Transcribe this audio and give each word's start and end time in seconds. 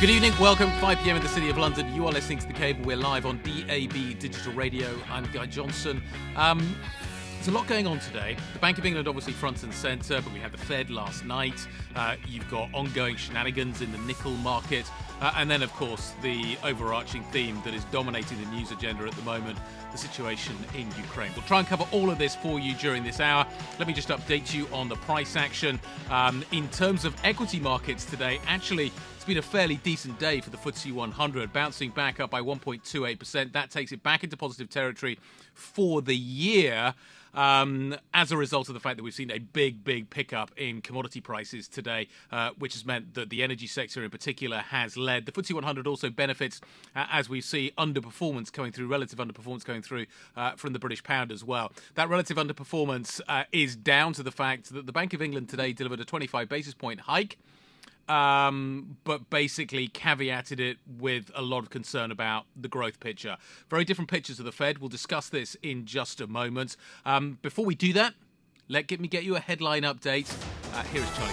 Good 0.00 0.08
evening, 0.08 0.32
welcome. 0.40 0.70
5 0.80 0.98
pm 1.00 1.16
in 1.16 1.22
the 1.22 1.28
City 1.28 1.50
of 1.50 1.58
London. 1.58 1.94
You 1.94 2.06
are 2.06 2.10
listening 2.10 2.38
to 2.38 2.46
The 2.46 2.54
Cable. 2.54 2.86
We're 2.86 2.96
live 2.96 3.26
on 3.26 3.36
DAB 3.42 4.18
Digital 4.18 4.50
Radio. 4.54 4.98
I'm 5.10 5.30
Guy 5.30 5.44
Johnson. 5.44 6.02
Um, 6.36 6.74
there's 7.34 7.48
a 7.48 7.50
lot 7.50 7.66
going 7.66 7.86
on 7.86 8.00
today. 8.00 8.34
The 8.54 8.58
Bank 8.60 8.78
of 8.78 8.86
England, 8.86 9.08
obviously, 9.08 9.34
front 9.34 9.62
and 9.62 9.74
centre, 9.74 10.22
but 10.22 10.32
we 10.32 10.38
had 10.38 10.52
the 10.52 10.58
Fed 10.58 10.88
last 10.88 11.26
night. 11.26 11.68
Uh, 11.94 12.16
you've 12.26 12.50
got 12.50 12.70
ongoing 12.72 13.16
shenanigans 13.16 13.82
in 13.82 13.92
the 13.92 13.98
nickel 13.98 14.32
market. 14.36 14.90
Uh, 15.20 15.34
and 15.36 15.50
then, 15.50 15.62
of 15.62 15.70
course, 15.74 16.14
the 16.22 16.56
overarching 16.64 17.22
theme 17.24 17.60
that 17.66 17.74
is 17.74 17.84
dominating 17.92 18.42
the 18.42 18.50
news 18.52 18.70
agenda 18.70 19.04
at 19.04 19.12
the 19.12 19.22
moment 19.22 19.58
the 19.92 19.98
situation 19.98 20.56
in 20.74 20.86
Ukraine. 20.96 21.30
We'll 21.34 21.44
try 21.44 21.58
and 21.58 21.68
cover 21.68 21.84
all 21.92 22.10
of 22.10 22.16
this 22.16 22.36
for 22.36 22.58
you 22.58 22.74
during 22.74 23.04
this 23.04 23.20
hour. 23.20 23.46
Let 23.78 23.86
me 23.86 23.92
just 23.92 24.08
update 24.08 24.54
you 24.54 24.66
on 24.72 24.88
the 24.88 24.96
price 24.96 25.36
action. 25.36 25.78
Um, 26.10 26.44
in 26.52 26.68
terms 26.68 27.04
of 27.04 27.14
equity 27.24 27.60
markets 27.60 28.04
today, 28.04 28.40
actually, 28.46 28.92
it's 29.20 29.26
been 29.26 29.36
a 29.36 29.42
fairly 29.42 29.76
decent 29.76 30.18
day 30.18 30.40
for 30.40 30.48
the 30.48 30.56
FTSE 30.56 30.94
100, 30.94 31.52
bouncing 31.52 31.90
back 31.90 32.20
up 32.20 32.30
by 32.30 32.40
1.28%. 32.40 33.52
That 33.52 33.70
takes 33.70 33.92
it 33.92 34.02
back 34.02 34.24
into 34.24 34.34
positive 34.34 34.70
territory 34.70 35.18
for 35.52 36.00
the 36.00 36.16
year. 36.16 36.94
Um, 37.34 37.94
as 38.14 38.32
a 38.32 38.38
result 38.38 38.68
of 38.68 38.74
the 38.74 38.80
fact 38.80 38.96
that 38.96 39.02
we've 39.02 39.12
seen 39.12 39.30
a 39.30 39.38
big, 39.38 39.84
big 39.84 40.08
pickup 40.08 40.52
in 40.56 40.80
commodity 40.80 41.20
prices 41.20 41.68
today, 41.68 42.08
uh, 42.32 42.52
which 42.58 42.72
has 42.72 42.86
meant 42.86 43.12
that 43.12 43.28
the 43.28 43.42
energy 43.42 43.66
sector 43.66 44.02
in 44.02 44.08
particular 44.08 44.56
has 44.56 44.96
led. 44.96 45.26
The 45.26 45.32
FTSE 45.32 45.52
100 45.52 45.86
also 45.86 46.08
benefits 46.08 46.62
uh, 46.96 47.04
as 47.12 47.28
we 47.28 47.42
see 47.42 47.72
underperformance 47.76 48.50
coming 48.50 48.72
through, 48.72 48.86
relative 48.86 49.18
underperformance 49.18 49.66
coming 49.66 49.82
through 49.82 50.06
uh, 50.34 50.52
from 50.52 50.72
the 50.72 50.78
British 50.78 51.02
pound 51.02 51.30
as 51.30 51.44
well. 51.44 51.72
That 51.94 52.08
relative 52.08 52.38
underperformance 52.38 53.20
uh, 53.28 53.44
is 53.52 53.76
down 53.76 54.14
to 54.14 54.22
the 54.22 54.32
fact 54.32 54.72
that 54.72 54.86
the 54.86 54.92
Bank 54.92 55.12
of 55.12 55.20
England 55.20 55.50
today 55.50 55.74
delivered 55.74 56.00
a 56.00 56.06
25 56.06 56.48
basis 56.48 56.72
point 56.72 57.00
hike 57.00 57.36
um, 58.08 58.96
but 59.04 59.30
basically 59.30 59.88
caveated 59.88 60.58
it 60.58 60.78
with 60.98 61.30
a 61.34 61.42
lot 61.42 61.60
of 61.60 61.70
concern 61.70 62.10
about 62.10 62.46
the 62.56 62.68
growth 62.68 62.98
picture. 62.98 63.36
Very 63.68 63.84
different 63.84 64.10
pictures 64.10 64.38
of 64.40 64.44
the 64.44 64.52
Fed. 64.52 64.78
We'll 64.78 64.88
discuss 64.88 65.28
this 65.28 65.56
in 65.62 65.86
just 65.86 66.20
a 66.20 66.26
moment. 66.26 66.76
Um, 67.06 67.38
before 67.40 67.64
we 67.64 67.76
do 67.76 67.92
that, 67.92 68.14
let 68.68 68.88
get 68.88 69.00
me 69.00 69.08
get 69.08 69.24
you 69.24 69.36
a 69.36 69.40
headline 69.40 69.82
update. 69.82 70.32
Uh, 70.74 70.82
here 70.84 71.02
is 71.02 71.16
Charlie. 71.16 71.32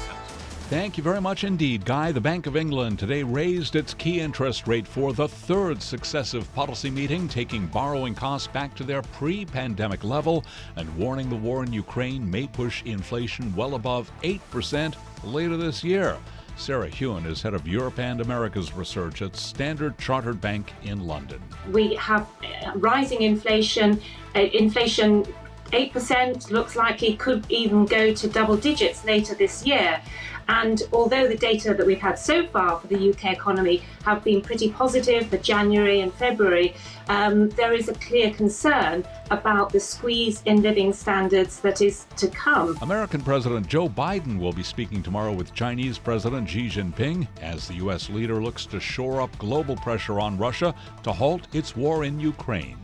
Thank 0.70 0.98
you 0.98 1.04
very 1.04 1.22
much 1.22 1.46
indeed, 1.46 1.86
Guy. 1.86 2.12
The 2.12 2.20
Bank 2.20 2.46
of 2.46 2.58
England 2.58 3.00
today 3.00 3.24
raised 3.24 3.78
its 3.78 3.94
key 3.94 4.20
interest 4.20 4.68
rate 4.68 4.86
for 4.86 5.14
the 5.14 5.28
third 5.28 5.82
successive 5.82 6.54
policy 6.54 6.90
meeting, 6.90 7.30
taking 7.30 7.68
borrowing 7.68 8.14
costs 8.14 8.50
back 8.50 8.76
to 8.76 8.84
their 8.84 9.02
pre 9.02 9.46
pandemic 9.46 10.04
level 10.04 10.44
and 10.76 10.94
warning 10.98 11.30
the 11.30 11.38
war 11.38 11.64
in 11.64 11.72
Ukraine 11.72 12.30
may 12.30 12.48
push 12.48 12.84
inflation 12.84 13.56
well 13.56 13.76
above 13.76 14.12
8% 14.24 14.94
later 15.24 15.56
this 15.56 15.86
year. 15.86 16.18
Sarah 16.58 16.90
Hewin 16.90 17.26
is 17.28 17.44
head 17.44 17.54
of 17.54 17.68
Europe 17.68 18.00
and 18.00 18.20
America's 18.20 18.74
research 18.74 19.22
at 19.22 19.36
Standard 19.36 19.96
Chartered 20.00 20.42
Bank 20.42 20.74
in 20.84 21.06
London. 21.06 21.40
We 21.72 21.94
have 21.96 22.28
uh, 22.44 22.72
rising 22.76 23.22
inflation. 23.22 24.02
Uh, 24.36 24.40
inflation 24.40 25.24
8% 25.72 26.50
looks 26.50 26.76
like 26.76 27.04
it 27.04 27.20
could 27.20 27.46
even 27.50 27.86
go 27.86 28.12
to 28.12 28.28
double 28.28 28.58
digits 28.58 29.06
later 29.06 29.36
this 29.36 29.66
year. 29.66 30.02
And 30.48 30.82
although 30.94 31.28
the 31.28 31.38
data 31.38 31.74
that 31.74 31.86
we've 31.86 32.00
had 32.00 32.18
so 32.18 32.46
far 32.48 32.80
for 32.80 32.88
the 32.88 33.10
UK 33.10 33.34
economy 33.34 33.84
have 34.06 34.24
been 34.24 34.42
pretty 34.42 34.72
positive 34.72 35.28
for 35.28 35.38
January 35.38 36.02
and 36.02 36.14
February, 36.14 36.76
um, 37.10 37.50
there 37.50 37.74
is 37.74 37.90
a 37.90 37.94
clear 37.96 38.32
concern 38.32 39.06
about 39.30 39.72
the 39.72 39.80
squeeze 39.80 40.42
in 40.46 40.62
living 40.62 40.94
standards 40.94 41.60
that 41.60 41.82
is 41.82 42.06
to 42.16 42.28
come. 42.30 42.78
American 42.82 43.22
President 43.22 43.68
Joe 43.68 43.90
Biden 43.90 44.40
will 44.40 44.54
be 44.54 44.64
speaking 44.64 45.04
tomorrow 45.04 45.34
with 45.34 45.54
Chinese 45.54 45.98
President 45.98 46.50
Xi 46.50 46.68
Jinping 46.70 47.28
as 47.42 47.68
the 47.68 47.76
U.S. 47.76 48.10
leader 48.10 48.42
looks 48.42 48.66
to 48.68 48.80
shore 48.80 49.22
up 49.22 49.38
global 49.38 49.76
pressure 49.76 50.20
on 50.20 50.38
Russia 50.38 50.74
to 51.04 51.12
halt 51.12 51.48
its 51.54 51.76
war 51.76 52.06
in 52.06 52.20
Ukraine 52.20 52.78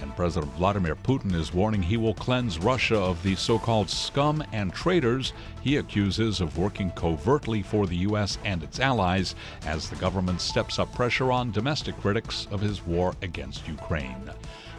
and 0.00 0.14
President 0.14 0.52
Vladimir 0.54 0.94
Putin 0.94 1.34
is 1.34 1.52
warning 1.52 1.82
he 1.82 1.96
will 1.96 2.14
cleanse 2.14 2.58
Russia 2.58 2.96
of 2.96 3.22
the 3.22 3.34
so 3.34 3.58
called 3.58 3.90
scum 3.90 4.42
and 4.52 4.72
traitors 4.72 5.32
he 5.62 5.76
accuses 5.76 6.40
of 6.40 6.58
working 6.58 6.90
covertly 6.92 7.62
for 7.62 7.86
the 7.86 7.96
U.S. 7.96 8.38
and 8.44 8.62
its 8.62 8.80
allies 8.80 9.34
as 9.66 9.88
the 9.88 9.96
government 9.96 10.40
steps 10.40 10.78
up 10.78 10.92
pressure 10.94 11.32
on 11.32 11.50
domestic 11.50 11.98
critics 12.00 12.46
of 12.50 12.60
his 12.60 12.84
war 12.86 13.14
against 13.22 13.66
Ukraine. 13.68 14.30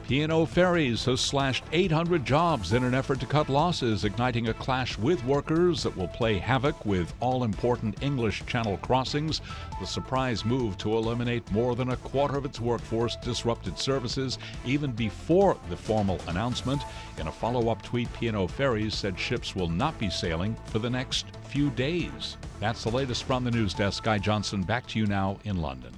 P&O 0.09 0.43
Ferries 0.47 1.05
has 1.05 1.21
slashed 1.21 1.63
800 1.71 2.25
jobs 2.25 2.73
in 2.73 2.83
an 2.83 2.95
effort 2.95 3.19
to 3.19 3.27
cut 3.27 3.47
losses, 3.47 4.05
igniting 4.05 4.47
a 4.47 4.53
clash 4.55 4.97
with 4.97 5.23
workers 5.23 5.83
that 5.83 5.95
will 5.95 6.07
play 6.07 6.39
havoc 6.39 6.83
with 6.83 7.13
all 7.19 7.43
important 7.43 8.01
English 8.01 8.43
Channel 8.47 8.77
crossings. 8.77 9.39
The 9.79 9.85
surprise 9.85 10.43
move 10.43 10.79
to 10.79 10.97
eliminate 10.97 11.51
more 11.51 11.75
than 11.75 11.91
a 11.91 11.97
quarter 11.97 12.37
of 12.37 12.45
its 12.45 12.59
workforce 12.59 13.17
disrupted 13.17 13.77
services 13.77 14.39
even 14.65 14.93
before 14.93 15.57
the 15.69 15.77
formal 15.77 16.19
announcement. 16.27 16.81
In 17.19 17.27
a 17.27 17.31
follow 17.31 17.69
up 17.69 17.83
tweet, 17.83 18.11
P&O 18.13 18.47
Ferries 18.47 18.95
said 18.95 19.19
ships 19.19 19.55
will 19.55 19.69
not 19.69 19.99
be 19.99 20.09
sailing 20.09 20.55
for 20.69 20.79
the 20.79 20.89
next 20.89 21.25
few 21.49 21.69
days. 21.71 22.37
That's 22.59 22.83
the 22.83 22.91
latest 22.91 23.23
from 23.23 23.43
the 23.43 23.51
news 23.51 23.73
desk. 23.73 24.03
Guy 24.03 24.17
Johnson, 24.17 24.63
back 24.63 24.87
to 24.87 24.99
you 24.99 25.05
now 25.05 25.39
in 25.43 25.61
London. 25.61 25.91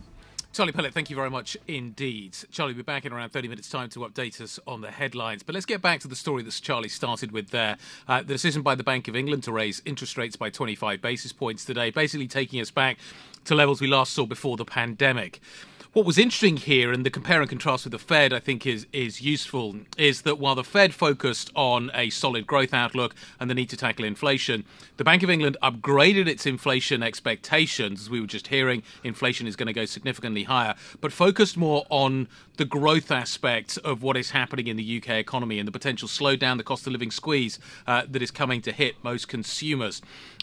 Charlie 0.53 0.73
Pellet, 0.73 0.93
thank 0.93 1.09
you 1.09 1.15
very 1.15 1.29
much 1.29 1.55
indeed. 1.69 2.35
Charlie, 2.51 2.73
we'll 2.73 2.79
be 2.79 2.83
back 2.83 3.05
in 3.05 3.13
around 3.13 3.29
30 3.29 3.47
minutes' 3.47 3.69
time 3.69 3.87
to 3.91 3.99
update 3.99 4.41
us 4.41 4.59
on 4.67 4.81
the 4.81 4.91
headlines. 4.91 5.43
But 5.43 5.55
let's 5.55 5.65
get 5.65 5.81
back 5.81 6.01
to 6.01 6.09
the 6.09 6.15
story 6.15 6.43
that 6.43 6.59
Charlie 6.61 6.89
started 6.89 7.31
with 7.31 7.51
there. 7.51 7.77
Uh, 8.05 8.19
the 8.19 8.33
decision 8.33 8.61
by 8.61 8.75
the 8.75 8.83
Bank 8.83 9.07
of 9.07 9.15
England 9.15 9.43
to 9.43 9.53
raise 9.53 9.81
interest 9.85 10.17
rates 10.17 10.35
by 10.35 10.49
25 10.49 11.01
basis 11.01 11.31
points 11.31 11.63
today, 11.63 11.89
basically 11.89 12.27
taking 12.27 12.59
us 12.59 12.69
back 12.69 12.97
to 13.45 13.55
levels 13.55 13.79
we 13.79 13.87
last 13.87 14.11
saw 14.11 14.25
before 14.25 14.57
the 14.57 14.65
pandemic 14.65 15.39
what 15.93 16.05
was 16.05 16.17
interesting 16.17 16.55
here, 16.55 16.93
and 16.93 17.05
the 17.05 17.09
compare 17.09 17.41
and 17.41 17.49
contrast 17.49 17.83
with 17.83 17.91
the 17.91 17.99
Fed, 17.99 18.31
I 18.31 18.39
think 18.39 18.65
is 18.65 18.87
is 18.93 19.21
useful, 19.21 19.75
is 19.97 20.21
that 20.21 20.39
while 20.39 20.55
the 20.55 20.63
Fed 20.63 20.93
focused 20.93 21.51
on 21.53 21.91
a 21.93 22.09
solid 22.09 22.47
growth 22.47 22.73
outlook 22.73 23.13
and 23.41 23.49
the 23.49 23.53
need 23.53 23.69
to 23.71 23.77
tackle 23.77 24.05
inflation, 24.05 24.63
the 24.95 25.03
Bank 25.03 25.21
of 25.21 25.29
England 25.29 25.57
upgraded 25.61 26.27
its 26.27 26.45
inflation 26.45 27.03
expectations. 27.03 28.03
As 28.03 28.09
we 28.09 28.21
were 28.21 28.27
just 28.27 28.47
hearing, 28.47 28.83
inflation 29.03 29.47
is 29.47 29.57
going 29.57 29.67
to 29.67 29.73
go 29.73 29.83
significantly 29.83 30.43
higher, 30.43 30.75
but 31.01 31.11
focused 31.11 31.57
more 31.57 31.85
on 31.89 32.29
the 32.55 32.63
growth 32.63 33.11
aspect 33.11 33.77
of 33.83 34.01
what 34.01 34.15
is 34.15 34.31
happening 34.31 34.67
in 34.67 34.77
the 34.77 34.97
UK 34.97 35.09
economy 35.15 35.59
and 35.59 35.67
the 35.67 35.73
potential 35.73 36.07
slowdown, 36.07 36.55
the 36.55 36.63
cost 36.63 36.87
of 36.87 36.93
living 36.93 37.11
squeeze 37.11 37.59
uh, 37.85 38.03
that 38.07 38.21
is 38.21 38.31
coming 38.31 38.61
to 38.61 38.71
hit 38.71 38.95
most 39.03 39.27
consumers 39.27 40.01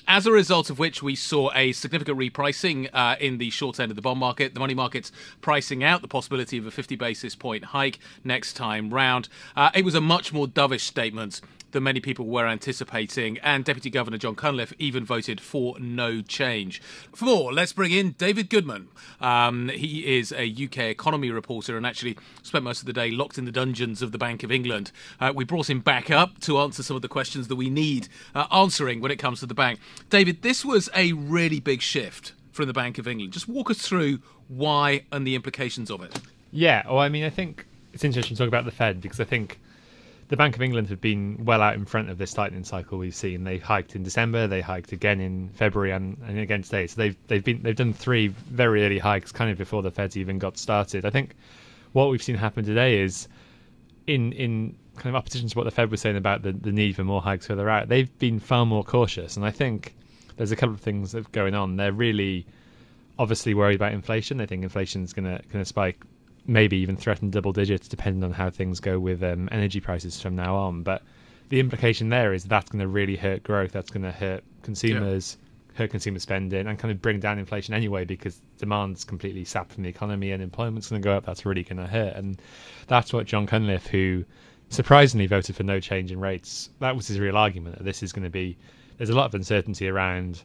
as 0.09 0.27
a 0.27 0.33
result 0.33 0.71
of 0.71 0.79
which 0.79 1.03
we 1.03 1.15
saw 1.15 1.51
a 1.55 1.71
significant 1.73 2.19
repricing 2.19 2.89
uh, 2.95 3.15
in 3.21 3.37
the 3.37 3.51
short 3.51 3.79
end 3.79 3.93
of 3.93 3.97
the 3.97 4.03
bond 4.03 4.19
market. 4.19 4.55
The 4.55 4.61
money 4.61 4.75
market's 4.75 5.13
pricing 5.43 5.85
out 5.85 6.01
the 6.01 6.09
possibility 6.09 6.57
of 6.57 6.67
a 6.67 6.71
50 6.71 6.97
basis 6.97 7.37
point 7.37 7.67
hike 7.67 7.99
next 8.25 8.55
time 8.55 8.93
round. 8.93 9.29
Uh, 9.55 9.71
it 9.75 9.85
was 9.85 9.95
a 9.95 10.01
much 10.01 10.33
more 10.33 10.47
dovish 10.47 10.81
statement 10.81 11.43
than 11.73 11.83
many 11.83 12.01
people 12.01 12.27
were 12.27 12.47
anticipating, 12.47 13.39
and 13.39 13.65
Deputy 13.65 13.91
Governor 13.91 14.19
John 14.19 14.35
Cunliffe 14.35 14.73
even 14.79 15.05
voted 15.05 15.41
for 15.41 15.79
no 15.79 16.23
change. 16.23 16.81
For 17.15 17.25
more, 17.25 17.53
let's 17.53 17.73
bring 17.73 17.93
in 17.93 18.13
David 18.13 18.49
Goodman. 18.51 18.89
Um, 19.21 19.69
he 19.69 20.19
is 20.19 20.33
a 20.33 20.51
UK 20.51 20.79
economy 20.79 21.31
reporter 21.31 21.77
and 21.77 21.87
actually 21.87 22.17
spent 22.43 22.65
most 22.65 22.81
of 22.81 22.87
the 22.87 22.93
day 22.93 23.11
locked 23.11 23.39
in 23.39 23.45
the 23.45 23.53
dungeons 23.53 24.03
of 24.03 24.13
the 24.13 24.19
Bank 24.19 24.43
of 24.43 24.51
England. 24.51 24.93
Uh, 25.21 25.33
we 25.35 25.45
brought 25.45 25.69
him 25.69 25.81
back 25.81 26.11
up 26.11 26.41
to 26.41 26.59
answer 26.59 26.83
some 26.83 26.97
of 26.97 27.03
the 27.03 27.09
questions 27.09 27.49
that 27.49 27.57
we 27.57 27.71
need 27.71 28.09
uh, 28.35 28.47
answering 28.53 29.01
when 29.01 29.11
it 29.11 29.17
comes 29.17 29.41
to 29.41 29.47
the 29.47 29.55
bank. 29.55 29.79
David, 30.11 30.43
this 30.43 30.65
was 30.65 30.89
a 30.95 31.13
really 31.13 31.61
big 31.61 31.83
shift 31.83 32.33
from 32.53 32.67
the 32.67 32.73
Bank 32.73 32.99
of 32.99 33.07
England. 33.07 33.33
Just 33.33 33.49
walk 33.49 33.71
us 33.71 33.79
through 33.79 34.21
why 34.49 35.03
and 35.13 35.27
the 35.27 35.35
implications 35.35 35.91
of 35.91 36.03
it. 36.03 36.19
Yeah, 36.51 36.83
well, 36.87 36.99
I 36.99 37.09
mean, 37.09 37.25
I 37.25 37.31
think 37.31 37.67
it's 37.93 38.05
interesting 38.05 38.37
to 38.37 38.43
talk 38.43 38.49
about 38.49 38.65
the 38.65 38.71
Fed 38.71 39.01
because 39.01 39.21
I 39.21 39.25
think 39.25 39.61
the 40.29 40.37
Bank 40.37 40.57
of 40.57 40.63
England 40.63 40.89
have 40.89 41.01
been 41.01 41.45
well 41.45 41.63
out 41.63 41.75
in 41.75 41.87
front 41.87 42.11
of 42.11 42.19
this 42.19 42.35
tightening 42.35 42.65
cycle 42.65 42.99
we've 42.99 43.15
seen. 43.15 43.45
They 43.45 43.59
hiked 43.59 43.97
in 43.97 44.03
December, 44.03 44.47
they 44.47 44.61
hiked 44.61 44.93
again 44.93 45.21
in 45.21 45.49
February, 45.51 45.93
and, 45.93 46.19
and 46.27 46.39
again 46.39 46.63
today. 46.63 46.87
So 46.87 47.01
they've 47.01 47.17
they've 47.29 47.45
been 47.45 47.63
they've 47.63 47.77
done 47.77 47.95
three 47.95 48.29
very 48.29 48.85
early 48.85 48.99
hikes, 48.99 49.33
kind 49.33 49.51
of 49.51 49.57
before 49.57 49.83
the 49.83 49.91
Feds 49.91 50.17
even 50.17 50.39
got 50.39 50.59
started. 50.59 51.07
I 51.07 51.11
think 51.11 51.35
what 51.93 52.11
we've 52.11 52.23
seen 52.23 52.37
happen 52.37 52.65
today 52.65 53.01
is 53.01 53.27
in 54.07 54.33
in 54.33 54.77
kind 54.97 55.15
of 55.15 55.17
opposition 55.17 55.49
to 55.49 55.57
what 55.57 55.65
the 55.65 55.71
Fed 55.71 55.91
was 55.91 56.01
saying 56.01 56.17
about 56.17 56.43
the, 56.43 56.53
the 56.53 56.73
need 56.73 56.97
for 56.97 57.05
more 57.05 57.23
hikes 57.23 57.47
further 57.47 57.71
out. 57.71 57.89
They've 57.89 58.19
been 58.19 58.39
far 58.39 58.67
more 58.67 58.85
cautious, 58.85 59.37
and 59.37 59.47
I 59.47 59.51
think 59.51 59.95
there's 60.37 60.53
a 60.53 60.57
couple 60.57 60.75
of 60.75 60.81
things 60.81 61.13
that 61.13 61.27
are 61.27 61.31
going 61.31 61.55
on. 61.55 61.77
They're 61.77 61.93
really 61.93 62.47
obviously 63.19 63.55
worried 63.55 63.77
about 63.77 63.93
inflation. 63.93 64.37
They 64.37 64.47
think 64.47 64.63
inflation 64.63 65.05
is 65.05 65.15
going 65.15 65.25
to 65.25 65.43
going 65.49 65.63
to 65.63 65.69
spike 65.69 66.05
maybe 66.49 66.79
even 66.79 66.97
threaten 66.97 67.31
double 67.31 67.53
digits, 67.53 67.87
depending 67.87 68.25
on 68.25 68.33
how 68.33 68.51
things 68.51 68.81
go 68.81 68.99
with 68.99 69.23
um, 69.23 69.49
energy 69.53 69.81
prices 69.81 70.21
from 70.21 70.35
now 70.35 70.57
on. 70.57 70.83
But 70.83 71.03
the 71.51 71.61
implication 71.61 72.09
there 72.09 72.33
is 72.33 72.45
that's 72.45 72.71
going 72.71 72.81
to 72.81 72.89
really 72.89 73.17
hurt 73.17 73.45
growth. 73.45 73.71
That's 73.71 73.91
going 73.91 74.03
to 74.03 74.11
hurt 74.11 74.43
consumers, 74.63 75.37
yeah. 75.71 75.79
hurt 75.79 75.91
consumer 75.91 76.19
spending, 76.19 76.67
and 76.67 76.79
kind 76.79 76.91
of 76.91 77.01
bring 77.01 77.21
down 77.21 77.39
inflation 77.39 77.75
anyway 77.75 78.05
because 78.05 78.41
demand's 78.57 79.05
completely 79.05 79.45
sapped 79.45 79.73
from 79.73 79.83
the 79.83 79.89
economy 79.91 80.33
and 80.33 80.43
employment's 80.43 80.89
going 80.89 81.01
to 81.01 81.07
go 81.07 81.15
up. 81.15 81.27
That's 81.27 81.47
really 81.47 81.63
going 81.63 81.77
to 81.77 81.87
hurt, 81.87 82.17
and 82.17 82.41
that's 82.89 83.13
what 83.13 83.27
John 83.27 83.47
Cunliffe, 83.47 83.87
who 83.87 84.25
surprisingly 84.71 85.27
voted 85.27 85.55
for 85.55 85.63
no 85.63 85.81
change 85.81 86.11
in 86.11 86.19
rates, 86.19 86.71
that 86.81 86.97
was 86.97 87.07
his 87.09 87.21
real 87.21 87.37
argument 87.37 87.77
that 87.79 87.85
this 87.85 88.03
is 88.03 88.13
going 88.13 88.25
to 88.25 88.31
be. 88.31 88.57
There's 88.97 89.11
a 89.11 89.15
lot 89.15 89.27
of 89.27 89.35
uncertainty 89.35 89.87
around 89.87 90.43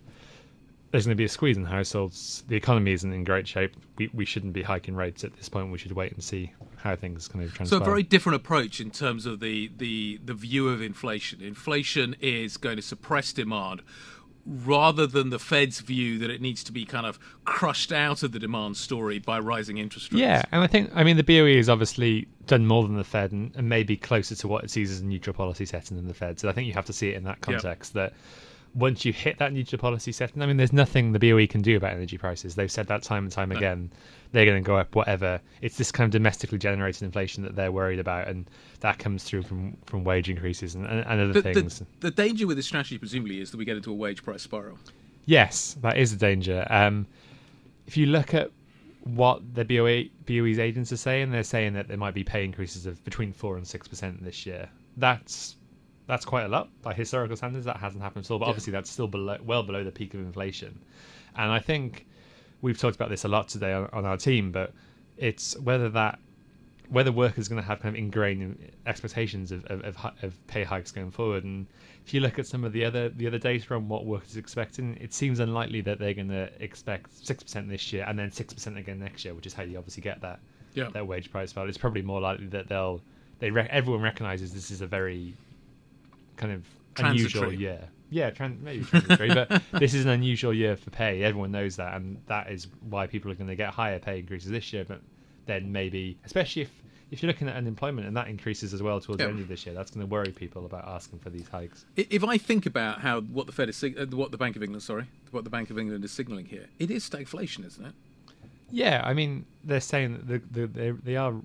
there's 0.93 1.07
going 1.07 1.17
to 1.17 1.19
be 1.19 1.25
a 1.25 1.29
squeeze 1.29 1.57
in 1.57 1.65
households. 1.65 2.43
The 2.49 2.55
economy 2.55 2.91
isn't 2.91 3.11
in 3.11 3.23
great 3.23 3.47
shape. 3.47 3.75
We, 3.97 4.11
we 4.13 4.25
shouldn't 4.25 4.53
be 4.53 4.61
hiking 4.61 4.93
rates 4.93 5.23
at 5.23 5.35
this 5.35 5.49
point. 5.49 5.71
We 5.71 5.79
should 5.79 5.93
wait 5.93 6.11
and 6.11 6.23
see 6.23 6.53
how 6.77 6.95
things 6.95 7.27
kind 7.27 7.43
of 7.43 7.51
transpire. 7.51 7.79
So 7.79 7.83
a 7.83 7.85
very 7.85 8.03
different 8.03 8.35
approach 8.35 8.79
in 8.79 8.91
terms 8.91 9.25
of 9.25 9.39
the, 9.39 9.71
the, 9.75 10.19
the 10.23 10.35
view 10.35 10.69
of 10.69 10.83
inflation. 10.83 11.41
Inflation 11.41 12.15
is 12.21 12.57
going 12.57 12.75
to 12.75 12.83
suppress 12.83 13.33
demand 13.33 13.81
rather 14.45 15.07
than 15.07 15.31
the 15.31 15.39
Fed's 15.39 15.79
view 15.79 16.19
that 16.19 16.29
it 16.29 16.41
needs 16.41 16.63
to 16.65 16.71
be 16.71 16.85
kind 16.85 17.07
of 17.07 17.17
crushed 17.43 17.91
out 17.91 18.21
of 18.21 18.31
the 18.31 18.37
demand 18.37 18.77
story 18.77 19.17
by 19.17 19.39
rising 19.39 19.79
interest 19.79 20.11
rates. 20.11 20.21
Yeah, 20.21 20.43
and 20.51 20.61
I 20.61 20.67
think, 20.67 20.91
I 20.93 21.03
mean, 21.03 21.17
the 21.17 21.23
BOE 21.23 21.55
has 21.55 21.69
obviously 21.69 22.27
done 22.45 22.67
more 22.67 22.83
than 22.83 22.97
the 22.97 23.03
Fed 23.03 23.31
and, 23.31 23.51
and 23.55 23.67
maybe 23.67 23.97
closer 23.97 24.35
to 24.35 24.47
what 24.47 24.63
it 24.63 24.69
sees 24.69 24.91
as 24.91 24.99
a 24.99 25.05
neutral 25.05 25.33
policy 25.33 25.65
setting 25.65 25.97
than 25.97 26.07
the 26.07 26.13
Fed. 26.13 26.39
So 26.39 26.49
I 26.49 26.51
think 26.51 26.67
you 26.67 26.73
have 26.73 26.85
to 26.85 26.93
see 26.93 27.09
it 27.09 27.15
in 27.15 27.23
that 27.23 27.41
context 27.41 27.95
yep. 27.95 28.11
that 28.11 28.19
once 28.75 29.05
you 29.05 29.13
hit 29.13 29.37
that 29.37 29.53
neutral 29.53 29.79
policy 29.79 30.11
setting, 30.11 30.41
I 30.41 30.45
mean, 30.45 30.57
there's 30.57 30.73
nothing 30.73 31.11
the 31.11 31.19
BOE 31.19 31.45
can 31.47 31.61
do 31.61 31.77
about 31.77 31.91
energy 31.91 32.17
prices. 32.17 32.55
They've 32.55 32.71
said 32.71 32.87
that 32.87 33.03
time 33.03 33.23
and 33.23 33.31
time 33.31 33.49
no. 33.49 33.57
again. 33.57 33.91
They're 34.31 34.45
going 34.45 34.63
to 34.63 34.65
go 34.65 34.77
up, 34.77 34.95
whatever. 34.95 35.39
It's 35.61 35.77
this 35.77 35.91
kind 35.91 36.05
of 36.05 36.11
domestically 36.11 36.57
generated 36.57 37.03
inflation 37.03 37.43
that 37.43 37.55
they're 37.55 37.71
worried 37.71 37.99
about, 37.99 38.27
and 38.27 38.49
that 38.79 38.97
comes 38.97 39.23
through 39.23 39.43
from, 39.43 39.77
from 39.85 40.03
wage 40.03 40.29
increases 40.29 40.73
and, 40.73 40.85
and, 40.85 41.05
other 41.05 41.33
the, 41.33 41.41
things. 41.41 41.79
The, 41.79 41.85
the, 41.99 42.11
danger 42.11 42.47
with 42.47 42.57
this 42.57 42.65
strategy, 42.65 42.97
presumably, 42.97 43.41
is 43.41 43.51
that 43.51 43.57
we 43.57 43.65
get 43.65 43.77
into 43.77 43.91
a 43.91 43.95
wage 43.95 44.23
price 44.23 44.41
spiral. 44.41 44.79
Yes, 45.25 45.77
that 45.81 45.97
is 45.97 46.13
a 46.13 46.17
danger. 46.17 46.65
Um, 46.69 47.05
if 47.85 47.95
you 47.95 48.07
look 48.07 48.33
at 48.33 48.49
what 49.03 49.41
the 49.53 49.65
BOE, 49.65 50.09
BOE's 50.25 50.57
agents 50.57 50.91
are 50.91 50.97
saying, 50.97 51.31
they're 51.31 51.43
saying 51.43 51.73
that 51.73 51.87
there 51.87 51.97
might 51.97 52.13
be 52.13 52.23
pay 52.23 52.43
increases 52.43 52.85
of 52.87 53.03
between 53.03 53.33
4 53.33 53.57
and 53.57 53.65
6% 53.65 54.23
this 54.23 54.45
year. 54.45 54.67
That's 54.97 55.55
that's 56.07 56.25
quite 56.25 56.43
a 56.43 56.47
lot 56.47 56.69
by 56.81 56.93
historical 56.93 57.35
standards. 57.35 57.65
That 57.65 57.77
hasn't 57.77 58.03
happened 58.03 58.25
at 58.25 58.31
all, 58.31 58.39
but 58.39 58.45
yeah. 58.45 58.49
obviously 58.49 58.71
that's 58.71 58.89
still 58.89 59.07
below, 59.07 59.37
well 59.43 59.63
below 59.63 59.83
the 59.83 59.91
peak 59.91 60.13
of 60.13 60.19
inflation. 60.19 60.79
And 61.35 61.51
I 61.51 61.59
think 61.59 62.05
we've 62.61 62.77
talked 62.77 62.95
about 62.95 63.09
this 63.09 63.23
a 63.23 63.27
lot 63.27 63.47
today 63.47 63.73
on, 63.73 63.89
on 63.93 64.05
our 64.05 64.17
team, 64.17 64.51
but 64.51 64.73
it's 65.17 65.57
whether 65.59 65.89
that 65.89 66.19
whether 66.89 67.11
workers 67.11 67.47
are 67.47 67.49
going 67.49 67.61
to 67.61 67.67
have 67.67 67.79
kind 67.79 67.95
of 67.95 67.99
ingrained 67.99 68.71
expectations 68.85 69.51
of, 69.51 69.65
of, 69.65 69.81
of, 69.83 69.97
of, 70.21 70.47
pay 70.47 70.63
hikes 70.63 70.91
going 70.91 71.09
forward. 71.09 71.43
And 71.43 71.65
if 72.05 72.13
you 72.13 72.19
look 72.19 72.37
at 72.37 72.45
some 72.45 72.63
of 72.63 72.73
the 72.73 72.85
other 72.85 73.09
the 73.09 73.25
other 73.25 73.39
data 73.39 73.73
on 73.73 73.87
what 73.87 74.05
workers 74.05 74.35
are 74.35 74.39
expecting, 74.39 74.97
it 74.99 75.13
seems 75.13 75.39
unlikely 75.39 75.81
that 75.81 75.97
they're 75.97 76.13
going 76.13 76.29
to 76.29 76.49
expect 76.59 77.25
six 77.25 77.43
percent 77.43 77.69
this 77.69 77.93
year 77.93 78.05
and 78.07 78.19
then 78.19 78.31
six 78.31 78.53
percent 78.53 78.77
again 78.77 78.99
next 78.99 79.23
year, 79.25 79.33
which 79.33 79.47
is 79.47 79.53
how 79.53 79.63
you 79.63 79.77
obviously 79.77 80.01
get 80.01 80.21
that 80.21 80.39
yeah. 80.73 80.89
that 80.93 81.07
wage 81.07 81.31
price 81.31 81.51
value. 81.51 81.69
It's 81.69 81.77
probably 81.77 82.01
more 82.01 82.21
likely 82.21 82.47
that 82.47 82.67
they'll 82.67 83.01
they 83.39 83.49
re- 83.49 83.67
everyone 83.69 84.01
recognizes 84.01 84.53
this 84.53 84.69
is 84.69 84.81
a 84.81 84.87
very 84.87 85.33
kind 86.37 86.53
of 86.53 86.65
unusual 86.97 87.51
year. 87.51 87.89
Yeah, 88.09 88.29
tran- 88.29 88.61
maybe 88.61 88.83
transitory, 88.83 89.33
but 89.33 89.63
this 89.79 89.95
is 89.95 90.05
an 90.05 90.11
unusual 90.11 90.53
year 90.53 90.75
for 90.75 90.91
pay. 90.91 91.23
Everyone 91.23 91.51
knows 91.51 91.77
that, 91.77 91.95
and 91.95 92.21
that 92.27 92.51
is 92.51 92.67
why 92.89 93.07
people 93.07 93.31
are 93.31 93.35
going 93.35 93.47
to 93.47 93.55
get 93.55 93.73
higher 93.73 93.97
pay 93.97 94.19
increases 94.19 94.51
this 94.51 94.71
year. 94.71 94.85
But 94.85 95.01
then 95.47 95.71
maybe, 95.71 96.17
especially 96.23 96.63
if 96.63 96.71
if 97.13 97.21
you're 97.21 97.31
looking 97.31 97.47
at 97.47 97.55
unemployment 97.55 98.07
and 98.07 98.17
that 98.17 98.27
increases 98.27 98.73
as 98.73 98.81
well 98.81 98.99
towards 98.99 99.19
the 99.19 99.27
end 99.27 99.39
of 99.39 99.47
this 99.47 99.65
year, 99.67 99.75
that's 99.75 99.91
going 99.91 100.05
to 100.05 100.11
worry 100.11 100.31
people 100.31 100.65
about 100.65 100.87
asking 100.87 101.19
for 101.19 101.29
these 101.29 101.47
hikes. 101.47 101.85
If 101.95 102.23
I 102.23 102.39
think 102.39 102.65
about 102.65 103.01
how 103.01 103.21
what 103.21 103.45
the 103.45 103.51
Fed 103.51 103.69
is, 103.69 103.83
uh, 103.83 104.05
what 104.11 104.31
the 104.31 104.37
Bank 104.37 104.55
of 104.55 104.63
England, 104.63 104.81
sorry, 104.81 105.05
what 105.31 105.43
the 105.43 105.49
Bank 105.49 105.69
of 105.69 105.77
England 105.77 106.03
is 106.03 106.11
signaling 106.11 106.45
here, 106.45 106.65
it 106.79 106.89
is 106.89 107.07
stagflation, 107.07 107.65
isn't 107.65 107.85
it? 107.85 107.93
Yeah, 108.71 109.03
I 109.05 109.13
mean 109.13 109.45
they're 109.63 109.79
saying 109.79 110.23
that 110.25 110.53
the, 110.53 110.61
the, 110.61 110.67
they, 110.67 110.91
they 110.91 111.15
are 111.15 111.35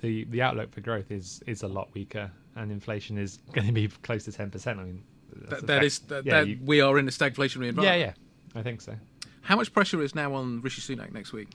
the 0.00 0.24
the 0.24 0.42
outlook 0.42 0.72
for 0.72 0.80
growth 0.80 1.12
is 1.12 1.40
is 1.46 1.62
a 1.62 1.68
lot 1.68 1.88
weaker 1.94 2.30
and 2.56 2.70
inflation 2.70 3.18
is 3.18 3.38
going 3.52 3.66
to 3.66 3.72
be 3.72 3.88
close 3.88 4.24
to 4.24 4.32
ten 4.32 4.50
percent. 4.50 4.80
I 4.80 4.84
mean, 4.84 5.02
that, 5.48 5.66
that 5.66 5.84
is 5.84 6.00
that, 6.00 6.24
yeah, 6.24 6.40
that 6.40 6.48
you, 6.48 6.58
we 6.64 6.80
are 6.80 6.98
in 6.98 7.08
a 7.08 7.10
stagflationary 7.10 7.68
environment. 7.68 7.84
Yeah, 7.84 7.94
yeah, 7.96 8.12
I 8.54 8.62
think 8.62 8.80
so. 8.80 8.94
How 9.42 9.56
much 9.56 9.72
pressure 9.72 10.02
is 10.02 10.14
now 10.14 10.34
on 10.34 10.60
Rishi 10.60 10.80
Sunak 10.80 11.12
next 11.12 11.32
week? 11.32 11.48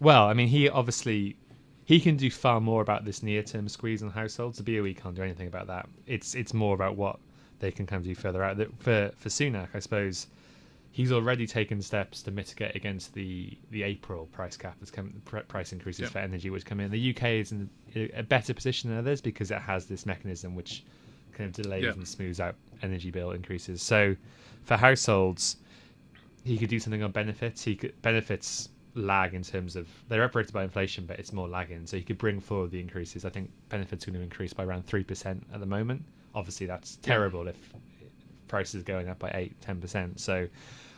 Well, 0.00 0.26
I 0.26 0.34
mean, 0.34 0.48
he 0.48 0.68
obviously 0.68 1.36
he 1.84 2.00
can 2.00 2.16
do 2.16 2.30
far 2.30 2.60
more 2.60 2.82
about 2.82 3.04
this 3.04 3.22
near-term 3.22 3.68
squeeze 3.68 4.02
on 4.02 4.10
households. 4.10 4.58
The 4.58 4.64
BOE 4.64 4.94
can't 4.94 5.14
do 5.14 5.22
anything 5.22 5.46
about 5.46 5.66
that. 5.66 5.88
It's 6.06 6.34
it's 6.34 6.54
more 6.54 6.74
about 6.74 6.96
what 6.96 7.18
they 7.60 7.70
can 7.70 7.86
kind 7.86 8.00
of 8.00 8.04
do 8.04 8.14
further 8.14 8.42
out. 8.42 8.56
For 8.78 9.10
for 9.16 9.28
Sunak, 9.28 9.68
I 9.74 9.78
suppose 9.78 10.26
he's 10.94 11.10
already 11.10 11.44
taken 11.44 11.82
steps 11.82 12.22
to 12.22 12.30
mitigate 12.30 12.76
against 12.76 13.12
the 13.14 13.58
the 13.72 13.82
April 13.82 14.26
price 14.26 14.56
cap 14.56 14.76
that's 14.78 14.92
come 14.92 15.12
price 15.48 15.72
increases 15.72 16.02
yep. 16.02 16.10
for 16.12 16.20
energy 16.20 16.50
which 16.50 16.64
come 16.64 16.78
in. 16.78 16.88
The 16.88 17.10
UK 17.10 17.24
is 17.24 17.50
in 17.50 17.68
a 18.14 18.22
better 18.22 18.54
position 18.54 18.90
than 18.90 19.00
others 19.00 19.20
because 19.20 19.50
it 19.50 19.58
has 19.58 19.86
this 19.86 20.06
mechanism 20.06 20.54
which 20.54 20.84
kind 21.32 21.48
of 21.48 21.64
delays 21.64 21.82
yep. 21.82 21.96
and 21.96 22.06
smooths 22.06 22.38
out 22.38 22.54
energy 22.82 23.10
bill 23.10 23.32
increases. 23.32 23.82
So 23.82 24.14
for 24.62 24.76
households, 24.76 25.56
he 26.44 26.56
could 26.56 26.68
do 26.68 26.78
something 26.78 27.02
on 27.02 27.10
benefits. 27.10 27.64
He 27.64 27.74
could 27.74 28.00
benefits 28.00 28.68
lag 28.94 29.34
in 29.34 29.42
terms 29.42 29.74
of 29.74 29.88
they're 30.08 30.22
operated 30.22 30.52
by 30.52 30.62
inflation, 30.62 31.06
but 31.06 31.18
it's 31.18 31.32
more 31.32 31.48
lagging. 31.48 31.86
So 31.86 31.96
he 31.96 32.04
could 32.04 32.18
bring 32.18 32.38
forward 32.38 32.70
the 32.70 32.80
increases. 32.80 33.24
I 33.24 33.30
think 33.30 33.50
benefits 33.68 34.06
are 34.06 34.12
going 34.12 34.20
to 34.20 34.24
increase 34.24 34.52
by 34.52 34.62
around 34.62 34.86
three 34.86 35.02
percent 35.02 35.44
at 35.52 35.58
the 35.58 35.66
moment. 35.66 36.04
Obviously, 36.36 36.66
that's 36.66 36.96
terrible 37.02 37.48
if 37.48 37.56
prices 38.46 38.82
are 38.82 38.84
going 38.84 39.08
up 39.08 39.18
by 39.18 39.32
eight, 39.34 39.60
ten 39.60 39.80
percent. 39.80 40.20
So 40.20 40.46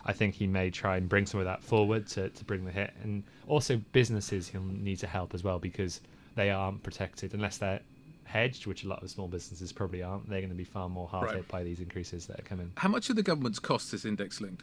I 0.07 0.13
think 0.13 0.35
he 0.37 0.47
may 0.47 0.71
try 0.71 0.97
and 0.97 1.09
bring 1.09 1.27
some 1.27 1.41
of 1.41 1.47
that 1.47 1.63
forward 1.63 2.07
to, 2.09 2.31
to 2.31 2.45
bring 2.45 2.65
the 2.65 2.71
hit. 2.71 2.95
And 3.03 3.25
also 3.49 3.77
businesses 3.93 4.49
he'll 4.49 4.63
need 4.63 5.01
to 5.01 5.07
help 5.09 5.35
as 5.35 5.43
well 5.43 5.59
because 5.59 6.01
they 6.37 6.51
aren't 6.51 6.83
protected 6.85 7.35
unless 7.35 7.59
they're 7.59 7.81
hedged, 8.23 8.67
which 8.67 8.85
a 8.85 8.89
lot 8.89 9.03
of 9.03 9.11
small 9.11 9.27
businesses 9.27 9.73
probably 9.73 10.05
aren't. 10.05 10.29
They're 10.31 10.41
going 10.41 10.51
to 10.51 10.57
be 10.57 10.65
far 10.65 10.89
more 10.89 11.09
hard 11.09 11.27
right. 11.27 11.37
hit 11.37 11.49
by 11.49 11.65
these 11.65 11.81
increases 11.81 12.27
that 12.27 12.39
are 12.39 12.45
coming. 12.45 12.71
How 12.77 12.89
much 12.89 13.11
of 13.11 13.17
the 13.17 13.23
government's 13.23 13.59
cost 13.59 13.93
is 13.93 14.05
index 14.05 14.41
linked? 14.41 14.63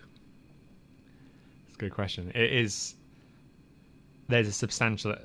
It's 1.68 1.76
a 1.76 1.80
good 1.80 1.94
question. 1.94 2.32
It 2.34 2.54
is. 2.54 2.96
There's 4.30 4.48
a 4.48 4.54
substantial 4.54 5.16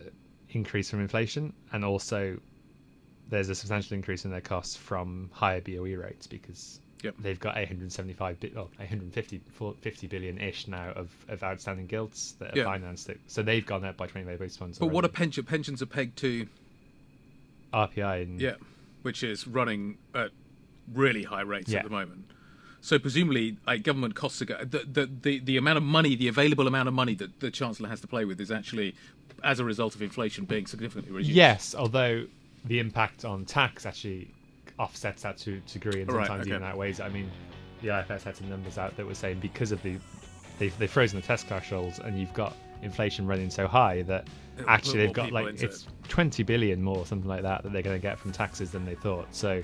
increase 0.51 0.91
from 0.91 1.01
inflation, 1.01 1.53
and 1.73 1.85
also 1.85 2.41
there's 3.29 3.51
a 3.51 3.55
substantial 3.55 3.95
increase 3.95 4.25
in 4.25 4.33
their 4.33 4.41
costs 4.41 4.75
from 4.75 5.31
higher 5.33 5.61
BOE 5.61 5.95
rates 5.95 6.27
because 6.27 6.81
Yep. 7.03 7.15
They've 7.21 7.39
got 7.39 7.57
875, 7.57 8.39
oh, 8.57 8.69
850 8.81 9.41
50 9.81 10.07
billion 10.09 10.39
ish 10.39 10.67
now 10.67 10.91
of, 10.97 11.11
of 11.29 11.43
outstanding 11.43 11.87
gilts 11.87 12.33
that 12.41 12.55
are 12.55 12.57
yep. 12.57 12.67
financed. 12.67 13.11
So 13.29 13.43
they've 13.43 13.65
gone 13.65 13.85
up 13.85 13.97
by 13.97 14.07
25 14.07 14.39
basis 14.39 14.57
points. 14.57 14.79
But 14.79 14.87
already. 14.87 14.95
what 14.95 15.05
are 15.05 15.09
pension 15.09 15.45
pensions 15.45 15.81
are 15.81 15.87
pegged 15.87 16.19
to? 16.19 16.49
RPI. 17.73 18.23
And, 18.23 18.41
yeah, 18.41 18.55
which 19.03 19.23
is 19.23 19.47
running 19.47 19.99
at 20.15 20.31
really 20.93 21.23
high 21.23 21.43
rates 21.43 21.71
yeah. 21.71 21.79
at 21.79 21.85
the 21.85 21.91
moment. 21.91 22.25
So 22.81 22.99
presumably, 22.99 23.57
like, 23.67 23.83
government 23.83 24.15
costs 24.15 24.41
are 24.43 24.47
go- 24.47 24.65
the, 24.65 24.85
the, 24.91 25.11
the 25.23 25.39
the 25.41 25.57
amount 25.57 25.79
of 25.79 25.83
money, 25.83 26.15
the 26.15 26.29
available 26.29 26.67
amount 26.67 26.89
of 26.89 26.95
money 26.95 27.15
that 27.17 27.41
the 27.41 27.51
chancellor 27.51 27.89
has 27.89 28.01
to 28.01 28.07
play 28.07 28.25
with 28.25 28.41
is 28.41 28.51
actually, 28.51 28.95
as 29.43 29.59
a 29.59 29.65
result 29.65 29.95
of 29.95 30.03
inflation, 30.03 30.45
being 30.45 30.67
significantly 30.67 31.13
reduced. 31.13 31.35
Yes, 31.35 31.75
although 31.77 32.27
the 32.65 32.79
impact 32.79 33.25
on 33.25 33.45
tax 33.45 33.85
actually 33.85 34.31
offsets 34.79 35.23
that 35.23 35.39
to, 35.39 35.61
to 35.61 35.79
degree 35.79 36.03
and 36.03 36.11
sometimes 36.11 36.31
right, 36.31 36.41
okay. 36.41 36.51
even 36.51 36.63
outweighs 36.63 37.01
it. 37.01 37.05
I 37.05 37.09
mean, 37.09 37.31
the 37.83 37.99
IFS 37.99 38.25
had 38.25 38.37
some 38.37 38.49
numbers 38.49 38.79
out 38.79 38.97
that 38.97 39.07
were 39.07 39.15
saying 39.15 39.41
because 39.41 39.73
of 39.73 39.83
the 39.83 39.97
they've, 40.59 40.77
they've 40.79 40.91
frozen 40.91 41.21
the 41.21 41.27
test 41.27 41.47
thresholds 41.47 41.99
and 41.99 42.19
you've 42.19 42.35
got 42.35 42.57
inflation 42.83 43.27
running 43.27 43.51
so 43.51 43.67
high 43.67 44.03
that 44.03 44.27
It'll 44.57 44.71
actually 44.71 44.99
they've 45.07 45.13
got 45.13 45.33
like 45.33 45.61
it's 45.61 45.85
it. 45.85 46.09
20 46.09 46.43
billion 46.43 46.83
more 46.83 47.07
something 47.07 47.29
like 47.29 47.43
that 47.43 47.63
that 47.63 47.73
they're 47.73 47.83
going 47.83 47.97
to 47.97 48.03
get 48.03 48.19
from 48.19 48.33
taxes 48.33 48.71
than 48.71 48.85
they 48.85 48.95
thought. 48.95 49.35
So 49.35 49.63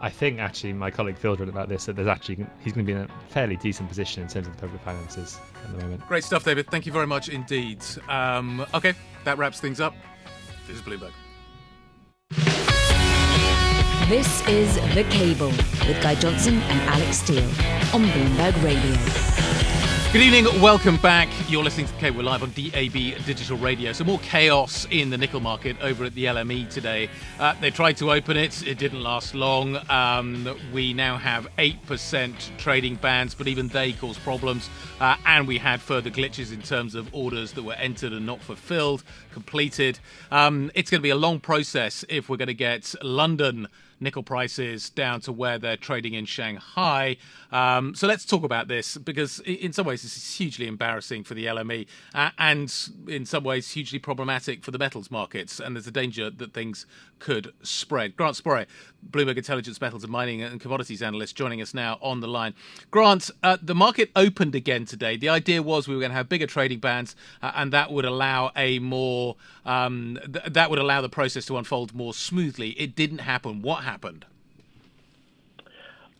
I 0.00 0.10
think 0.10 0.38
actually 0.40 0.72
my 0.72 0.90
colleague 0.90 1.16
Phil 1.16 1.36
wrote 1.36 1.48
about 1.48 1.68
this 1.68 1.86
that 1.86 1.96
there's 1.96 2.08
actually 2.08 2.46
he's 2.60 2.72
going 2.72 2.86
to 2.86 2.92
be 2.92 2.98
in 2.98 3.04
a 3.04 3.08
fairly 3.30 3.56
decent 3.56 3.88
position 3.88 4.22
in 4.22 4.28
terms 4.28 4.46
of 4.46 4.54
the 4.54 4.60
public 4.60 4.82
finances 4.82 5.38
at 5.64 5.72
the 5.72 5.82
moment. 5.82 6.06
Great 6.06 6.24
stuff, 6.24 6.44
David. 6.44 6.70
Thank 6.70 6.86
you 6.86 6.92
very 6.92 7.06
much 7.06 7.28
indeed. 7.28 7.82
Um, 8.08 8.66
okay, 8.74 8.94
that 9.24 9.38
wraps 9.38 9.60
things 9.60 9.80
up. 9.80 9.94
This 10.66 10.76
is 10.76 10.82
Bloomberg. 10.82 11.12
This 14.08 14.46
is 14.46 14.74
The 14.94 15.02
Cable 15.04 15.48
with 15.88 16.02
Guy 16.02 16.14
Johnson 16.16 16.56
and 16.56 16.90
Alex 16.90 17.20
Steele 17.20 17.42
on 17.94 18.04
Bloomberg 18.04 18.62
Radio. 18.62 19.34
Good 20.12 20.22
evening, 20.22 20.44
welcome 20.60 20.98
back. 20.98 21.30
You're 21.48 21.64
listening 21.64 21.86
to 21.86 21.92
the 21.94 21.98
Cable 21.98 22.22
Live 22.22 22.42
on 22.42 22.50
DAB 22.50 22.92
Digital 23.24 23.56
Radio. 23.56 23.92
So 23.92 24.04
more 24.04 24.18
chaos 24.18 24.86
in 24.90 25.08
the 25.08 25.16
nickel 25.16 25.40
market 25.40 25.76
over 25.80 26.04
at 26.04 26.14
the 26.14 26.26
LME 26.26 26.68
today. 26.68 27.08
Uh, 27.40 27.54
they 27.62 27.70
tried 27.70 27.96
to 27.96 28.12
open 28.12 28.36
it, 28.36 28.64
it 28.66 28.76
didn't 28.76 29.02
last 29.02 29.34
long. 29.34 29.78
Um, 29.90 30.54
we 30.72 30.92
now 30.92 31.16
have 31.16 31.48
8% 31.56 32.58
trading 32.58 32.96
bans, 32.96 33.34
but 33.34 33.48
even 33.48 33.68
they 33.68 33.92
cause 33.92 34.18
problems. 34.18 34.68
Uh, 35.00 35.16
and 35.24 35.48
we 35.48 35.56
had 35.56 35.80
further 35.80 36.10
glitches 36.10 36.52
in 36.52 36.60
terms 36.60 36.94
of 36.94 37.12
orders 37.14 37.52
that 37.52 37.62
were 37.62 37.72
entered 37.72 38.12
and 38.12 38.26
not 38.26 38.40
fulfilled, 38.42 39.02
completed. 39.32 39.98
Um, 40.30 40.70
it's 40.74 40.90
going 40.90 41.00
to 41.00 41.02
be 41.02 41.10
a 41.10 41.16
long 41.16 41.40
process 41.40 42.04
if 42.10 42.28
we're 42.28 42.36
going 42.36 42.48
to 42.48 42.54
get 42.54 42.94
London 43.02 43.66
nickel 44.00 44.22
prices 44.22 44.90
down 44.90 45.20
to 45.20 45.32
where 45.32 45.58
they're 45.58 45.76
trading 45.76 46.14
in 46.14 46.24
Shanghai. 46.24 47.16
Um, 47.54 47.94
so 47.94 48.08
let's 48.08 48.24
talk 48.24 48.42
about 48.42 48.66
this 48.66 48.98
because, 48.98 49.38
in 49.40 49.72
some 49.72 49.86
ways, 49.86 50.02
this 50.02 50.16
is 50.16 50.36
hugely 50.36 50.66
embarrassing 50.66 51.22
for 51.22 51.34
the 51.34 51.46
LME 51.46 51.86
uh, 52.12 52.30
and, 52.36 52.74
in 53.06 53.24
some 53.24 53.44
ways, 53.44 53.70
hugely 53.70 54.00
problematic 54.00 54.64
for 54.64 54.72
the 54.72 54.78
metals 54.78 55.08
markets. 55.08 55.60
And 55.60 55.76
there's 55.76 55.86
a 55.86 55.92
danger 55.92 56.30
that 56.30 56.52
things 56.52 56.84
could 57.20 57.54
spread. 57.62 58.16
Grant 58.16 58.34
Sporre, 58.34 58.66
Bloomberg 59.08 59.36
Intelligence 59.36 59.80
Metals 59.80 60.02
and 60.02 60.10
Mining 60.10 60.42
and 60.42 60.60
Commodities 60.60 61.00
Analyst, 61.00 61.36
joining 61.36 61.62
us 61.62 61.72
now 61.72 61.96
on 62.02 62.18
the 62.18 62.26
line. 62.26 62.54
Grant, 62.90 63.30
uh, 63.44 63.56
the 63.62 63.74
market 63.74 64.10
opened 64.16 64.56
again 64.56 64.84
today. 64.84 65.16
The 65.16 65.28
idea 65.28 65.62
was 65.62 65.86
we 65.86 65.94
were 65.94 66.00
going 66.00 66.10
to 66.10 66.16
have 66.16 66.28
bigger 66.28 66.48
trading 66.48 66.80
bands, 66.80 67.14
uh, 67.40 67.52
and 67.54 67.72
that 67.72 67.92
would 67.92 68.04
allow 68.04 68.50
a 68.56 68.80
more 68.80 69.36
um, 69.64 70.18
th- 70.24 70.46
that 70.46 70.70
would 70.70 70.80
allow 70.80 71.00
the 71.00 71.08
process 71.08 71.46
to 71.46 71.56
unfold 71.56 71.94
more 71.94 72.14
smoothly. 72.14 72.70
It 72.70 72.96
didn't 72.96 73.18
happen. 73.18 73.62
What 73.62 73.84
happened? 73.84 74.26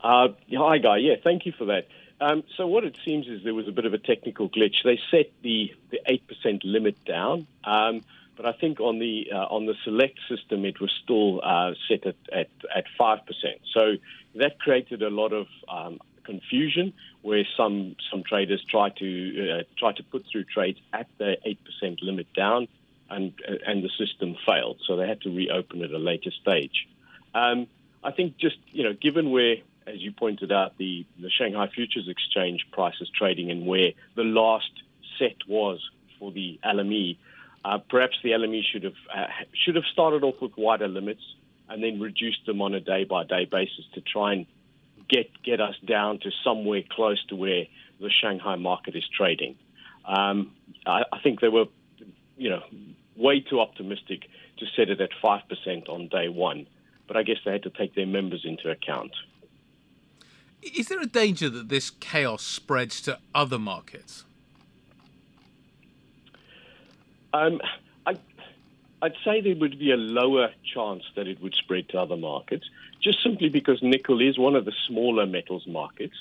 Uh, 0.04 0.28
hi, 0.54 0.76
Guy. 0.76 0.98
Yeah, 0.98 1.14
thank 1.24 1.46
you 1.46 1.52
for 1.56 1.64
that. 1.64 1.88
Um, 2.20 2.44
so 2.58 2.66
what 2.66 2.84
it 2.84 2.94
seems 3.06 3.26
is 3.26 3.42
there 3.42 3.54
was 3.54 3.66
a 3.66 3.72
bit 3.72 3.86
of 3.86 3.94
a 3.94 3.98
technical 3.98 4.50
glitch. 4.50 4.84
They 4.84 5.00
set 5.10 5.32
the 5.42 5.74
the 5.90 6.00
eight 6.06 6.28
percent 6.28 6.62
limit 6.62 7.02
down, 7.06 7.46
um, 7.64 8.02
but 8.36 8.44
I 8.44 8.52
think 8.52 8.80
on 8.80 8.98
the 8.98 9.28
uh, 9.32 9.46
on 9.46 9.64
the 9.64 9.74
select 9.82 10.20
system 10.28 10.66
it 10.66 10.78
was 10.78 10.92
still 11.02 11.40
uh, 11.42 11.72
set 11.88 12.06
at 12.06 12.16
at 12.30 12.50
at 12.74 12.84
five 12.98 13.20
percent. 13.24 13.62
So 13.72 13.94
that 14.34 14.60
created 14.60 15.02
a 15.02 15.08
lot 15.08 15.32
of 15.32 15.46
um, 15.68 15.98
confusion, 16.22 16.92
where 17.22 17.44
some 17.56 17.96
some 18.10 18.22
traders 18.22 18.62
try 18.70 18.90
to 18.90 19.50
uh, 19.50 19.62
try 19.78 19.92
to 19.92 20.02
put 20.02 20.26
through 20.30 20.44
trades 20.44 20.78
at 20.92 21.08
the 21.16 21.38
eight 21.46 21.60
percent 21.64 22.02
limit 22.02 22.30
down, 22.34 22.68
and 23.08 23.32
and 23.66 23.82
the 23.82 23.90
system 23.98 24.36
failed. 24.46 24.80
So 24.86 24.96
they 24.96 25.08
had 25.08 25.22
to 25.22 25.34
reopen 25.34 25.82
at 25.82 25.92
a 25.92 25.98
later 25.98 26.30
stage. 26.30 26.86
Um, 27.34 27.68
I 28.04 28.12
think 28.12 28.36
just 28.36 28.58
you 28.70 28.84
know, 28.84 28.92
given 28.92 29.30
where 29.30 29.56
as 29.86 30.00
you 30.00 30.12
pointed 30.12 30.52
out, 30.52 30.76
the, 30.78 31.06
the 31.18 31.30
Shanghai 31.30 31.68
Futures 31.68 32.08
Exchange 32.08 32.66
price 32.72 32.94
is 33.00 33.08
trading 33.10 33.50
and 33.50 33.66
where 33.66 33.92
the 34.16 34.22
last 34.24 34.70
set 35.18 35.36
was 35.46 35.80
for 36.18 36.32
the 36.32 36.58
LME. 36.64 37.18
Uh, 37.64 37.78
perhaps 37.78 38.16
the 38.22 38.30
LME 38.30 38.62
should 38.70 38.84
have 38.84 38.94
uh, 39.14 39.26
should 39.54 39.76
have 39.76 39.84
started 39.92 40.22
off 40.22 40.40
with 40.40 40.52
wider 40.56 40.88
limits 40.88 41.22
and 41.68 41.82
then 41.82 42.00
reduced 42.00 42.44
them 42.46 42.60
on 42.60 42.74
a 42.74 42.80
day 42.80 43.04
by 43.04 43.24
day 43.24 43.46
basis 43.46 43.84
to 43.94 44.00
try 44.00 44.34
and 44.34 44.46
get 45.08 45.30
get 45.42 45.60
us 45.60 45.74
down 45.86 46.18
to 46.20 46.30
somewhere 46.42 46.82
close 46.90 47.24
to 47.26 47.36
where 47.36 47.64
the 48.00 48.10
Shanghai 48.10 48.56
market 48.56 48.96
is 48.96 49.04
trading. 49.08 49.56
Um, 50.04 50.52
I, 50.86 51.04
I 51.10 51.20
think 51.20 51.40
they 51.40 51.48
were, 51.48 51.66
you 52.36 52.50
know, 52.50 52.62
way 53.16 53.40
too 53.40 53.60
optimistic 53.60 54.28
to 54.58 54.66
set 54.76 54.90
it 54.90 55.00
at 55.00 55.10
five 55.22 55.42
percent 55.48 55.88
on 55.88 56.08
day 56.08 56.28
one, 56.28 56.66
but 57.08 57.16
I 57.16 57.22
guess 57.22 57.38
they 57.44 57.52
had 57.52 57.62
to 57.62 57.70
take 57.70 57.94
their 57.94 58.06
members 58.06 58.44
into 58.44 58.70
account. 58.70 59.12
Is 60.64 60.88
there 60.88 61.00
a 61.00 61.06
danger 61.06 61.50
that 61.50 61.68
this 61.68 61.90
chaos 61.90 62.42
spreads 62.42 63.00
to 63.02 63.18
other 63.34 63.58
markets? 63.58 64.24
Um, 67.32 67.60
I, 68.06 68.16
I'd 69.02 69.16
say 69.24 69.40
there 69.40 69.56
would 69.56 69.78
be 69.78 69.90
a 69.90 69.96
lower 69.96 70.50
chance 70.72 71.02
that 71.16 71.26
it 71.26 71.42
would 71.42 71.54
spread 71.54 71.88
to 71.90 72.00
other 72.00 72.16
markets, 72.16 72.70
just 73.00 73.22
simply 73.22 73.48
because 73.48 73.82
nickel 73.82 74.20
is 74.20 74.38
one 74.38 74.54
of 74.54 74.64
the 74.64 74.72
smaller 74.86 75.26
metals 75.26 75.66
markets. 75.66 76.14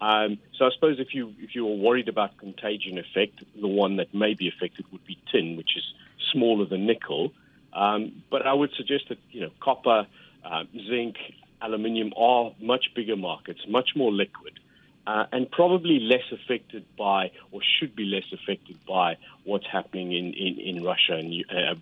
Um, 0.00 0.38
so 0.56 0.66
I 0.66 0.70
suppose 0.70 0.98
if 0.98 1.14
you 1.14 1.32
if 1.38 1.54
you 1.54 1.64
were 1.64 1.76
worried 1.76 2.08
about 2.08 2.36
contagion 2.38 2.98
effect, 2.98 3.44
the 3.60 3.68
one 3.68 3.96
that 3.96 4.12
may 4.12 4.34
be 4.34 4.48
affected 4.48 4.86
would 4.90 5.04
be 5.06 5.18
tin, 5.30 5.56
which 5.56 5.76
is 5.76 5.84
smaller 6.32 6.64
than 6.64 6.86
nickel. 6.86 7.32
Um, 7.72 8.22
but 8.30 8.46
I 8.46 8.52
would 8.52 8.72
suggest 8.74 9.08
that 9.10 9.18
you 9.30 9.42
know 9.42 9.50
copper, 9.60 10.06
uh, 10.44 10.64
zinc, 10.88 11.16
aluminium 11.64 12.12
are 12.16 12.52
much 12.60 12.92
bigger 12.94 13.16
markets, 13.16 13.60
much 13.68 13.90
more 13.96 14.12
liquid, 14.12 14.58
uh, 15.06 15.26
and 15.32 15.50
probably 15.50 15.98
less 16.00 16.24
affected 16.32 16.84
by, 16.96 17.30
or 17.52 17.60
should 17.78 17.94
be 17.94 18.04
less 18.04 18.24
affected 18.32 18.78
by, 18.86 19.16
what's 19.44 19.66
happening 19.66 20.12
in, 20.12 20.32
in, 20.32 20.58
in 20.58 20.84
Russia 20.84 21.14
and 21.14 21.44
uh, 21.50 21.74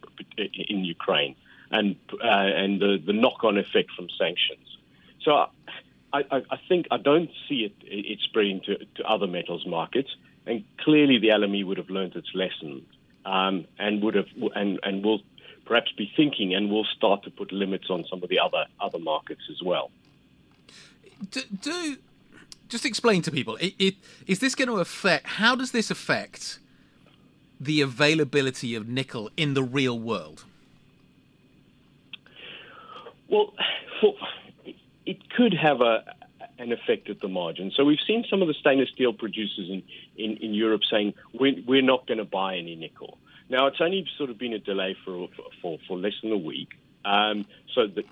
in 0.68 0.84
Ukraine, 0.84 1.36
and 1.70 1.96
uh, 2.22 2.26
and 2.62 2.80
the, 2.80 3.00
the 3.04 3.12
knock-on 3.12 3.58
effect 3.58 3.90
from 3.96 4.08
sanctions. 4.18 4.66
So 5.22 5.46
I, 6.12 6.24
I, 6.30 6.42
I 6.50 6.58
think 6.68 6.86
I 6.90 6.98
don't 6.98 7.30
see 7.48 7.64
it 7.64 7.74
it 7.82 8.18
spreading 8.20 8.60
to, 8.66 8.78
to 8.96 9.04
other 9.04 9.26
metals 9.26 9.64
markets, 9.66 10.10
and 10.46 10.64
clearly 10.78 11.18
the 11.18 11.28
LME 11.28 11.64
would 11.64 11.78
have 11.78 11.90
learned 11.90 12.16
its 12.16 12.34
lesson, 12.34 12.84
um, 13.24 13.66
and 13.78 14.02
would 14.02 14.16
have 14.16 14.28
and 14.54 14.80
and 14.82 15.04
will 15.04 15.20
perhaps 15.64 15.92
be 15.92 16.10
thinking 16.16 16.54
and 16.54 16.70
we'll 16.70 16.84
start 16.84 17.22
to 17.24 17.30
put 17.30 17.52
limits 17.52 17.90
on 17.90 18.04
some 18.08 18.22
of 18.22 18.28
the 18.28 18.38
other 18.38 18.66
other 18.80 18.98
markets 18.98 19.42
as 19.50 19.62
well. 19.62 19.90
Do, 21.30 21.40
do 21.60 21.96
just 22.68 22.84
explain 22.84 23.22
to 23.22 23.30
people: 23.30 23.56
it, 23.56 23.74
it, 23.78 23.94
is 24.26 24.38
this 24.38 24.54
going 24.54 24.68
to 24.68 24.76
affect? 24.76 25.26
How 25.26 25.54
does 25.54 25.72
this 25.72 25.90
affect 25.90 26.58
the 27.60 27.80
availability 27.80 28.74
of 28.74 28.88
nickel 28.88 29.30
in 29.36 29.54
the 29.54 29.62
real 29.62 29.98
world? 29.98 30.44
Well, 33.28 33.54
for, 34.00 34.14
it 35.06 35.30
could 35.30 35.54
have 35.54 35.80
a 35.80 36.04
an 36.58 36.72
effect 36.72 37.10
at 37.10 37.20
the 37.20 37.28
margin. 37.28 37.72
So 37.74 37.84
we've 37.84 38.00
seen 38.06 38.24
some 38.30 38.40
of 38.40 38.48
the 38.48 38.54
stainless 38.54 38.88
steel 38.90 39.12
producers 39.12 39.68
in, 39.68 39.82
in, 40.16 40.36
in 40.36 40.54
Europe 40.54 40.82
saying 40.88 41.14
we're, 41.34 41.56
we're 41.66 41.82
not 41.82 42.06
going 42.06 42.18
to 42.18 42.24
buy 42.24 42.56
any 42.56 42.76
nickel. 42.76 43.18
Now, 43.52 43.66
it's 43.66 43.82
only 43.82 44.06
sort 44.16 44.30
of 44.30 44.38
been 44.38 44.54
a 44.54 44.58
delay 44.58 44.96
for 45.04 45.28
for, 45.60 45.78
for 45.86 45.98
less 45.98 46.14
than 46.22 46.32
a 46.32 46.38
week, 46.38 46.70
um, 47.04 47.44
so 47.74 47.86
that 47.86 48.06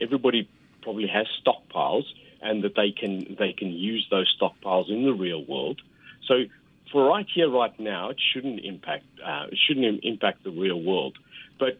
everybody 0.00 0.48
probably 0.80 1.06
has 1.06 1.26
stockpiles, 1.44 2.04
and 2.40 2.64
that 2.64 2.76
they 2.76 2.92
can 2.92 3.36
they 3.38 3.52
can 3.52 3.68
use 3.72 4.06
those 4.10 4.34
stockpiles 4.40 4.88
in 4.88 5.04
the 5.04 5.12
real 5.12 5.44
world. 5.44 5.82
So, 6.26 6.44
for 6.90 7.04
right 7.04 7.26
here, 7.34 7.50
right 7.50 7.78
now, 7.78 8.08
it 8.08 8.16
shouldn't 8.32 8.64
impact 8.64 9.04
uh, 9.22 9.48
it 9.52 9.58
shouldn't 9.66 10.02
impact 10.02 10.44
the 10.44 10.50
real 10.50 10.80
world, 10.80 11.18
but 11.58 11.78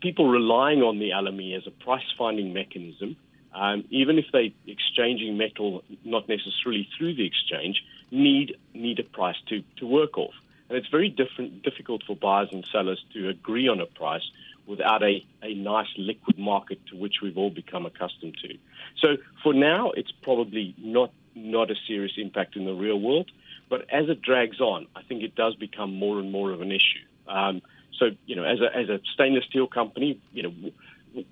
people 0.00 0.28
relying 0.28 0.82
on 0.82 0.98
the 0.98 1.10
LME 1.10 1.56
as 1.56 1.68
a 1.68 1.70
price 1.70 2.10
finding 2.18 2.52
mechanism, 2.52 3.14
um, 3.54 3.84
even 3.90 4.18
if 4.18 4.24
they're 4.32 4.50
exchanging 4.66 5.36
metal 5.36 5.84
not 6.04 6.28
necessarily 6.28 6.88
through 6.98 7.14
the 7.14 7.24
exchange, 7.24 7.84
need 8.10 8.56
need 8.74 8.98
a 8.98 9.04
price 9.04 9.36
to 9.50 9.62
to 9.76 9.86
work 9.86 10.18
off. 10.18 10.34
And 10.68 10.78
it's 10.78 10.88
very 10.88 11.08
different, 11.08 11.62
difficult 11.62 12.02
for 12.06 12.16
buyers 12.16 12.48
and 12.52 12.66
sellers 12.72 13.04
to 13.12 13.28
agree 13.28 13.68
on 13.68 13.80
a 13.80 13.86
price 13.86 14.28
without 14.66 15.02
a, 15.02 15.24
a 15.42 15.54
nice 15.54 15.86
liquid 15.96 16.38
market 16.38 16.84
to 16.88 16.96
which 16.96 17.20
we've 17.22 17.38
all 17.38 17.50
become 17.50 17.86
accustomed 17.86 18.36
to. 18.42 18.58
So 19.00 19.16
for 19.42 19.54
now, 19.54 19.92
it's 19.92 20.10
probably 20.10 20.74
not, 20.76 21.12
not 21.34 21.70
a 21.70 21.76
serious 21.86 22.14
impact 22.16 22.56
in 22.56 22.64
the 22.64 22.74
real 22.74 22.98
world. 22.98 23.30
But 23.68 23.86
as 23.90 24.08
it 24.08 24.22
drags 24.22 24.60
on, 24.60 24.86
I 24.94 25.02
think 25.02 25.22
it 25.22 25.34
does 25.34 25.56
become 25.56 25.94
more 25.94 26.18
and 26.18 26.30
more 26.30 26.52
of 26.52 26.60
an 26.60 26.70
issue. 26.70 27.04
Um, 27.28 27.62
so, 27.98 28.10
you 28.26 28.36
know, 28.36 28.44
as 28.44 28.60
a, 28.60 28.76
as 28.76 28.88
a 28.88 29.00
stainless 29.14 29.44
steel 29.44 29.66
company, 29.66 30.20
you 30.32 30.42
know, 30.42 31.24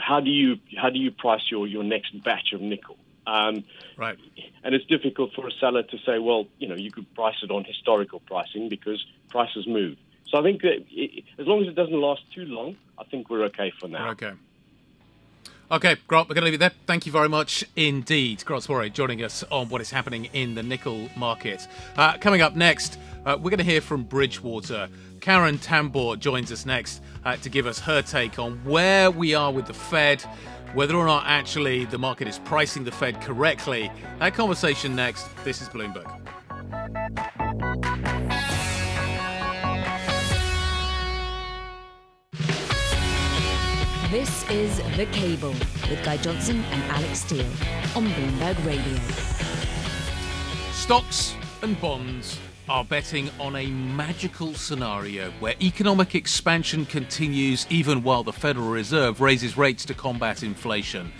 how 0.00 0.20
do 0.20 0.30
you 0.30 0.58
how 0.76 0.90
do 0.90 0.98
you 0.98 1.10
price 1.10 1.42
your, 1.50 1.66
your 1.66 1.84
next 1.84 2.20
batch 2.22 2.52
of 2.52 2.60
nickel? 2.60 2.96
Um, 3.28 3.64
right. 3.98 4.18
And 4.64 4.74
it's 4.74 4.86
difficult 4.86 5.34
for 5.34 5.46
a 5.46 5.52
seller 5.60 5.82
to 5.82 5.98
say, 6.06 6.18
well, 6.18 6.46
you 6.58 6.66
know, 6.66 6.76
you 6.76 6.90
could 6.90 7.12
price 7.14 7.36
it 7.42 7.50
on 7.50 7.64
historical 7.64 8.20
pricing 8.20 8.68
because 8.68 9.04
prices 9.28 9.66
move. 9.66 9.98
So 10.28 10.38
I 10.38 10.42
think 10.42 10.62
that 10.62 10.84
it, 10.90 11.24
as 11.38 11.46
long 11.46 11.62
as 11.62 11.68
it 11.68 11.74
doesn't 11.74 12.00
last 12.00 12.22
too 12.34 12.44
long, 12.46 12.76
I 12.98 13.04
think 13.04 13.28
we're 13.28 13.44
okay 13.44 13.72
for 13.78 13.88
now. 13.88 14.06
We're 14.06 14.12
okay. 14.12 14.32
Okay, 15.70 15.96
Grant, 16.06 16.30
we're 16.30 16.34
going 16.34 16.44
to 16.44 16.50
leave 16.50 16.54
it 16.54 16.60
there. 16.60 16.72
Thank 16.86 17.04
you 17.04 17.12
very 17.12 17.28
much 17.28 17.62
indeed. 17.76 18.42
Grant 18.46 18.62
Sporre 18.62 18.88
joining 18.88 19.22
us 19.22 19.44
on 19.50 19.68
what 19.68 19.82
is 19.82 19.90
happening 19.90 20.30
in 20.32 20.54
the 20.54 20.62
nickel 20.62 21.10
market. 21.14 21.68
Uh, 21.94 22.16
coming 22.16 22.40
up 22.40 22.56
next, 22.56 22.98
uh, 23.26 23.36
we're 23.38 23.50
going 23.50 23.58
to 23.58 23.64
hear 23.64 23.82
from 23.82 24.04
Bridgewater. 24.04 24.88
Karen 25.20 25.58
Tambour 25.58 26.16
joins 26.16 26.50
us 26.50 26.64
next 26.64 27.02
uh, 27.26 27.36
to 27.36 27.50
give 27.50 27.66
us 27.66 27.80
her 27.80 28.00
take 28.00 28.38
on 28.38 28.56
where 28.64 29.10
we 29.10 29.34
are 29.34 29.52
with 29.52 29.66
the 29.66 29.74
Fed 29.74 30.24
whether 30.74 30.94
or 30.96 31.06
not 31.06 31.24
actually 31.26 31.84
the 31.86 31.98
market 31.98 32.28
is 32.28 32.38
pricing 32.40 32.84
the 32.84 32.92
Fed 32.92 33.20
correctly. 33.20 33.90
That 34.18 34.34
conversation 34.34 34.94
next. 34.94 35.26
This 35.44 35.62
is 35.62 35.68
Bloomberg. 35.68 36.06
This 44.10 44.48
is 44.50 44.78
The 44.96 45.06
Cable 45.12 45.54
with 45.90 46.02
Guy 46.02 46.16
Johnson 46.16 46.64
and 46.64 46.82
Alex 46.90 47.20
Steele 47.20 47.46
on 47.94 48.06
Bloomberg 48.06 48.64
Radio. 48.64 48.98
Stocks 50.72 51.34
and 51.62 51.78
bonds 51.80 52.38
are 52.68 52.84
betting 52.84 53.30
on 53.40 53.56
a 53.56 53.66
magical 53.66 54.52
scenario 54.52 55.30
where 55.40 55.54
economic 55.60 56.14
expansion 56.14 56.84
continues 56.84 57.66
even 57.70 58.02
while 58.02 58.22
the 58.22 58.32
Federal 58.32 58.68
Reserve 58.68 59.20
raises 59.20 59.56
rates 59.56 59.84
to 59.86 59.94
combat 59.94 60.42
inflation. 60.42 61.10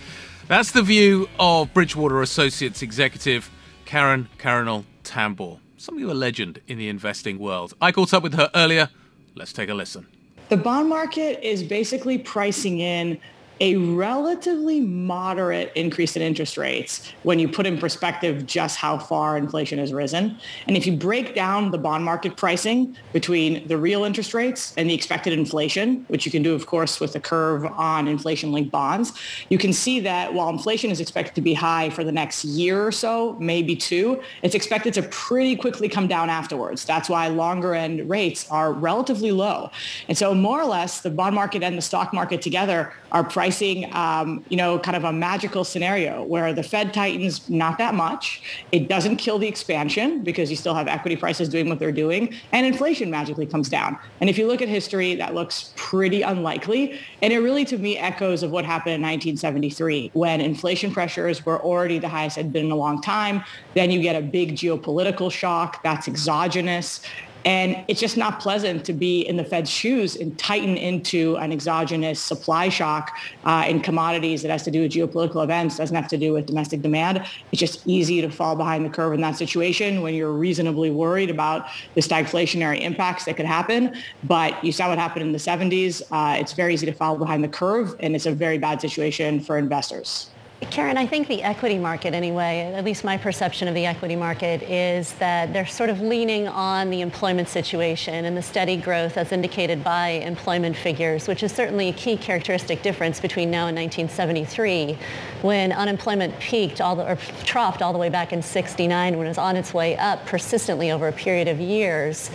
That's 0.47 0.73
the 0.73 0.83
view 0.83 1.28
of 1.40 1.73
Bridgewater 1.73 2.21
Associates 2.21 2.83
executive 2.83 3.50
Karen 3.87 4.28
Carroll 4.37 4.85
Tambour, 5.05 5.57
something 5.78 6.05
of 6.05 6.11
you 6.11 6.14
a 6.14 6.19
legend 6.19 6.61
in 6.67 6.76
the 6.76 6.88
investing 6.88 7.38
world. 7.38 7.73
I 7.81 7.93
caught 7.93 8.12
up 8.12 8.23
with 8.23 8.35
her 8.35 8.50
earlier. 8.55 8.90
Let's 9.35 9.52
take 9.55 9.71
a 9.71 9.75
listen. 9.75 10.07
The 10.50 10.57
bond 10.57 10.88
market 10.88 11.43
is 11.43 11.62
basically 11.62 12.19
pricing 12.19 12.81
in 12.81 13.19
a 13.60 13.76
relatively 13.76 14.80
moderate 14.80 15.72
increase 15.74 16.14
in 16.16 16.22
interest 16.22 16.56
rates 16.56 17.12
when 17.24 17.38
you 17.38 17.48
put 17.48 17.66
in 17.66 17.76
perspective 17.76 18.46
just 18.46 18.76
how 18.76 18.96
far 18.96 19.36
inflation 19.36 19.78
has 19.78 19.92
risen. 19.92 20.38
And 20.66 20.76
if 20.76 20.86
you 20.86 20.96
break 20.96 21.34
down 21.34 21.72
the 21.72 21.78
bond 21.78 22.04
market 22.04 22.36
pricing 22.36 22.96
between 23.12 23.66
the 23.66 23.76
real 23.76 24.04
interest 24.04 24.32
rates 24.32 24.74
and 24.76 24.88
the 24.88 24.94
expected 24.94 25.32
inflation, 25.32 26.04
which 26.08 26.24
you 26.24 26.30
can 26.30 26.42
do, 26.42 26.54
of 26.54 26.66
course, 26.66 27.00
with 27.00 27.12
the 27.12 27.20
curve 27.20 27.64
on 27.64 28.06
inflation-linked 28.06 28.70
bonds, 28.70 29.12
you 29.48 29.58
can 29.58 29.72
see 29.72 29.98
that 30.00 30.32
while 30.32 30.50
inflation 30.50 30.90
is 30.90 31.00
expected 31.00 31.34
to 31.34 31.40
be 31.40 31.54
high 31.54 31.90
for 31.90 32.04
the 32.04 32.12
next 32.12 32.44
year 32.44 32.86
or 32.86 32.92
so, 32.92 33.36
maybe 33.40 33.74
two, 33.74 34.22
it's 34.42 34.54
expected 34.54 34.94
to 34.94 35.02
pretty 35.02 35.56
quickly 35.56 35.88
come 35.88 36.06
down 36.06 36.30
afterwards. 36.30 36.84
That's 36.84 37.08
why 37.08 37.26
longer 37.26 37.74
end 37.74 38.08
rates 38.08 38.48
are 38.50 38.72
relatively 38.72 39.32
low. 39.32 39.70
And 40.06 40.16
so 40.16 40.32
more 40.32 40.60
or 40.60 40.66
less, 40.66 41.00
the 41.00 41.10
bond 41.10 41.34
market 41.34 41.64
and 41.64 41.76
the 41.76 41.82
stock 41.82 42.12
market 42.12 42.40
together 42.40 42.92
are 43.10 43.24
pricing 43.24 43.48
pricing, 43.49 43.90
um, 43.95 44.45
you 44.50 44.59
know, 44.59 44.78
kind 44.78 44.95
of 44.95 45.05
a 45.05 45.12
magical 45.12 45.64
scenario 45.64 46.23
where 46.23 46.52
the 46.52 46.62
Fed 46.62 46.93
tightens 46.93 47.49
not 47.49 47.78
that 47.78 47.95
much. 47.95 48.43
It 48.73 48.88
doesn't 48.88 49.17
kill 49.17 49.38
the 49.38 49.49
expansion 49.49 50.23
because 50.23 50.50
you 50.50 50.57
still 50.57 50.75
have 50.75 50.87
equity 50.87 51.17
prices 51.17 51.49
doing 51.49 51.67
what 51.67 51.78
they're 51.78 51.90
doing, 51.90 52.35
and 52.52 52.67
inflation 52.67 53.11
magically 53.11 53.47
comes 53.47 53.71
down. 53.71 53.99
And 54.21 54.28
if 54.28 54.37
you 54.37 54.47
look 54.47 54.61
at 54.61 54.69
history, 54.69 55.14
that 55.14 55.35
looks 55.35 55.73
pretty 55.76 56.21
unlikely. 56.21 57.00
And 57.23 57.33
it 57.33 57.38
really, 57.38 57.64
to 57.67 57.78
me, 57.78 57.97
echoes 57.97 58.43
of 58.43 58.50
what 58.50 58.67
happened 58.67 58.97
in 58.97 59.00
1973 59.00 60.11
when 60.12 60.43
inflation 60.43 60.93
pressures 60.93 61.47
were 61.47 61.59
already 61.62 61.99
the 61.99 62.09
highest 62.09 62.37
had 62.37 62.52
been 62.52 62.67
in 62.67 62.71
a 62.71 62.76
long 62.76 63.00
time. 63.00 63.43
Then 63.73 63.90
you 63.90 64.02
get 64.02 64.14
a 64.14 64.21
big 64.21 64.57
geopolitical 64.57 65.33
shock 65.33 65.83
that's 65.83 66.07
exogenous. 66.07 67.00
And 67.45 67.85
it's 67.88 68.00
just 68.00 68.16
not 68.16 68.40
pleasant 68.40 68.85
to 68.87 68.92
be 68.92 69.23
in 69.23 69.37
the 69.37 69.45
Fed's 69.45 69.71
shoes 69.71 70.16
and 70.16 70.38
tighten 70.38 70.76
into 70.76 71.37
an 71.37 71.52
exogenous 71.52 72.21
supply 72.21 72.68
shock 72.68 73.16
uh, 73.45 73.64
in 73.68 73.80
commodities 73.80 74.42
that 74.42 74.50
has 74.50 74.62
to 74.64 74.71
do 74.71 74.83
with 74.83 74.92
geopolitical 74.92 75.42
events, 75.45 75.76
doesn't 75.76 75.95
have 75.97 76.09
to 76.09 76.18
do 76.18 76.33
with 76.33 76.47
domestic 76.47 76.83
demand. 76.83 77.25
It's 77.52 77.61
just 77.61 77.87
easy 77.87 78.21
to 78.21 78.30
fall 78.30 78.57
behind 78.57 78.85
the 78.85 78.90
curve 78.90 79.12
in 79.12 79.21
that 79.21 79.37
situation 79.37 80.02
when 80.02 80.14
you're 80.14 80.33
reasonably 80.33 80.90
worried 80.90 81.30
about 81.30 81.68
the 81.95 82.00
stagflationary 82.00 82.80
impacts 82.80 83.25
that 83.25 83.37
could 83.37 83.47
happen. 83.47 83.97
But 84.25 84.62
you 84.64 84.73
saw 84.73 84.88
what 84.88 84.99
happened 84.99 85.23
in 85.23 85.33
the 85.33 85.38
70s. 85.38 86.02
Uh, 86.11 86.38
it's 86.38 86.52
very 86.52 86.75
easy 86.75 86.87
to 86.87 86.92
fall 86.92 87.16
behind 87.16 87.45
the 87.45 87.49
curve, 87.49 87.95
and 88.00 88.14
it's 88.14 88.26
a 88.26 88.33
very 88.33 88.59
bad 88.59 88.80
situation 88.80 89.40
for 89.40 89.59
investors. 89.59 90.30
Karen, 90.60 90.98
I 90.98 91.06
think 91.06 91.28
the 91.28 91.44
equity 91.44 91.78
market 91.78 92.14
anyway, 92.14 92.72
at 92.74 92.84
least 92.84 93.04
my 93.04 93.16
perception 93.16 93.68
of 93.68 93.76
the 93.76 93.86
equity 93.86 94.16
market 94.16 94.60
is 94.64 95.12
that 95.14 95.52
they're 95.52 95.64
sort 95.64 95.88
of 95.88 96.00
leaning 96.00 96.48
on 96.48 96.90
the 96.90 97.00
employment 97.00 97.48
situation 97.48 98.24
and 98.24 98.36
the 98.36 98.42
steady 98.42 98.76
growth 98.76 99.16
as 99.16 99.30
indicated 99.30 99.84
by 99.84 100.08
employment 100.08 100.76
figures, 100.76 101.28
which 101.28 101.44
is 101.44 101.52
certainly 101.52 101.90
a 101.90 101.92
key 101.92 102.16
characteristic 102.16 102.82
difference 102.82 103.20
between 103.20 103.52
now 103.52 103.68
and 103.68 103.76
1973 103.76 104.98
when 105.42 105.70
unemployment 105.70 106.36
peaked 106.40 106.80
all 106.80 106.96
the, 106.96 107.08
or 107.08 107.14
troughed 107.44 107.80
all 107.80 107.92
the 107.92 107.98
way 107.98 108.08
back 108.08 108.32
in 108.32 108.42
69 108.42 109.16
when 109.16 109.26
it 109.26 109.30
was 109.30 109.38
on 109.38 109.56
its 109.56 109.72
way 109.72 109.96
up 109.96 110.26
persistently 110.26 110.90
over 110.90 111.06
a 111.06 111.12
period 111.12 111.46
of 111.46 111.60
years 111.60 112.32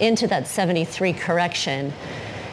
into 0.00 0.26
that 0.26 0.48
73 0.48 1.12
correction. 1.12 1.92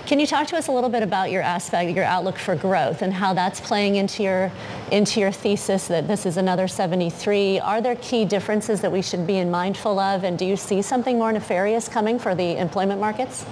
Can 0.05 0.19
you 0.19 0.27
talk 0.27 0.47
to 0.47 0.57
us 0.57 0.67
a 0.67 0.71
little 0.73 0.89
bit 0.89 1.01
about 1.01 1.31
your 1.31 1.41
aspect, 1.41 1.95
your 1.95 2.03
outlook 2.03 2.37
for 2.37 2.57
growth 2.57 3.01
and 3.01 3.13
how 3.13 3.33
that's 3.33 3.61
playing 3.61 3.95
into 3.95 4.21
your, 4.21 4.51
into 4.91 5.21
your 5.21 5.31
thesis 5.31 5.87
that 5.87 6.09
this 6.09 6.25
is 6.25 6.35
another 6.35 6.67
73? 6.67 7.61
Are 7.61 7.79
there 7.79 7.95
key 7.95 8.25
differences 8.25 8.81
that 8.81 8.91
we 8.91 9.01
should 9.01 9.25
be 9.25 9.41
mindful 9.45 9.99
of? 9.99 10.25
And 10.25 10.37
do 10.37 10.43
you 10.43 10.57
see 10.57 10.81
something 10.81 11.17
more 11.17 11.31
nefarious 11.31 11.87
coming 11.87 12.19
for 12.19 12.35
the 12.35 12.57
employment 12.57 12.99
markets? 12.99 13.45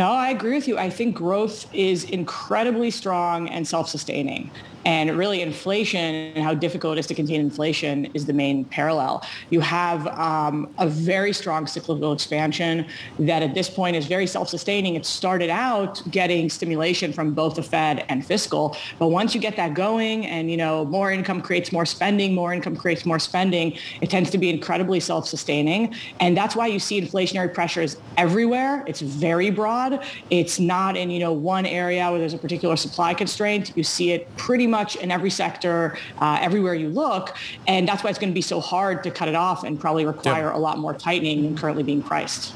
No, 0.00 0.12
I 0.12 0.30
agree 0.30 0.54
with 0.54 0.66
you. 0.66 0.78
I 0.78 0.88
think 0.88 1.14
growth 1.14 1.66
is 1.74 2.04
incredibly 2.04 2.90
strong 2.90 3.50
and 3.50 3.68
self-sustaining. 3.68 4.50
And 4.86 5.18
really 5.18 5.42
inflation 5.42 6.14
and 6.34 6.42
how 6.42 6.54
difficult 6.54 6.96
it 6.96 7.00
is 7.00 7.06
to 7.08 7.14
contain 7.14 7.38
inflation 7.38 8.06
is 8.14 8.24
the 8.24 8.32
main 8.32 8.64
parallel. 8.64 9.22
You 9.50 9.60
have 9.60 10.06
um, 10.06 10.72
a 10.78 10.88
very 10.88 11.34
strong 11.34 11.66
cyclical 11.66 12.14
expansion 12.14 12.86
that 13.18 13.42
at 13.42 13.52
this 13.52 13.68
point 13.68 13.94
is 13.94 14.06
very 14.06 14.26
self-sustaining. 14.26 14.94
It 14.94 15.04
started 15.04 15.50
out 15.50 16.02
getting 16.10 16.48
stimulation 16.48 17.12
from 17.12 17.34
both 17.34 17.56
the 17.56 17.62
Fed 17.62 18.06
and 18.08 18.24
fiscal. 18.24 18.74
But 18.98 19.08
once 19.08 19.34
you 19.34 19.40
get 19.42 19.54
that 19.56 19.74
going 19.74 20.24
and, 20.24 20.50
you 20.50 20.56
know, 20.56 20.86
more 20.86 21.12
income 21.12 21.42
creates 21.42 21.72
more 21.72 21.84
spending, 21.84 22.34
more 22.34 22.54
income 22.54 22.74
creates 22.74 23.04
more 23.04 23.18
spending, 23.18 23.76
it 24.00 24.08
tends 24.08 24.30
to 24.30 24.38
be 24.38 24.48
incredibly 24.48 24.98
self-sustaining. 24.98 25.94
And 26.20 26.34
that's 26.34 26.56
why 26.56 26.68
you 26.68 26.78
see 26.78 26.98
inflationary 26.98 27.52
pressures 27.52 27.98
everywhere. 28.16 28.82
It's 28.86 29.02
very 29.02 29.50
broad. 29.50 29.89
It's 30.30 30.58
not 30.58 30.96
in, 30.96 31.10
you 31.10 31.18
know, 31.18 31.32
one 31.32 31.66
area 31.66 32.10
where 32.10 32.18
there's 32.18 32.34
a 32.34 32.38
particular 32.38 32.76
supply 32.76 33.14
constraint. 33.14 33.72
You 33.76 33.84
see 33.84 34.12
it 34.12 34.34
pretty 34.36 34.66
much 34.66 34.96
in 34.96 35.10
every 35.10 35.30
sector, 35.30 35.96
uh, 36.18 36.38
everywhere 36.40 36.74
you 36.74 36.88
look. 36.88 37.36
And 37.66 37.86
that's 37.88 38.04
why 38.04 38.10
it's 38.10 38.18
going 38.18 38.30
to 38.30 38.34
be 38.34 38.42
so 38.42 38.60
hard 38.60 39.02
to 39.04 39.10
cut 39.10 39.28
it 39.28 39.34
off 39.34 39.64
and 39.64 39.78
probably 39.78 40.04
require 40.04 40.46
yeah. 40.46 40.56
a 40.56 40.58
lot 40.58 40.78
more 40.78 40.94
tightening 40.94 41.42
than 41.42 41.56
currently 41.56 41.82
being 41.82 42.02
priced. 42.02 42.54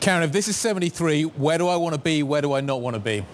Karen, 0.00 0.24
if 0.24 0.32
this 0.32 0.48
is 0.48 0.56
73, 0.56 1.22
where 1.22 1.58
do 1.58 1.68
I 1.68 1.76
want 1.76 1.94
to 1.94 2.00
be? 2.00 2.22
Where 2.22 2.42
do 2.42 2.52
I 2.54 2.60
not 2.60 2.80
want 2.80 2.94
to 2.94 3.00
be? 3.00 3.24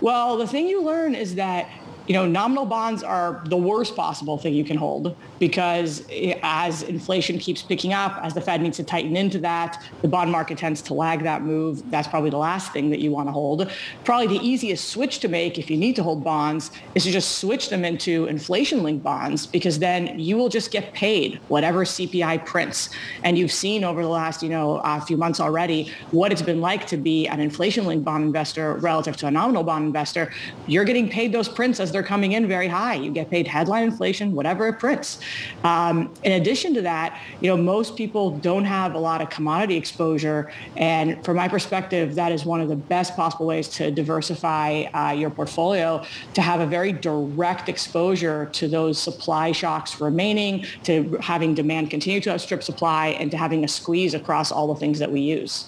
Well, 0.00 0.36
the 0.36 0.46
thing 0.46 0.68
you 0.68 0.82
learn 0.82 1.14
is 1.14 1.36
that 1.36 1.70
you 2.06 2.14
know, 2.14 2.26
nominal 2.26 2.64
bonds 2.64 3.02
are 3.02 3.42
the 3.46 3.56
worst 3.56 3.96
possible 3.96 4.38
thing 4.38 4.54
you 4.54 4.64
can 4.64 4.76
hold 4.76 5.16
because 5.38 6.06
as 6.42 6.82
inflation 6.82 7.38
keeps 7.38 7.62
picking 7.62 7.92
up, 7.92 8.18
as 8.22 8.34
the 8.34 8.40
Fed 8.40 8.62
needs 8.62 8.76
to 8.76 8.84
tighten 8.84 9.16
into 9.16 9.38
that, 9.40 9.82
the 10.02 10.08
bond 10.08 10.30
market 10.30 10.56
tends 10.56 10.80
to 10.82 10.94
lag 10.94 11.22
that 11.24 11.42
move. 11.42 11.90
That's 11.90 12.06
probably 12.06 12.30
the 12.30 12.38
last 12.38 12.72
thing 12.72 12.90
that 12.90 13.00
you 13.00 13.10
want 13.10 13.28
to 13.28 13.32
hold. 13.32 13.70
Probably 14.04 14.38
the 14.38 14.46
easiest 14.46 14.88
switch 14.88 15.18
to 15.20 15.28
make 15.28 15.58
if 15.58 15.68
you 15.68 15.76
need 15.76 15.96
to 15.96 16.02
hold 16.02 16.22
bonds 16.22 16.70
is 16.94 17.04
to 17.04 17.10
just 17.10 17.38
switch 17.38 17.70
them 17.70 17.84
into 17.84 18.26
inflation-linked 18.26 19.02
bonds 19.02 19.46
because 19.46 19.78
then 19.80 20.18
you 20.18 20.36
will 20.36 20.48
just 20.48 20.70
get 20.70 20.92
paid 20.92 21.40
whatever 21.48 21.84
CPI 21.84 22.46
prints. 22.46 22.90
And 23.24 23.36
you've 23.36 23.52
seen 23.52 23.82
over 23.82 24.02
the 24.02 24.08
last, 24.08 24.42
you 24.42 24.48
know, 24.48 24.80
a 24.84 25.00
few 25.00 25.16
months 25.16 25.40
already 25.40 25.92
what 26.12 26.30
it's 26.30 26.42
been 26.42 26.60
like 26.60 26.86
to 26.86 26.96
be 26.96 27.26
an 27.26 27.40
inflation-linked 27.40 28.04
bond 28.04 28.24
investor 28.24 28.74
relative 28.74 29.16
to 29.18 29.26
a 29.26 29.30
nominal 29.30 29.64
bond 29.64 29.86
investor. 29.86 30.32
You're 30.66 30.84
getting 30.84 31.08
paid 31.08 31.32
those 31.32 31.48
prints 31.48 31.80
as 31.80 31.95
they're 31.96 32.02
coming 32.02 32.32
in 32.32 32.46
very 32.46 32.68
high. 32.68 32.94
You 32.94 33.10
get 33.10 33.30
paid 33.30 33.46
headline 33.46 33.84
inflation, 33.84 34.34
whatever 34.34 34.68
it 34.68 34.74
prints. 34.74 35.18
Um, 35.64 36.12
in 36.24 36.32
addition 36.32 36.74
to 36.74 36.82
that, 36.82 37.18
you 37.40 37.48
know, 37.48 37.56
most 37.56 37.96
people 37.96 38.32
don't 38.32 38.66
have 38.66 38.94
a 38.94 38.98
lot 38.98 39.22
of 39.22 39.30
commodity 39.30 39.76
exposure. 39.76 40.52
And 40.76 41.24
from 41.24 41.36
my 41.36 41.48
perspective, 41.48 42.14
that 42.16 42.32
is 42.32 42.44
one 42.44 42.60
of 42.60 42.68
the 42.68 42.76
best 42.76 43.16
possible 43.16 43.46
ways 43.46 43.68
to 43.78 43.90
diversify 43.90 44.82
uh, 44.92 45.12
your 45.12 45.30
portfolio, 45.30 46.04
to 46.34 46.42
have 46.42 46.60
a 46.60 46.66
very 46.66 46.92
direct 46.92 47.70
exposure 47.70 48.50
to 48.52 48.68
those 48.68 48.98
supply 48.98 49.52
shocks 49.52 49.98
remaining, 49.98 50.66
to 50.82 51.16
having 51.22 51.54
demand 51.54 51.88
continue 51.88 52.20
to 52.20 52.30
outstrip 52.30 52.62
supply, 52.62 53.08
and 53.20 53.30
to 53.30 53.38
having 53.38 53.64
a 53.64 53.68
squeeze 53.68 54.12
across 54.12 54.52
all 54.52 54.66
the 54.66 54.78
things 54.78 54.98
that 54.98 55.10
we 55.10 55.20
use. 55.20 55.64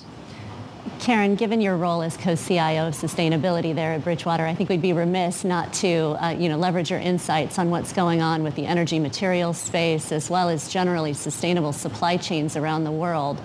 Karen, 1.00 1.34
given 1.34 1.60
your 1.60 1.76
role 1.76 2.02
as 2.02 2.16
co-CIO 2.16 2.88
of 2.88 2.94
sustainability 2.94 3.74
there 3.74 3.92
at 3.92 4.04
Bridgewater, 4.04 4.46
I 4.46 4.54
think 4.54 4.68
we'd 4.68 4.82
be 4.82 4.92
remiss 4.92 5.44
not 5.44 5.72
to, 5.74 6.16
uh, 6.22 6.30
you 6.30 6.48
know, 6.48 6.56
leverage 6.56 6.90
your 6.90 7.00
insights 7.00 7.58
on 7.58 7.70
what's 7.70 7.92
going 7.92 8.22
on 8.22 8.42
with 8.42 8.54
the 8.54 8.66
energy 8.66 8.98
materials 8.98 9.58
space 9.58 10.12
as 10.12 10.28
well 10.28 10.48
as 10.48 10.68
generally 10.68 11.12
sustainable 11.12 11.72
supply 11.72 12.16
chains 12.16 12.56
around 12.56 12.84
the 12.84 12.92
world. 12.92 13.40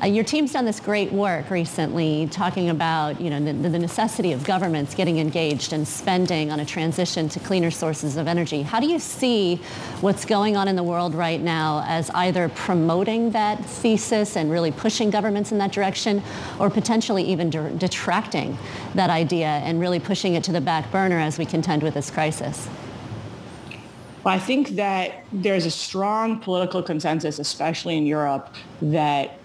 Uh, 0.00 0.06
your 0.06 0.22
team's 0.22 0.52
done 0.52 0.64
this 0.64 0.78
great 0.78 1.10
work 1.10 1.50
recently 1.50 2.28
talking 2.30 2.70
about 2.70 3.20
you 3.20 3.30
know, 3.30 3.40
the, 3.40 3.68
the, 3.68 3.78
necessity 3.78 4.32
of 4.32 4.44
governments 4.44 4.94
getting 4.94 5.18
engaged 5.18 5.72
and 5.72 5.88
spending 5.88 6.52
on 6.52 6.60
a 6.60 6.64
transition 6.64 7.28
to 7.28 7.40
cleaner 7.40 7.70
sources 7.70 8.16
of 8.16 8.28
energy. 8.28 8.62
How 8.62 8.78
do 8.78 8.86
you 8.86 9.00
see 9.00 9.56
what's 10.00 10.24
going 10.24 10.56
on 10.56 10.68
in 10.68 10.76
the 10.76 10.84
world 10.84 11.16
right 11.16 11.40
now 11.40 11.82
as 11.88 12.10
either 12.10 12.48
promoting 12.50 13.32
that 13.32 13.64
thesis 13.64 14.36
and 14.36 14.52
really 14.52 14.70
pushing 14.70 15.10
governments 15.10 15.50
in 15.50 15.58
that 15.58 15.72
direction 15.72 16.22
or 16.60 16.70
potentially 16.70 17.24
even 17.24 17.50
de- 17.50 17.70
detracting 17.72 18.56
that 18.94 19.10
idea 19.10 19.48
and 19.48 19.80
really 19.80 19.98
pushing 19.98 20.34
it 20.34 20.44
to 20.44 20.52
the 20.52 20.60
back 20.60 20.92
burner 20.92 21.18
as 21.18 21.38
we 21.38 21.44
contend 21.44 21.82
with 21.82 21.94
this 21.94 22.08
crisis? 22.08 22.68
Well, 24.22 24.34
I 24.34 24.38
think 24.38 24.70
that 24.70 25.24
there's 25.32 25.64
a 25.64 25.70
strong 25.70 26.38
political 26.38 26.82
consensus, 26.82 27.38
especially 27.38 27.96
in 27.96 28.06
Europe, 28.06 28.54
that 28.82 29.37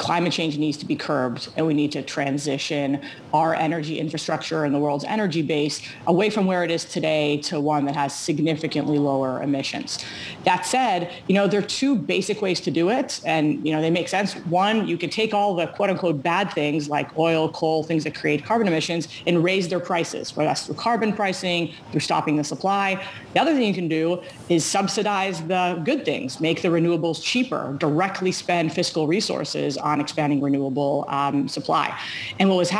climate 0.00 0.32
change 0.32 0.56
needs 0.56 0.78
to 0.78 0.86
be 0.86 0.96
curbed 0.96 1.50
and 1.56 1.66
we 1.66 1.74
need 1.74 1.92
to 1.92 2.00
transition 2.00 3.02
our 3.32 3.54
energy 3.54 3.98
infrastructure 3.98 4.64
and 4.64 4.74
the 4.74 4.78
world's 4.78 5.04
energy 5.04 5.42
base 5.42 5.80
away 6.06 6.30
from 6.30 6.46
where 6.46 6.64
it 6.64 6.70
is 6.70 6.84
today 6.84 7.38
to 7.38 7.60
one 7.60 7.84
that 7.84 7.96
has 7.96 8.14
significantly 8.14 8.98
lower 8.98 9.42
emissions. 9.42 10.04
That 10.44 10.66
said, 10.66 11.12
you 11.28 11.34
know, 11.34 11.46
there 11.46 11.60
are 11.60 11.64
two 11.64 11.96
basic 11.96 12.42
ways 12.42 12.60
to 12.62 12.70
do 12.70 12.90
it 12.90 13.20
and, 13.24 13.64
you 13.66 13.72
know, 13.72 13.80
they 13.80 13.90
make 13.90 14.08
sense. 14.08 14.34
One, 14.34 14.86
you 14.86 14.96
could 14.96 15.12
take 15.12 15.34
all 15.34 15.54
the 15.54 15.66
quote 15.66 15.90
unquote 15.90 16.22
bad 16.22 16.52
things 16.52 16.88
like 16.88 17.16
oil, 17.18 17.50
coal, 17.50 17.82
things 17.82 18.04
that 18.04 18.14
create 18.14 18.44
carbon 18.44 18.66
emissions 18.66 19.08
and 19.26 19.42
raise 19.42 19.68
their 19.68 19.80
prices, 19.80 20.36
whether 20.36 20.48
that's 20.48 20.66
through 20.66 20.76
carbon 20.76 21.12
pricing, 21.12 21.72
through 21.90 22.00
stopping 22.00 22.36
the 22.36 22.44
supply. 22.44 23.04
The 23.34 23.40
other 23.40 23.52
thing 23.52 23.62
you 23.62 23.74
can 23.74 23.88
do 23.88 24.22
is 24.48 24.64
subsidize 24.64 25.42
the 25.46 25.80
good 25.84 26.04
things, 26.04 26.40
make 26.40 26.62
the 26.62 26.68
renewables 26.68 27.22
cheaper, 27.22 27.76
directly 27.78 28.32
spend 28.32 28.72
fiscal 28.72 29.06
resources 29.06 29.76
on 29.76 30.00
expanding 30.00 30.40
renewable 30.40 31.04
um, 31.08 31.48
supply. 31.48 31.98
And 32.38 32.48
what 32.48 32.56
was 32.56 32.70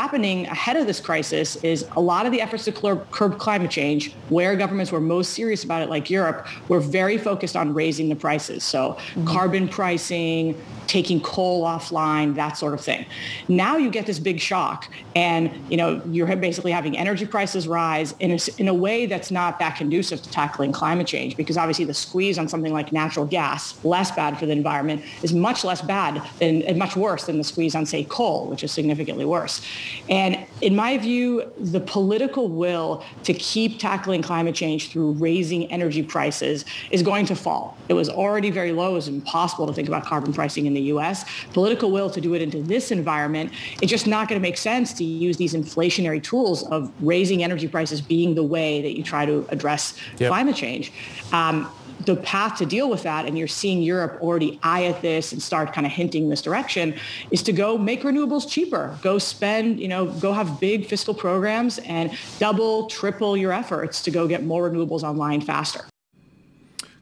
happening 0.45 0.61
ahead 0.61 0.77
of 0.77 0.87
this 0.87 0.99
crisis 0.99 1.55
is 1.57 1.85
a 1.95 2.01
lot 2.01 2.25
of 2.25 2.31
the 2.31 2.41
efforts 2.41 2.65
to 2.65 2.71
curb 2.71 3.37
climate 3.39 3.71
change, 3.71 4.13
where 4.29 4.55
governments 4.55 4.91
were 4.91 5.01
most 5.01 5.33
serious 5.33 5.63
about 5.63 5.81
it, 5.81 5.89
like 5.89 6.09
Europe, 6.09 6.47
were 6.67 6.79
very 6.79 7.17
focused 7.17 7.55
on 7.55 7.73
raising 7.73 8.09
the 8.09 8.15
prices. 8.15 8.63
So 8.63 8.93
mm-hmm. 8.93 9.25
carbon 9.25 9.67
pricing, 9.67 10.55
taking 10.91 11.21
coal 11.21 11.63
offline, 11.63 12.35
that 12.35 12.57
sort 12.57 12.73
of 12.73 12.81
thing. 12.81 13.05
Now 13.47 13.77
you 13.77 13.89
get 13.89 14.05
this 14.05 14.19
big 14.19 14.41
shock 14.41 14.91
and 15.15 15.49
you 15.71 15.77
know 15.77 16.01
you're 16.11 16.35
basically 16.35 16.73
having 16.73 16.97
energy 16.97 17.25
prices 17.25 17.65
rise 17.65 18.13
in 18.19 18.31
a, 18.31 18.39
in 18.57 18.67
a 18.67 18.73
way 18.73 19.05
that's 19.05 19.31
not 19.31 19.57
that 19.59 19.77
conducive 19.77 20.21
to 20.21 20.29
tackling 20.29 20.73
climate 20.73 21.07
change 21.07 21.37
because 21.37 21.55
obviously 21.55 21.85
the 21.85 21.93
squeeze 21.93 22.37
on 22.37 22.49
something 22.49 22.73
like 22.73 22.91
natural 22.91 23.25
gas, 23.25 23.83
less 23.85 24.11
bad 24.11 24.37
for 24.37 24.45
the 24.45 24.51
environment, 24.51 25.01
is 25.23 25.33
much 25.33 25.63
less 25.63 25.81
bad 25.81 26.21
than 26.39 26.61
and 26.63 26.77
much 26.77 26.97
worse 26.97 27.23
than 27.23 27.37
the 27.37 27.43
squeeze 27.45 27.73
on 27.73 27.85
say 27.85 28.03
coal, 28.03 28.47
which 28.47 28.61
is 28.61 28.71
significantly 28.73 29.23
worse. 29.23 29.65
And 30.09 30.37
in 30.59 30.75
my 30.75 30.97
view, 30.97 31.49
the 31.57 31.79
political 31.79 32.49
will 32.49 33.01
to 33.23 33.33
keep 33.33 33.79
tackling 33.79 34.21
climate 34.21 34.55
change 34.55 34.91
through 34.91 35.13
raising 35.13 35.71
energy 35.71 36.03
prices 36.03 36.65
is 36.89 37.01
going 37.01 37.25
to 37.27 37.35
fall. 37.35 37.77
It 37.87 37.93
was 37.93 38.09
already 38.09 38.51
very 38.51 38.73
low. 38.73 38.91
It 38.91 38.95
was 38.95 39.07
impossible 39.07 39.67
to 39.67 39.73
think 39.73 39.87
about 39.87 40.03
carbon 40.03 40.33
pricing 40.33 40.65
in 40.65 40.73
the 40.73 40.80
the 40.81 40.87
U.S., 40.95 41.25
political 41.53 41.91
will 41.91 42.09
to 42.09 42.21
do 42.21 42.33
it 42.33 42.41
into 42.41 42.61
this 42.61 42.91
environment, 42.91 43.51
it's 43.81 43.91
just 43.91 44.07
not 44.07 44.27
going 44.27 44.39
to 44.39 44.45
make 44.47 44.57
sense 44.57 44.93
to 44.93 45.03
use 45.03 45.37
these 45.37 45.53
inflationary 45.53 46.21
tools 46.21 46.63
of 46.63 46.91
raising 47.01 47.43
energy 47.43 47.67
prices 47.67 48.01
being 48.01 48.35
the 48.35 48.43
way 48.43 48.81
that 48.81 48.97
you 48.97 49.03
try 49.03 49.25
to 49.25 49.45
address 49.49 49.95
yep. 50.17 50.29
climate 50.29 50.55
change. 50.55 50.91
Um, 51.31 51.71
the 52.05 52.15
path 52.15 52.57
to 52.57 52.65
deal 52.65 52.89
with 52.89 53.03
that, 53.03 53.25
and 53.25 53.37
you're 53.37 53.47
seeing 53.47 53.81
Europe 53.81 54.17
already 54.21 54.59
eye 54.63 54.85
at 54.85 55.01
this 55.01 55.31
and 55.31 55.41
start 55.41 55.73
kind 55.73 55.85
of 55.85 55.93
hinting 55.93 56.29
this 56.29 56.41
direction, 56.41 56.95
is 57.29 57.43
to 57.43 57.53
go 57.53 57.77
make 57.77 58.01
renewables 58.01 58.49
cheaper. 58.49 58.97
Go 59.01 59.19
spend, 59.19 59.79
you 59.79 59.87
know, 59.87 60.07
go 60.07 60.33
have 60.33 60.59
big 60.59 60.87
fiscal 60.87 61.13
programs 61.13 61.77
and 61.79 62.17
double, 62.39 62.87
triple 62.87 63.37
your 63.37 63.51
efforts 63.51 64.01
to 64.03 64.11
go 64.11 64.27
get 64.27 64.43
more 64.43 64.69
renewables 64.69 65.03
online 65.03 65.41
faster. 65.41 65.85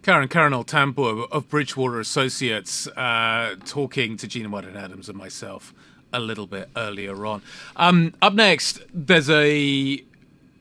Karen 0.10 0.28
Karniol-Tambour 0.28 1.26
of 1.26 1.48
Bridgewater 1.50 2.00
Associates 2.00 2.88
uh, 2.88 3.56
talking 3.64 4.18
to 4.18 4.28
Gina 4.28 4.50
Martin 4.50 4.76
Adams 4.76 5.08
and 5.08 5.16
myself 5.16 5.72
a 6.12 6.20
little 6.20 6.48
bit 6.48 6.68
earlier 6.76 7.28
on. 7.28 7.44
Um, 7.76 8.16
up 8.20 8.34
next, 8.34 8.82
there's 8.92 9.30
a 9.30 10.04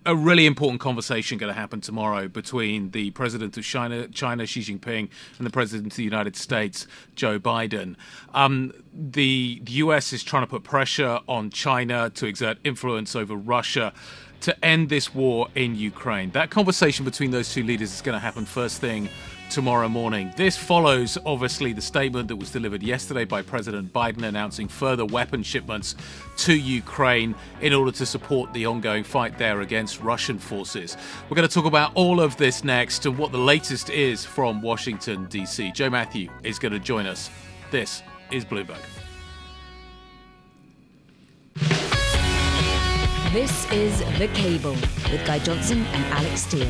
a 0.05 0.15
really 0.15 0.45
important 0.45 0.83
conversation 0.83 1.39
going 1.39 1.53
to 1.53 1.59
happen 1.59 1.81
tomorrow 1.81 2.29
between 2.29 2.91
the 2.91 3.11
president 3.13 3.57
of 3.57 3.65
China, 3.65 4.07
China 4.09 4.45
Xi 4.45 4.61
Jinping, 4.61 5.09
and 5.39 5.47
the 5.47 5.51
president 5.51 5.95
of 5.95 5.97
the 5.97 6.05
United 6.05 6.37
States, 6.37 6.87
Joe 7.15 7.39
Biden. 7.39 7.97
Um, 8.35 8.75
the, 8.93 9.63
the 9.65 9.73
U.S. 9.73 10.13
is 10.13 10.23
trying 10.23 10.43
to 10.43 10.47
put 10.47 10.63
pressure 10.63 11.21
on 11.27 11.49
China 11.49 12.11
to 12.11 12.27
exert 12.27 12.59
influence 12.65 13.17
over 13.17 13.35
Russia 13.35 13.95
to 14.41 14.65
end 14.65 14.89
this 14.89 15.15
war 15.15 15.49
in 15.55 15.75
Ukraine. 15.75 16.31
That 16.31 16.51
conversation 16.51 17.05
between 17.05 17.31
those 17.31 17.53
two 17.53 17.63
leaders 17.63 17.93
is 17.95 18.03
going 18.03 18.15
to 18.15 18.21
happen 18.21 18.45
first 18.45 18.81
thing 18.81 19.09
tomorrow 19.51 19.89
morning. 19.89 20.33
This 20.37 20.57
follows, 20.57 21.17
obviously, 21.25 21.73
the 21.73 21.81
statement 21.81 22.29
that 22.29 22.37
was 22.37 22.51
delivered 22.51 22.83
yesterday 22.83 23.25
by 23.25 23.43
President 23.43 23.93
Biden 23.93 24.23
announcing 24.23 24.69
further 24.69 25.05
weapon 25.05 25.43
shipments 25.43 25.95
to 26.39 26.55
Ukraine 26.55 27.35
in 27.61 27.73
order 27.73 27.93
to 27.93 28.07
support 28.07 28.53
the 28.53 28.67
ongoing 28.67 29.05
fight 29.05 29.39
there 29.39 29.61
against 29.61 30.01
Russian 30.01 30.39
forces. 30.39 30.97
We're 31.29 31.37
going 31.37 31.49
to 31.49 31.55
talk 31.55 31.67
about 31.67 31.93
all 31.95 32.21
of 32.21 32.37
this 32.37 32.65
next 32.65 33.07
and 33.07 33.17
what 33.17 33.33
the 33.33 33.39
latest 33.39 33.91
is 33.91 34.25
from 34.25 34.61
Washington, 34.63 35.27
D.C. 35.27 35.73
Joe 35.73 35.91
Mathieu 35.91 36.29
is 36.43 36.59
going 36.59 36.73
to 36.73 36.81
join 36.81 37.07
us. 37.07 37.31
This 37.71 38.03
is 38.31 38.45
Bloomberg. 38.45 38.98
This 43.33 43.71
is 43.71 43.99
The 44.19 44.27
Cable 44.29 44.73
with 44.73 45.23
Guy 45.27 45.39
Johnson 45.41 45.85
and 45.85 46.05
Alex 46.15 46.45
Steele 46.45 46.67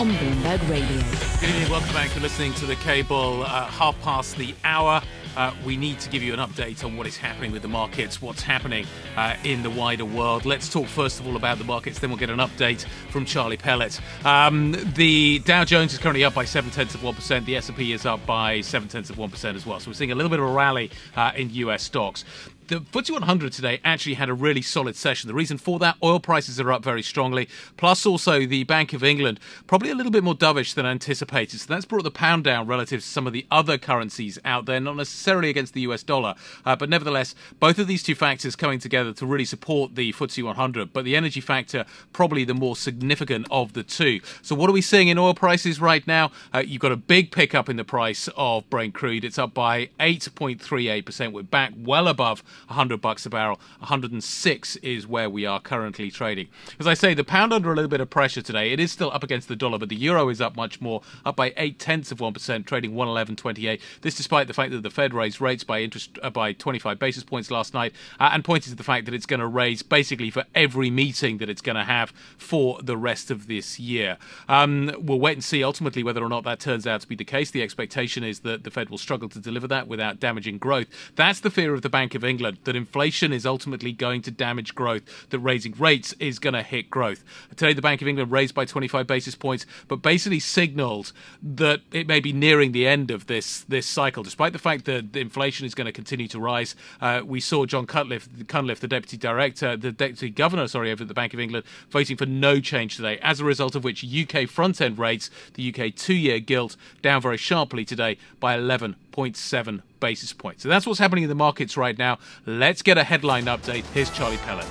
on 0.00 0.10
Bloomberg 0.10 0.68
Radio. 0.68 1.00
Good 1.38 1.50
evening, 1.50 1.70
welcome 1.70 1.92
back. 1.92 2.12
You're 2.12 2.22
listening 2.22 2.52
to 2.54 2.66
The 2.66 2.74
Cable, 2.74 3.44
uh, 3.44 3.66
half 3.66 4.00
past 4.02 4.36
the 4.36 4.52
hour. 4.64 5.02
Uh, 5.36 5.54
we 5.64 5.76
need 5.76 6.00
to 6.00 6.10
give 6.10 6.22
you 6.22 6.34
an 6.34 6.40
update 6.40 6.84
on 6.84 6.96
what 6.96 7.06
is 7.06 7.16
happening 7.16 7.52
with 7.52 7.62
the 7.62 7.68
markets, 7.68 8.20
what's 8.20 8.42
happening 8.42 8.84
uh, 9.16 9.36
in 9.44 9.62
the 9.62 9.70
wider 9.70 10.04
world. 10.04 10.44
Let's 10.44 10.68
talk 10.68 10.86
first 10.86 11.20
of 11.20 11.28
all 11.28 11.36
about 11.36 11.58
the 11.58 11.64
markets, 11.64 12.00
then 12.00 12.10
we'll 12.10 12.18
get 12.18 12.30
an 12.30 12.40
update 12.40 12.84
from 13.10 13.24
Charlie 13.24 13.56
Pellet. 13.56 14.00
Um, 14.24 14.74
the 14.96 15.38
Dow 15.40 15.64
Jones 15.64 15.92
is 15.92 16.00
currently 16.00 16.24
up 16.24 16.34
by 16.34 16.44
seven 16.44 16.70
tenths 16.70 16.96
of 16.96 17.04
one 17.04 17.14
percent. 17.14 17.46
The 17.46 17.56
S&P 17.56 17.92
is 17.92 18.04
up 18.04 18.24
by 18.26 18.60
seven 18.62 18.88
tenths 18.88 19.10
of 19.10 19.18
one 19.18 19.30
percent 19.30 19.56
as 19.56 19.64
well. 19.64 19.78
So 19.78 19.90
we're 19.90 19.94
seeing 19.94 20.10
a 20.10 20.16
little 20.16 20.30
bit 20.30 20.40
of 20.40 20.46
a 20.46 20.52
rally 20.52 20.90
uh, 21.14 21.30
in 21.36 21.50
U.S. 21.50 21.84
stocks 21.84 22.24
the 22.70 22.78
FTSE 22.78 23.10
100 23.10 23.52
today 23.52 23.80
actually 23.84 24.14
had 24.14 24.28
a 24.28 24.32
really 24.32 24.62
solid 24.62 24.94
session. 24.94 25.26
The 25.26 25.34
reason 25.34 25.58
for 25.58 25.80
that, 25.80 25.96
oil 26.04 26.20
prices 26.20 26.60
are 26.60 26.70
up 26.70 26.84
very 26.84 27.02
strongly, 27.02 27.48
plus 27.76 28.06
also 28.06 28.46
the 28.46 28.62
Bank 28.62 28.92
of 28.92 29.02
England 29.02 29.40
probably 29.66 29.90
a 29.90 29.94
little 29.96 30.12
bit 30.12 30.22
more 30.22 30.36
dovish 30.36 30.74
than 30.74 30.86
anticipated. 30.86 31.58
So 31.58 31.66
that's 31.66 31.84
brought 31.84 32.04
the 32.04 32.12
pound 32.12 32.44
down 32.44 32.68
relative 32.68 33.00
to 33.00 33.06
some 33.06 33.26
of 33.26 33.32
the 33.32 33.44
other 33.50 33.76
currencies 33.76 34.38
out 34.44 34.66
there, 34.66 34.78
not 34.78 34.94
necessarily 34.94 35.50
against 35.50 35.74
the 35.74 35.80
US 35.80 36.04
dollar, 36.04 36.36
uh, 36.64 36.76
but 36.76 36.88
nevertheless, 36.88 37.34
both 37.58 37.80
of 37.80 37.88
these 37.88 38.04
two 38.04 38.14
factors 38.14 38.54
coming 38.54 38.78
together 38.78 39.12
to 39.14 39.26
really 39.26 39.44
support 39.44 39.96
the 39.96 40.12
FTSE 40.12 40.44
100. 40.44 40.92
But 40.92 41.04
the 41.04 41.16
energy 41.16 41.40
factor 41.40 41.84
probably 42.12 42.44
the 42.44 42.54
more 42.54 42.76
significant 42.76 43.48
of 43.50 43.72
the 43.72 43.82
two. 43.82 44.20
So 44.42 44.54
what 44.54 44.70
are 44.70 44.72
we 44.72 44.82
seeing 44.82 45.08
in 45.08 45.18
oil 45.18 45.34
prices 45.34 45.80
right 45.80 46.06
now? 46.06 46.30
Uh, 46.54 46.62
you've 46.64 46.82
got 46.82 46.92
a 46.92 46.96
big 46.96 47.32
pickup 47.32 47.68
in 47.68 47.74
the 47.74 47.84
price 47.84 48.28
of 48.36 48.70
Brent 48.70 48.94
crude. 48.94 49.24
It's 49.24 49.38
up 49.38 49.54
by 49.54 49.86
8.38%. 49.98 51.32
We're 51.32 51.42
back 51.42 51.72
well 51.76 52.06
above 52.06 52.44
100 52.68 53.00
bucks 53.00 53.26
a 53.26 53.30
barrel. 53.30 53.60
106 53.78 54.76
is 54.76 55.06
where 55.06 55.28
we 55.28 55.46
are 55.46 55.60
currently 55.60 56.10
trading. 56.10 56.48
As 56.78 56.86
I 56.86 56.94
say, 56.94 57.14
the 57.14 57.24
pound 57.24 57.52
under 57.52 57.72
a 57.72 57.74
little 57.74 57.88
bit 57.88 58.00
of 58.00 58.10
pressure 58.10 58.42
today. 58.42 58.72
It 58.72 58.80
is 58.80 58.92
still 58.92 59.10
up 59.12 59.22
against 59.22 59.48
the 59.48 59.56
dollar, 59.56 59.78
but 59.78 59.88
the 59.88 59.96
euro 59.96 60.28
is 60.28 60.40
up 60.40 60.56
much 60.56 60.80
more, 60.80 61.02
up 61.24 61.36
by 61.36 61.52
eight 61.56 61.78
tenths 61.78 62.12
of 62.12 62.20
one 62.20 62.32
percent, 62.32 62.66
trading 62.66 62.92
111.28. 62.92 63.80
This, 64.02 64.14
despite 64.14 64.46
the 64.46 64.54
fact 64.54 64.72
that 64.72 64.82
the 64.82 64.90
Fed 64.90 65.14
raised 65.14 65.40
rates 65.40 65.64
by 65.64 65.80
interest 65.80 66.18
uh, 66.22 66.30
by 66.30 66.52
25 66.52 66.98
basis 66.98 67.24
points 67.24 67.50
last 67.50 67.74
night, 67.74 67.92
uh, 68.18 68.30
and 68.32 68.44
pointed 68.44 68.70
to 68.70 68.76
the 68.76 68.84
fact 68.84 69.06
that 69.06 69.14
it's 69.14 69.26
going 69.26 69.40
to 69.40 69.46
raise 69.46 69.82
basically 69.82 70.30
for 70.30 70.44
every 70.54 70.90
meeting 70.90 71.38
that 71.38 71.48
it's 71.48 71.62
going 71.62 71.76
to 71.76 71.84
have 71.84 72.12
for 72.36 72.80
the 72.82 72.96
rest 72.96 73.30
of 73.30 73.46
this 73.46 73.78
year. 73.78 74.16
Um, 74.48 74.92
we'll 74.98 75.20
wait 75.20 75.34
and 75.34 75.44
see 75.44 75.62
ultimately 75.64 76.02
whether 76.02 76.22
or 76.22 76.28
not 76.28 76.44
that 76.44 76.60
turns 76.60 76.86
out 76.86 77.00
to 77.02 77.08
be 77.08 77.14
the 77.14 77.24
case. 77.24 77.50
The 77.50 77.62
expectation 77.62 78.24
is 78.24 78.40
that 78.40 78.64
the 78.64 78.70
Fed 78.70 78.90
will 78.90 78.98
struggle 78.98 79.28
to 79.28 79.38
deliver 79.38 79.68
that 79.68 79.88
without 79.88 80.20
damaging 80.20 80.58
growth. 80.58 80.88
That's 81.16 81.40
the 81.40 81.50
fear 81.50 81.74
of 81.74 81.82
the 81.82 81.88
Bank 81.88 82.14
of 82.14 82.24
England 82.24 82.49
that 82.64 82.76
inflation 82.76 83.32
is 83.32 83.46
ultimately 83.46 83.92
going 83.92 84.22
to 84.22 84.30
damage 84.30 84.74
growth, 84.74 85.02
that 85.30 85.38
raising 85.38 85.72
rates 85.72 86.14
is 86.18 86.38
going 86.38 86.54
to 86.54 86.62
hit 86.62 86.90
growth. 86.90 87.24
Today, 87.50 87.72
the 87.72 87.82
Bank 87.82 88.02
of 88.02 88.08
England 88.08 88.30
raised 88.30 88.54
by 88.54 88.64
25 88.64 89.06
basis 89.06 89.34
points, 89.34 89.66
but 89.88 89.96
basically 89.96 90.40
signaled 90.40 91.12
that 91.42 91.80
it 91.92 92.06
may 92.06 92.20
be 92.20 92.32
nearing 92.32 92.72
the 92.72 92.86
end 92.86 93.10
of 93.10 93.26
this 93.26 93.60
this 93.68 93.86
cycle, 93.86 94.22
despite 94.22 94.52
the 94.52 94.58
fact 94.58 94.84
that 94.84 95.16
inflation 95.16 95.66
is 95.66 95.74
going 95.74 95.86
to 95.86 95.92
continue 95.92 96.28
to 96.28 96.40
rise. 96.40 96.74
Uh, 97.00 97.22
we 97.24 97.40
saw 97.40 97.66
John 97.66 97.86
Cunliffe, 97.86 98.28
Cunliffe, 98.48 98.80
the 98.80 98.88
deputy 98.88 99.16
director, 99.16 99.76
the 99.76 99.92
deputy 99.92 100.30
governor, 100.30 100.68
sorry, 100.68 100.90
over 100.90 101.02
at 101.02 101.08
the 101.08 101.14
Bank 101.14 101.34
of 101.34 101.40
England, 101.40 101.64
voting 101.90 102.16
for 102.16 102.26
no 102.26 102.60
change 102.60 102.96
today. 102.96 103.18
As 103.22 103.40
a 103.40 103.44
result 103.44 103.74
of 103.74 103.84
which, 103.84 104.04
UK 104.04 104.48
front 104.48 104.80
end 104.80 104.98
rates, 104.98 105.30
the 105.54 105.74
UK 105.74 105.94
two-year 105.94 106.40
gilt, 106.40 106.76
down 107.02 107.22
very 107.22 107.36
sharply 107.36 107.84
today 107.84 108.18
by 108.38 108.54
11 108.54 108.96
0.7 109.10 109.82
basis 110.00 110.32
points. 110.32 110.62
So 110.62 110.68
that's 110.68 110.86
what's 110.86 110.98
happening 110.98 111.24
in 111.24 111.28
the 111.28 111.34
markets 111.34 111.76
right 111.76 111.96
now. 111.96 112.18
Let's 112.46 112.82
get 112.82 112.98
a 112.98 113.04
headline 113.04 113.44
update. 113.44 113.84
Here's 113.92 114.10
Charlie 114.10 114.38
Pellet. 114.38 114.66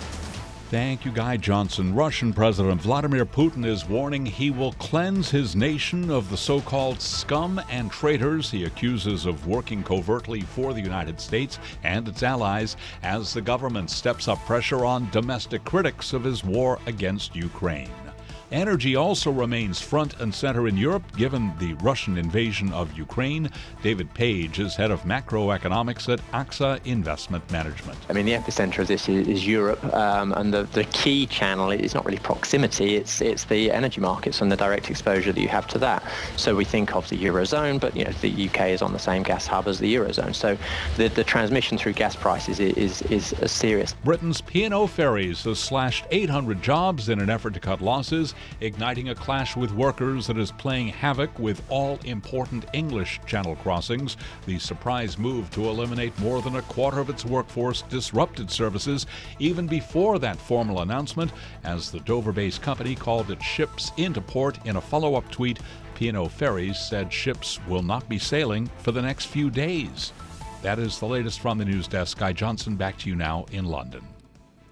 Thank 0.70 1.04
you, 1.04 1.12
Guy 1.12 1.36
Johnson. 1.38 1.96
Russian 1.96 2.32
President 2.32 2.80
Vladimir 2.80 3.26
Putin 3.26 3.66
is 3.66 3.90
warning 3.90 4.24
he 4.24 4.52
will 4.52 4.74
cleanse 4.74 5.32
his 5.32 5.56
nation 5.56 6.12
of 6.12 6.30
the 6.30 6.38
so 6.38 6.62
called 6.62 7.02
scum 7.02 7.60
and 7.72 7.90
traitors 7.90 8.52
he 8.52 8.66
accuses 8.66 9.26
of 9.26 9.48
working 9.48 9.82
covertly 9.82 10.42
for 10.42 10.76
the 10.76 10.82
United 10.82 11.20
States 11.20 11.58
and 11.84 12.08
its 12.08 12.22
allies 12.22 12.78
as 13.02 13.34
the 13.34 13.42
government 13.42 13.90
steps 13.90 14.28
up 14.28 14.38
pressure 14.46 14.86
on 14.86 15.10
domestic 15.10 15.66
critics 15.66 16.14
of 16.14 16.24
his 16.24 16.44
war 16.44 16.78
against 16.86 17.36
Ukraine. 17.36 18.09
Energy 18.52 18.96
also 18.96 19.32
remains 19.32 19.80
front 19.80 20.20
and 20.20 20.34
center 20.34 20.68
in 20.68 20.76
Europe 20.76 21.04
given 21.16 21.54
the 21.60 21.74
Russian 21.76 22.18
invasion 22.18 22.74
of 22.74 22.98
Ukraine. 22.98 23.52
David 23.84 24.12
Page 24.16 24.60
is 24.60 24.76
head 24.76 24.90
of 24.90 25.04
macroeconomics 25.04 26.12
at 26.12 26.20
AXA 26.32 26.84
Investment 26.86 27.50
Management. 27.52 28.00
I 28.10 28.14
mean, 28.14 28.26
the 28.26 28.34
epicenter 28.34 28.80
of 28.80 28.88
this 28.88 29.08
is, 29.08 29.28
is 29.28 29.46
Europe, 29.46 29.84
um, 29.94 30.34
and 30.34 30.52
the, 30.52 30.64
the 30.64 30.84
key 30.86 31.28
channel 31.28 31.70
is 31.70 31.94
not 31.94 32.06
really 32.06 32.18
proximity, 32.18 32.96
it's, 32.96 33.22
it's 33.22 33.44
the 33.44 33.72
energy 33.72 34.02
markets 34.02 34.42
and 34.42 34.52
the 34.52 34.58
direct 34.58 34.90
exposure 34.90 35.32
that 35.32 35.42
you 35.42 35.48
have 35.48 35.68
to 35.68 35.78
that. 35.78 36.04
So 36.36 36.56
we 36.56 36.66
think 36.66 36.96
of 36.96 37.08
the 37.10 37.18
Eurozone, 37.18 37.80
but 37.80 37.96
you 37.96 38.04
know, 38.04 38.12
the 38.14 38.50
UK 38.50 38.70
is 38.70 38.82
on 38.82 38.94
the 38.94 39.00
same 39.00 39.22
gas 39.22 39.46
hub 39.46 39.68
as 39.68 39.78
the 39.78 39.94
Eurozone. 39.94 40.34
So 40.34 40.58
the, 40.98 41.10
the 41.10 41.24
transmission 41.24 41.78
through 41.78 41.94
gas 41.94 42.16
prices 42.16 42.60
is, 42.60 43.04
is, 43.04 43.34
is 43.34 43.52
serious. 43.52 43.94
Britain's 44.04 44.42
P&O 44.42 44.88
Ferries 44.88 45.44
has 45.44 45.60
slashed 45.60 46.06
800 46.10 46.64
jobs 46.64 47.10
in 47.10 47.20
an 47.20 47.30
effort 47.30 47.54
to 47.54 47.60
cut 47.60 47.82
losses, 47.82 48.34
igniting 48.62 49.10
a 49.10 49.16
clash 49.16 49.56
with 49.56 49.72
workers 49.72 50.28
that 50.28 50.38
is 50.38 50.52
playing 50.52 50.88
havoc 50.88 51.38
with 51.40 51.62
all 51.70 52.00
important 52.06 52.66
English 52.74 53.20
channel 53.26 53.56
crossings. 53.58 54.18
The 54.46 54.60
surprise 54.60 55.18
move 55.18 55.50
to 55.52 55.70
eliminate 55.70 56.18
more 56.20 56.42
than 56.42 56.56
a 56.56 56.62
quarter 56.64 57.00
of 57.00 57.10
its 57.10 57.26
workforce 57.26 57.82
disrupted 57.84 58.52
services 58.52 59.06
even 59.40 59.68
before 59.68 60.20
that 60.20 60.38
formal 60.38 60.82
announcement, 60.82 61.32
as 61.64 61.92
the 61.92 62.00
Dover 62.02 62.32
based 62.32 62.62
company 62.62 62.96
called 62.96 63.32
its 63.32 63.46
ships 63.46 63.92
into 63.98 64.22
port 64.22 64.58
in 64.66 64.76
a 64.76 64.82
follow 64.82 65.16
up 65.16 65.30
tweet. 65.32 65.60
P&O 65.96 66.28
Ferries 66.30 66.80
said 66.80 67.12
ships 67.12 67.60
will 67.68 67.84
not 67.84 68.08
be 68.08 68.18
sailing 68.18 68.70
for 68.78 68.92
the 68.92 69.02
next 69.02 69.26
few 69.26 69.50
days. 69.50 70.14
That 70.62 70.80
is 70.80 71.00
the 71.00 71.06
latest 71.06 71.40
from 71.40 71.58
the 71.58 71.66
news 71.66 71.88
desk. 71.88 72.18
Guy 72.18 72.34
Johnson, 72.34 72.76
back 72.76 72.98
to 73.00 73.10
you 73.10 73.16
now 73.16 73.46
in 73.52 73.66
London. 73.66 74.09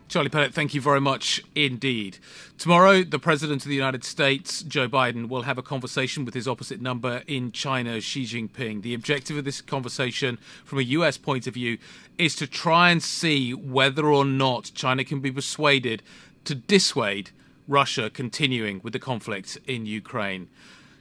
Charlie 0.07 0.29
Pellet, 0.29 0.53
thank 0.53 0.73
you 0.73 0.79
very 0.79 1.01
much 1.01 1.43
indeed. 1.53 2.17
Tomorrow, 2.57 3.03
the 3.03 3.19
President 3.19 3.63
of 3.63 3.67
the 3.67 3.75
United 3.75 4.05
States, 4.05 4.61
Joe 4.61 4.87
Biden, 4.87 5.27
will 5.27 5.41
have 5.41 5.57
a 5.57 5.61
conversation 5.61 6.23
with 6.23 6.33
his 6.33 6.47
opposite 6.47 6.79
number 6.79 7.23
in 7.27 7.51
China, 7.51 7.99
Xi 7.99 8.23
Jinping. 8.23 8.83
The 8.83 8.93
objective 8.93 9.35
of 9.35 9.43
this 9.43 9.59
conversation, 9.59 10.37
from 10.63 10.79
a 10.79 10.83
US 10.83 11.17
point 11.17 11.45
of 11.45 11.55
view, 11.55 11.77
is 12.17 12.37
to 12.37 12.47
try 12.47 12.89
and 12.89 13.03
see 13.03 13.53
whether 13.53 14.05
or 14.05 14.23
not 14.23 14.71
China 14.73 15.03
can 15.03 15.19
be 15.19 15.29
persuaded 15.29 16.01
to 16.45 16.55
dissuade 16.55 17.31
Russia 17.67 18.09
continuing 18.09 18.79
with 18.81 18.93
the 18.93 18.99
conflict 18.99 19.57
in 19.67 19.85
Ukraine. 19.85 20.47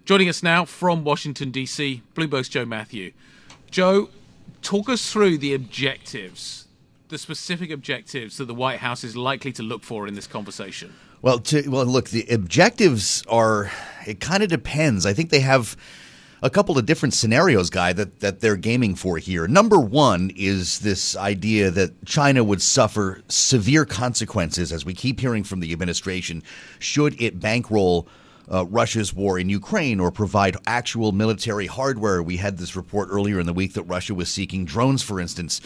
Joining 0.05 0.29
us 0.29 0.42
now 0.42 0.64
from 0.64 1.05
Washington, 1.05 1.53
D.C., 1.53 2.03
Bloomberg's 2.16 2.49
Joe 2.49 2.64
Mathieu. 2.64 3.12
Joe, 3.71 4.09
talk 4.62 4.88
us 4.88 5.12
through 5.12 5.38
the 5.38 5.55
objectives, 5.55 6.66
the 7.09 7.19
specific 7.19 7.71
objectives 7.71 8.37
that 8.38 8.47
the 8.47 8.55
White 8.55 8.79
House 8.79 9.05
is 9.05 9.16
likely 9.16 9.53
to 9.53 9.62
look 9.62 9.83
for 9.83 10.07
in 10.07 10.14
this 10.14 10.27
conversation. 10.27 10.95
Well, 11.23 11.38
to, 11.40 11.69
well, 11.69 11.87
look, 11.87 12.11
the 12.11 12.27
objectives 12.31 13.25
are. 13.29 13.71
It 14.07 14.21
kind 14.21 14.42
of 14.42 14.49
depends. 14.49 15.07
I 15.07 15.12
think 15.12 15.31
they 15.31 15.40
have 15.40 15.77
a 16.42 16.51
couple 16.51 16.79
of 16.79 16.87
different 16.87 17.14
scenarios, 17.14 17.71
guy, 17.71 17.92
that, 17.95 18.21
that 18.21 18.40
they're 18.40 18.57
gaming 18.57 18.95
for 18.95 19.19
here. 19.19 19.49
Number 19.49 19.81
one 19.81 20.31
is 20.37 20.81
this 20.81 21.16
idea 21.16 21.71
that 21.71 22.05
China 22.05 22.45
would 22.45 22.62
suffer 22.62 23.23
severe 23.29 23.85
consequences, 23.85 24.71
as 24.71 24.85
we 24.85 24.95
keep 24.95 25.19
hearing 25.19 25.45
from 25.45 25.61
the 25.61 25.73
administration, 25.73 26.42
should 26.79 27.21
it 27.21 27.40
bankroll 27.40 28.07
uh, 28.53 28.64
Russia's 28.66 29.12
war 29.12 29.38
in 29.38 29.49
Ukraine 29.49 29.99
or 29.99 30.11
provide 30.11 30.57
actual 30.66 31.12
military 31.12 31.66
hardware. 31.66 32.23
We 32.23 32.37
had 32.37 32.59
this 32.59 32.77
report 32.77 33.09
earlier 33.11 33.40
in 33.40 33.47
the 33.47 33.53
week 33.53 33.73
that 33.75 33.83
Russia 33.83 34.14
was 34.14 34.29
seeking 34.29 34.64
drones, 34.64 35.03
for 35.03 35.21
instance. 35.21 35.61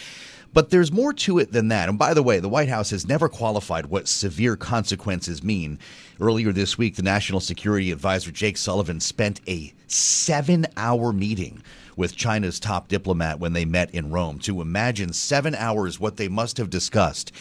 But 0.52 0.70
there's 0.70 0.90
more 0.90 1.12
to 1.12 1.38
it 1.38 1.52
than 1.52 1.68
that. 1.68 1.88
And 1.88 1.98
by 1.98 2.12
the 2.12 2.22
way, 2.22 2.40
the 2.40 2.48
White 2.48 2.68
House 2.68 2.90
has 2.90 3.06
never 3.06 3.28
qualified 3.28 3.86
what 3.86 4.08
severe 4.08 4.56
consequences 4.56 5.44
mean. 5.44 5.78
Earlier 6.20 6.52
this 6.52 6.76
week, 6.76 6.96
the 6.96 7.02
National 7.02 7.40
Security 7.40 7.92
Advisor 7.92 8.32
Jake 8.32 8.56
Sullivan 8.56 9.00
spent 9.00 9.40
a 9.46 9.72
seven 9.86 10.66
hour 10.76 11.12
meeting 11.12 11.62
with 11.96 12.16
China's 12.16 12.58
top 12.58 12.88
diplomat 12.88 13.38
when 13.38 13.52
they 13.52 13.64
met 13.64 13.94
in 13.94 14.10
Rome. 14.10 14.38
To 14.40 14.60
imagine 14.60 15.12
seven 15.12 15.54
hours 15.54 16.00
what 16.00 16.16
they 16.16 16.28
must 16.28 16.56
have 16.56 16.70
discussed. 16.70 17.32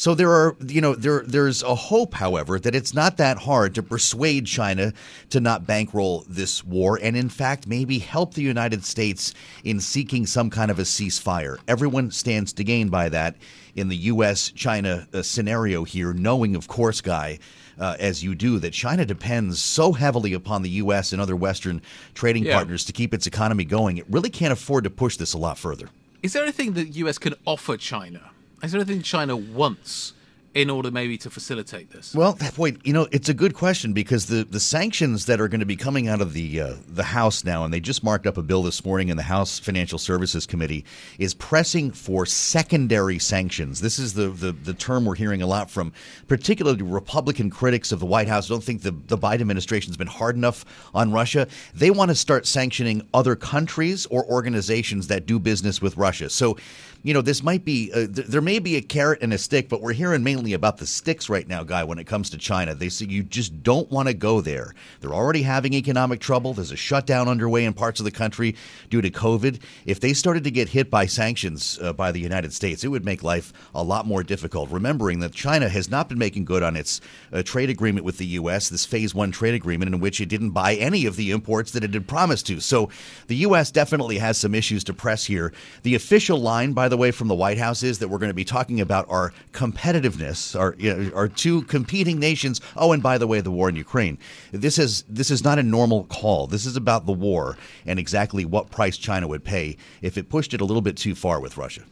So 0.00 0.14
there 0.14 0.30
are, 0.30 0.56
you 0.66 0.80
know, 0.80 0.94
there 0.94 1.24
there's 1.26 1.62
a 1.62 1.74
hope, 1.74 2.14
however, 2.14 2.58
that 2.58 2.74
it's 2.74 2.94
not 2.94 3.18
that 3.18 3.36
hard 3.36 3.74
to 3.74 3.82
persuade 3.82 4.46
China 4.46 4.94
to 5.28 5.40
not 5.40 5.66
bankroll 5.66 6.24
this 6.26 6.64
war, 6.64 6.98
and 7.02 7.14
in 7.18 7.28
fact, 7.28 7.66
maybe 7.66 7.98
help 7.98 8.32
the 8.32 8.40
United 8.40 8.82
States 8.82 9.34
in 9.62 9.78
seeking 9.78 10.24
some 10.24 10.48
kind 10.48 10.70
of 10.70 10.78
a 10.78 10.84
ceasefire. 10.84 11.58
Everyone 11.68 12.10
stands 12.10 12.54
to 12.54 12.64
gain 12.64 12.88
by 12.88 13.10
that 13.10 13.36
in 13.74 13.88
the 13.88 13.96
U.S.-China 13.96 15.14
uh, 15.14 15.22
scenario 15.22 15.84
here, 15.84 16.14
knowing, 16.14 16.56
of 16.56 16.66
course, 16.66 17.02
Guy. 17.02 17.38
Uh, 17.78 17.96
as 17.98 18.24
you 18.24 18.34
do, 18.34 18.58
that 18.58 18.72
China 18.72 19.04
depends 19.04 19.62
so 19.62 19.92
heavily 19.92 20.32
upon 20.32 20.62
the 20.62 20.70
U.S. 20.84 21.12
and 21.12 21.20
other 21.20 21.36
Western 21.36 21.82
trading 22.14 22.46
Yeah. 22.46 22.54
partners 22.56 22.86
to 22.86 22.94
keep 22.94 23.12
its 23.12 23.26
economy 23.26 23.66
going. 23.66 23.98
It 23.98 24.06
really 24.08 24.30
can't 24.30 24.52
afford 24.52 24.84
to 24.84 24.90
push 24.90 25.18
this 25.18 25.34
a 25.34 25.38
lot 25.38 25.58
further. 25.58 25.90
Is 26.22 26.32
there 26.32 26.42
anything 26.42 26.72
that 26.72 26.84
the 26.92 27.00
US 27.00 27.18
can 27.18 27.34
offer 27.46 27.76
China? 27.76 28.30
Is 28.62 28.72
there 28.72 28.80
anything 28.80 29.02
China 29.02 29.36
wants 29.36 30.12
in 30.52 30.68
order 30.68 30.90
maybe 30.90 31.16
to 31.18 31.30
facilitate 31.30 31.90
this? 31.90 32.14
Well, 32.14 32.36
boy, 32.56 32.76
you 32.82 32.92
know, 32.92 33.06
it's 33.12 33.28
a 33.28 33.34
good 33.34 33.54
question 33.54 33.92
because 33.92 34.26
the, 34.26 34.42
the 34.42 34.58
sanctions 34.58 35.26
that 35.26 35.40
are 35.40 35.46
going 35.46 35.60
to 35.60 35.66
be 35.66 35.76
coming 35.76 36.08
out 36.08 36.20
of 36.20 36.32
the 36.32 36.60
uh, 36.60 36.74
the 36.88 37.04
House 37.04 37.44
now, 37.44 37.64
and 37.64 37.72
they 37.72 37.78
just 37.78 38.02
marked 38.02 38.26
up 38.26 38.36
a 38.36 38.42
bill 38.42 38.62
this 38.62 38.84
morning 38.84 39.10
in 39.10 39.16
the 39.16 39.22
House 39.22 39.58
Financial 39.58 39.98
Services 39.98 40.46
Committee, 40.46 40.84
is 41.18 41.34
pressing 41.34 41.92
for 41.92 42.26
secondary 42.26 43.18
sanctions. 43.18 43.80
This 43.80 43.98
is 43.98 44.14
the, 44.14 44.28
the, 44.28 44.52
the 44.52 44.74
term 44.74 45.04
we're 45.04 45.14
hearing 45.14 45.42
a 45.42 45.46
lot 45.46 45.70
from, 45.70 45.92
particularly 46.26 46.82
Republican 46.82 47.50
critics 47.50 47.92
of 47.92 48.00
the 48.00 48.06
White 48.06 48.26
House. 48.26 48.50
I 48.50 48.54
Don't 48.54 48.64
think 48.64 48.82
the, 48.82 48.92
the 49.06 49.18
Biden 49.18 49.42
administration's 49.42 49.96
been 49.96 50.08
hard 50.08 50.34
enough 50.34 50.64
on 50.94 51.12
Russia. 51.12 51.46
They 51.74 51.90
want 51.90 52.10
to 52.10 52.14
start 52.16 52.46
sanctioning 52.46 53.06
other 53.14 53.36
countries 53.36 54.06
or 54.06 54.24
organizations 54.26 55.06
that 55.08 55.26
do 55.26 55.38
business 55.38 55.80
with 55.80 55.96
Russia. 55.96 56.28
So, 56.28 56.56
you 57.02 57.14
know, 57.14 57.22
this 57.22 57.42
might 57.42 57.64
be, 57.64 57.90
uh, 57.92 58.06
th- 58.06 58.26
there 58.26 58.40
may 58.40 58.58
be 58.58 58.76
a 58.76 58.82
carrot 58.82 59.22
and 59.22 59.32
a 59.32 59.38
stick, 59.38 59.68
but 59.68 59.80
we're 59.80 59.92
hearing 59.92 60.22
mainly 60.22 60.39
about 60.48 60.78
the 60.78 60.86
sticks 60.86 61.28
right 61.28 61.46
now, 61.46 61.62
Guy, 61.62 61.84
when 61.84 61.98
it 61.98 62.06
comes 62.06 62.30
to 62.30 62.38
China. 62.38 62.74
They 62.74 62.88
say 62.88 63.06
you 63.06 63.22
just 63.22 63.62
don't 63.62 63.90
want 63.90 64.08
to 64.08 64.14
go 64.14 64.40
there. 64.40 64.74
They're 65.00 65.14
already 65.14 65.42
having 65.42 65.74
economic 65.74 66.20
trouble. 66.20 66.54
There's 66.54 66.72
a 66.72 66.76
shutdown 66.76 67.28
underway 67.28 67.64
in 67.64 67.74
parts 67.74 68.00
of 68.00 68.04
the 68.04 68.10
country 68.10 68.56
due 68.88 69.00
to 69.02 69.10
COVID. 69.10 69.60
If 69.84 70.00
they 70.00 70.12
started 70.12 70.44
to 70.44 70.50
get 70.50 70.70
hit 70.70 70.90
by 70.90 71.06
sanctions 71.06 71.78
uh, 71.82 71.92
by 71.92 72.10
the 72.12 72.20
United 72.20 72.52
States, 72.52 72.82
it 72.82 72.88
would 72.88 73.04
make 73.04 73.22
life 73.22 73.52
a 73.74 73.82
lot 73.82 74.06
more 74.06 74.22
difficult. 74.22 74.70
Remembering 74.70 75.20
that 75.20 75.32
China 75.32 75.68
has 75.68 75.90
not 75.90 76.08
been 76.08 76.18
making 76.18 76.44
good 76.46 76.62
on 76.62 76.76
its 76.76 77.00
uh, 77.32 77.42
trade 77.42 77.70
agreement 77.70 78.04
with 78.04 78.18
the 78.18 78.26
U.S., 78.26 78.68
this 78.68 78.86
phase 78.86 79.14
one 79.14 79.30
trade 79.30 79.54
agreement 79.54 79.94
in 79.94 80.00
which 80.00 80.20
it 80.20 80.28
didn't 80.30 80.50
buy 80.50 80.74
any 80.74 81.06
of 81.06 81.16
the 81.16 81.30
imports 81.30 81.72
that 81.72 81.84
it 81.84 81.94
had 81.94 82.08
promised 82.08 82.46
to. 82.46 82.60
So 82.60 82.88
the 83.26 83.36
U.S. 83.36 83.70
definitely 83.70 84.18
has 84.18 84.38
some 84.38 84.54
issues 84.54 84.84
to 84.84 84.94
press 84.94 85.24
here. 85.24 85.52
The 85.82 85.94
official 85.94 86.38
line, 86.38 86.72
by 86.72 86.88
the 86.88 86.96
way, 86.96 87.10
from 87.10 87.28
the 87.28 87.34
White 87.34 87.58
House 87.58 87.82
is 87.82 87.98
that 87.98 88.08
we're 88.08 88.18
going 88.18 88.30
to 88.30 88.34
be 88.34 88.44
talking 88.44 88.80
about 88.80 89.06
our 89.08 89.32
competitiveness, 89.52 90.29
you 90.78 90.94
know, 90.94 91.10
our 91.14 91.28
two 91.28 91.62
competing 91.62 92.18
nations. 92.18 92.60
Oh, 92.76 92.92
and 92.92 93.02
by 93.02 93.18
the 93.18 93.26
way, 93.26 93.40
the 93.40 93.50
war 93.50 93.68
in 93.68 93.76
Ukraine. 93.76 94.18
This 94.52 94.78
is 94.78 95.04
this 95.08 95.30
is 95.30 95.42
not 95.44 95.58
a 95.58 95.62
normal 95.62 96.04
call. 96.04 96.46
This 96.46 96.66
is 96.66 96.76
about 96.76 97.06
the 97.06 97.12
war 97.12 97.56
and 97.86 97.98
exactly 97.98 98.44
what 98.44 98.70
price 98.70 98.96
China 98.98 99.26
would 99.28 99.44
pay 99.44 99.76
if 100.02 100.16
it 100.18 100.28
pushed 100.28 100.54
it 100.54 100.60
a 100.60 100.64
little 100.64 100.82
bit 100.82 100.96
too 100.96 101.14
far 101.14 101.40
with 101.40 101.56
Russia. 101.56 101.82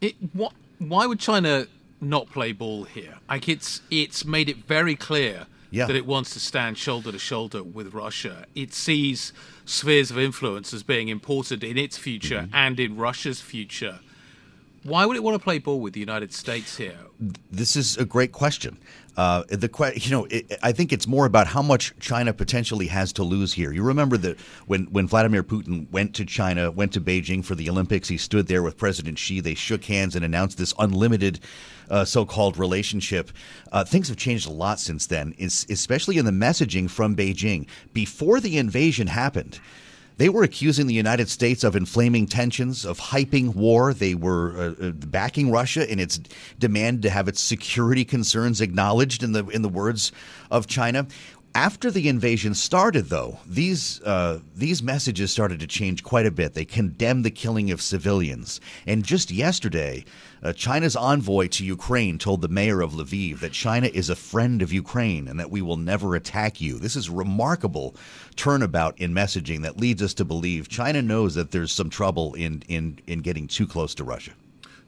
It, 0.00 0.14
what, 0.32 0.52
why 0.78 1.06
would 1.06 1.18
China 1.20 1.66
not 2.00 2.28
play 2.30 2.52
ball 2.52 2.84
here? 2.84 3.14
Like 3.28 3.48
it's 3.48 3.80
it's 3.90 4.24
made 4.24 4.48
it 4.48 4.58
very 4.66 4.94
clear 4.96 5.46
Yeah. 5.70 5.86
that 5.86 5.96
it 5.96 6.06
wants 6.06 6.30
to 6.34 6.40
stand 6.40 6.76
shoulder 6.78 7.10
to 7.12 7.18
shoulder 7.18 7.62
with 7.62 7.94
Russia. 7.94 8.44
It 8.54 8.72
sees 8.74 9.32
spheres 9.64 10.10
of 10.10 10.18
influence 10.18 10.72
as 10.74 10.82
being 10.82 11.08
important 11.08 11.64
in 11.64 11.76
its 11.78 11.96
future 11.98 12.42
Mm-hmm. 12.42 12.54
and 12.64 12.78
in 12.80 12.96
Russia's 12.96 13.40
future. 13.40 14.00
Why 14.86 15.04
would 15.04 15.16
it 15.16 15.22
want 15.22 15.34
to 15.34 15.42
play 15.42 15.58
ball 15.58 15.80
with 15.80 15.94
the 15.94 16.00
United 16.00 16.32
States 16.32 16.76
here? 16.76 16.96
This 17.50 17.74
is 17.74 17.96
a 17.96 18.04
great 18.04 18.30
question. 18.30 18.78
Uh, 19.16 19.42
the 19.48 19.68
que- 19.68 19.94
you 19.96 20.10
know, 20.10 20.26
it, 20.26 20.58
I 20.62 20.72
think 20.72 20.92
it's 20.92 21.06
more 21.06 21.26
about 21.26 21.46
how 21.46 21.62
much 21.62 21.92
China 21.98 22.32
potentially 22.32 22.86
has 22.86 23.12
to 23.14 23.22
lose 23.24 23.52
here. 23.54 23.72
You 23.72 23.82
remember 23.82 24.16
that 24.18 24.38
when 24.66 24.84
when 24.92 25.08
Vladimir 25.08 25.42
Putin 25.42 25.90
went 25.90 26.14
to 26.16 26.24
China, 26.24 26.70
went 26.70 26.92
to 26.92 27.00
Beijing 27.00 27.44
for 27.44 27.54
the 27.54 27.68
Olympics, 27.70 28.08
he 28.08 28.18
stood 28.18 28.46
there 28.46 28.62
with 28.62 28.76
President 28.76 29.18
Xi. 29.18 29.40
They 29.40 29.54
shook 29.54 29.84
hands 29.84 30.14
and 30.14 30.24
announced 30.24 30.58
this 30.58 30.74
unlimited. 30.78 31.40
Uh, 31.88 32.04
so-called 32.04 32.58
relationship. 32.58 33.30
Uh, 33.70 33.84
things 33.84 34.08
have 34.08 34.16
changed 34.16 34.48
a 34.48 34.50
lot 34.50 34.80
since 34.80 35.06
then, 35.06 35.32
especially 35.38 36.18
in 36.18 36.24
the 36.24 36.32
messaging 36.32 36.90
from 36.90 37.14
Beijing. 37.14 37.68
Before 37.92 38.40
the 38.40 38.58
invasion 38.58 39.06
happened, 39.06 39.60
they 40.18 40.28
were 40.30 40.42
accusing 40.42 40.86
the 40.86 40.94
United 40.94 41.28
States 41.28 41.62
of 41.62 41.76
inflaming 41.76 42.26
tensions, 42.26 42.86
of 42.86 42.98
hyping 42.98 43.54
war. 43.54 43.92
They 43.92 44.14
were 44.14 44.74
uh, 44.80 44.86
uh, 44.86 44.90
backing 44.92 45.50
Russia 45.50 45.90
in 45.90 46.00
its 46.00 46.18
demand 46.58 47.02
to 47.02 47.10
have 47.10 47.28
its 47.28 47.40
security 47.40 48.04
concerns 48.04 48.60
acknowledged 48.60 49.22
in 49.22 49.32
the 49.32 49.46
in 49.48 49.62
the 49.62 49.68
words 49.68 50.12
of 50.50 50.66
China. 50.66 51.06
After 51.56 51.90
the 51.90 52.10
invasion 52.10 52.52
started, 52.52 53.06
though, 53.06 53.38
these 53.46 54.02
uh, 54.02 54.40
these 54.54 54.82
messages 54.82 55.30
started 55.32 55.58
to 55.60 55.66
change 55.66 56.04
quite 56.04 56.26
a 56.26 56.30
bit. 56.30 56.52
They 56.52 56.66
condemned 56.66 57.24
the 57.24 57.30
killing 57.30 57.70
of 57.70 57.80
civilians, 57.80 58.60
and 58.86 59.02
just 59.02 59.30
yesterday, 59.30 60.04
uh, 60.42 60.52
China's 60.52 60.96
envoy 60.96 61.46
to 61.48 61.64
Ukraine 61.64 62.18
told 62.18 62.42
the 62.42 62.48
mayor 62.48 62.82
of 62.82 62.92
Lviv 62.92 63.40
that 63.40 63.52
China 63.52 63.86
is 63.86 64.10
a 64.10 64.14
friend 64.14 64.60
of 64.60 64.70
Ukraine 64.70 65.28
and 65.28 65.40
that 65.40 65.50
we 65.50 65.62
will 65.62 65.78
never 65.78 66.14
attack 66.14 66.60
you. 66.60 66.78
This 66.78 66.94
is 66.94 67.08
remarkable 67.08 67.96
turnabout 68.36 68.98
in 68.98 69.14
messaging 69.14 69.62
that 69.62 69.78
leads 69.78 70.02
us 70.02 70.12
to 70.12 70.26
believe 70.26 70.68
China 70.68 71.00
knows 71.00 71.36
that 71.36 71.52
there's 71.52 71.72
some 71.72 71.88
trouble 71.88 72.34
in 72.34 72.64
in 72.68 72.98
in 73.06 73.20
getting 73.20 73.48
too 73.48 73.66
close 73.66 73.94
to 73.94 74.04
Russia. 74.04 74.32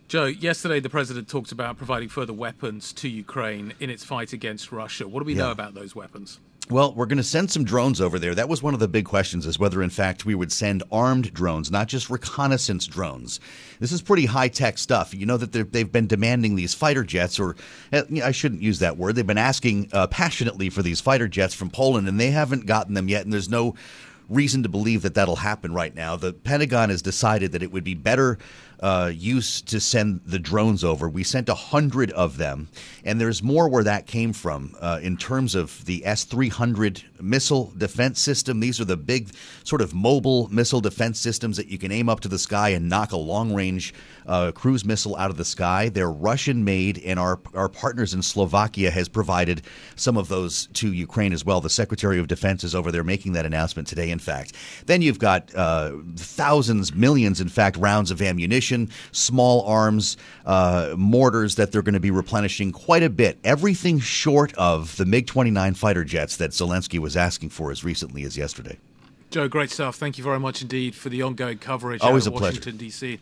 Joe, 0.07 0.27
yesterday 0.27 0.81
the 0.81 0.91
president 0.91 1.29
talked 1.29 1.51
about 1.51 1.79
providing 1.79 2.11
further 2.11 2.35
weapons 2.35 2.93
to 2.93 3.09
Ukraine 3.09 3.73
in 3.81 3.89
its 3.89 4.05
fight 4.05 4.35
against 4.35 4.71
Russia. 4.71 5.09
What 5.09 5.21
do 5.21 5.25
we 5.25 5.33
Yeah. 5.33 5.45
know 5.45 5.51
about 5.51 5.73
those 5.73 5.95
weapons? 5.95 6.41
Well, 6.71 6.93
we're 6.93 7.07
going 7.07 7.17
to 7.17 7.25
send 7.25 7.51
some 7.51 7.65
drones 7.65 7.99
over 7.99 8.19
there. 8.19 8.35
That 8.35 8.51
was 8.51 8.63
one 8.63 8.75
of 8.75 8.81
the 8.81 8.89
big 8.89 9.07
questions 9.07 9.47
is 9.47 9.59
whether, 9.59 9.83
in 9.83 9.89
fact, 9.89 10.27
we 10.27 10.35
would 10.35 10.53
send 10.53 10.83
armed 10.93 11.33
drones, 11.33 11.71
not 11.71 11.89
just 11.89 12.11
reconnaissance 12.11 12.87
drones. 12.87 13.41
This 13.81 13.91
is 13.91 14.03
pretty 14.03 14.27
high 14.27 14.49
tech 14.49 14.77
stuff. 14.77 15.15
You 15.15 15.25
know 15.25 15.39
that 15.39 15.53
they've 15.53 15.91
been 15.91 16.07
demanding 16.07 16.57
these 16.57 16.75
fighter 16.75 17.05
jets, 17.05 17.39
or 17.39 17.57
uh, 17.91 18.03
I 18.23 18.33
shouldn't 18.33 18.61
use 18.61 18.81
that 18.81 18.99
word. 18.99 19.15
They've 19.15 19.27
been 19.27 19.39
asking 19.39 19.89
uh, 19.95 20.09
passionately 20.09 20.69
for 20.69 20.83
these 20.83 21.01
fighter 21.01 21.27
jets 21.27 21.55
from 21.55 21.71
Poland, 21.71 22.07
and 22.07 22.21
they 22.21 22.33
haven't 22.33 22.67
gotten 22.67 22.93
them 22.93 23.09
yet. 23.09 23.25
And 23.25 23.33
there's 23.33 23.49
no 23.49 23.75
reason 24.29 24.63
to 24.63 24.69
believe 24.69 25.03
that 25.03 25.15
that'll 25.15 25.37
happen 25.37 25.73
right 25.73 25.95
now. 25.95 26.17
The 26.17 26.33
Pentagon 26.33 26.91
has 26.91 27.03
decided 27.03 27.53
that 27.53 27.63
it 27.63 27.73
would 27.73 27.85
be 27.85 27.95
better 27.95 28.39
uh, 28.81 29.11
use 29.13 29.61
to 29.63 29.81
send 29.81 30.21
the 30.25 30.39
drones 30.39 30.85
over. 30.85 31.09
We 31.09 31.25
sent 31.25 31.49
a 31.49 31.55
hundred 31.55 32.13
of 32.13 32.37
them, 32.37 32.69
and 33.05 33.21
there's 33.21 33.43
more 33.43 33.69
where 33.69 33.83
that 33.85 34.07
came 34.07 34.33
from 34.33 34.77
uh, 34.81 35.01
in 35.03 35.17
terms 35.17 35.55
of 35.55 35.85
the 35.87 36.07
S 36.07 36.25
300 36.25 37.03
missile 37.21 37.73
defense 37.77 38.21
system. 38.21 38.61
These 38.61 38.81
are 38.81 38.85
the 38.85 38.97
big, 38.97 39.31
sort 39.65 39.83
of 39.83 39.95
mobile 39.95 40.49
missile 40.49 40.81
defense 40.81 41.19
systems 41.19 41.57
that 41.57 41.67
you 41.67 41.79
can 41.79 41.91
aim 41.91 42.09
up 42.09 42.21
to 42.21 42.29
the 42.29 42.39
sky 42.39 42.71
and 42.71 42.89
knock 42.89 43.13
a 43.13 43.17
long 43.17 43.53
range 43.53 43.95
uh, 44.27 44.53
cruise 44.53 44.85
missile 44.85 45.17
out 45.17 45.31
of 45.31 45.37
the 45.37 45.45
sky. 45.45 45.89
They're 45.89 46.11
Russian 46.11 46.63
made, 46.63 46.99
and 46.99 47.19
our, 47.19 47.41
our 47.55 47.69
partners 47.69 48.15
in 48.15 48.23
Slovakia 48.23 48.91
has 48.91 49.09
provided 49.09 49.63
some 49.97 50.17
of 50.17 50.29
those 50.29 50.69
to 50.75 50.93
Ukraine 50.93 51.33
as 51.33 51.45
well. 51.45 51.61
The 51.61 51.71
Secretary 51.71 52.19
of 52.19 52.29
Defense 52.29 52.63
is 52.63 52.75
over 52.75 52.93
there 52.93 53.05
making 53.05 53.33
that 53.33 53.47
announcement 53.47 53.89
today, 53.89 54.11
in 54.19 54.25
fact. 54.25 54.55
Then 54.87 55.01
you've 55.01 55.21
got 55.21 55.55
uh, 55.55 55.93
thousands, 56.17 56.93
millions, 56.93 57.41
in 57.41 57.49
fact, 57.49 57.77
rounds 57.77 58.11
of 58.11 58.21
ammunition, 58.21 58.91
small 59.13 59.63
arms, 59.63 60.17
uh, 60.45 60.95
mortars 60.97 61.55
that 61.55 61.71
they're 61.71 61.83
going 61.83 61.95
to 61.95 62.01
be 62.01 62.11
replenishing 62.11 62.73
quite 62.73 63.05
a 63.05 63.11
bit. 63.11 63.39
Everything 63.45 64.01
short 64.01 64.53
of 64.55 64.97
the 64.97 65.07
MiG 65.07 65.27
29 65.27 65.75
fighter 65.75 66.05
jets 66.05 66.37
that 66.39 66.51
Zelensky 66.51 66.99
was 66.99 67.17
asking 67.17 67.51
for 67.51 67.71
as 67.71 67.85
recently 67.85 68.25
as 68.25 68.37
yesterday. 68.37 68.79
Joe, 69.31 69.47
great 69.47 69.71
stuff. 69.71 69.97
Thank 69.97 70.19
you 70.19 70.25
very 70.25 70.41
much 70.41 70.63
indeed 70.63 70.95
for 70.95 71.11
the 71.11 71.23
ongoing 71.23 71.59
coverage 71.59 72.01
Always 72.01 72.27
out 72.27 72.31
of 72.31 72.37
a 72.37 72.39
pleasure. 72.39 72.61
Washington, 72.61 72.77
D.C. 72.79 73.21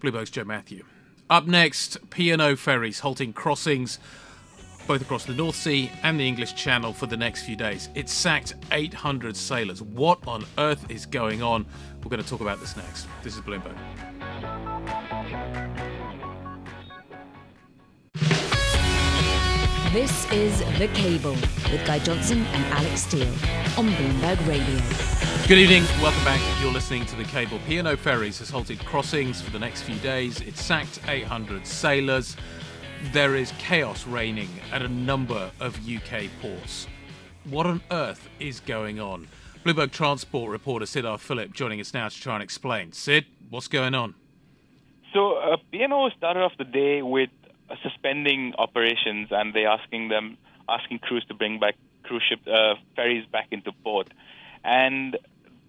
Blue 0.00 0.12
Bloomberg's 0.12 0.30
Joe 0.30 0.44
Mathieu. 0.44 0.84
Up 1.28 1.46
next, 1.46 2.10
P&O 2.10 2.56
ferries 2.56 3.00
halting 3.00 3.32
crossings 3.32 3.98
both 4.86 5.02
across 5.02 5.24
the 5.24 5.34
North 5.34 5.56
Sea 5.56 5.90
and 6.02 6.18
the 6.18 6.26
English 6.26 6.54
Channel 6.54 6.92
for 6.92 7.06
the 7.06 7.16
next 7.16 7.44
few 7.44 7.56
days. 7.56 7.88
It 7.94 8.08
sacked 8.08 8.54
800 8.70 9.36
sailors. 9.36 9.82
What 9.82 10.26
on 10.26 10.44
earth 10.58 10.90
is 10.90 11.06
going 11.06 11.42
on? 11.42 11.66
We're 12.02 12.10
going 12.10 12.22
to 12.22 12.28
talk 12.28 12.40
about 12.40 12.60
this 12.60 12.76
next. 12.76 13.06
This 13.22 13.36
is 13.36 13.42
Bloomberg. 13.42 13.76
This 19.92 20.30
is 20.32 20.60
The 20.78 20.88
Cable 20.94 21.32
with 21.70 21.84
Guy 21.86 21.98
Johnson 21.98 22.46
and 22.46 22.64
Alex 22.72 23.02
Steele 23.02 23.28
on 23.76 23.88
Bloomberg 23.88 24.46
Radio. 24.48 24.80
Good 25.46 25.58
evening. 25.58 25.82
Welcome 26.00 26.24
back. 26.24 26.40
You're 26.62 26.72
listening 26.72 27.04
to 27.06 27.16
the 27.16 27.24
cable. 27.24 27.58
P&O 27.66 27.96
Ferries 27.96 28.38
has 28.38 28.48
halted 28.48 28.78
crossings 28.86 29.42
for 29.42 29.50
the 29.50 29.58
next 29.58 29.82
few 29.82 29.96
days. 29.96 30.40
It 30.40 30.56
sacked 30.56 31.00
800 31.08 31.66
sailors. 31.66 32.36
There 33.10 33.34
is 33.34 33.52
chaos 33.58 34.06
reigning 34.06 34.48
at 34.70 34.80
a 34.80 34.88
number 34.88 35.50
of 35.58 35.76
UK 35.88 36.30
ports. 36.40 36.86
What 37.44 37.66
on 37.66 37.82
earth 37.90 38.28
is 38.38 38.60
going 38.60 39.00
on? 39.00 39.26
Bloomberg 39.64 39.90
Transport 39.90 40.52
reporter 40.52 40.86
Siddharth 40.86 41.18
Philip 41.18 41.52
joining 41.52 41.80
us 41.80 41.92
now 41.92 42.08
to 42.08 42.20
try 42.20 42.34
and 42.34 42.42
explain. 42.44 42.92
Sid, 42.92 43.26
what's 43.50 43.66
going 43.66 43.96
on? 43.96 44.14
So 45.12 45.34
uh, 45.34 45.56
P&O 45.72 46.10
started 46.16 46.44
off 46.44 46.52
the 46.58 46.64
day 46.64 47.02
with 47.02 47.30
suspending 47.82 48.54
operations, 48.56 49.28
and 49.32 49.52
they 49.52 49.66
asking 49.66 50.08
them 50.08 50.38
asking 50.68 51.00
crews 51.00 51.24
to 51.26 51.34
bring 51.34 51.58
back 51.58 51.74
cruise 52.04 52.22
ship 52.28 52.40
uh, 52.46 52.76
ferries 52.94 53.26
back 53.26 53.48
into 53.50 53.72
port, 53.84 54.08
and 54.62 55.18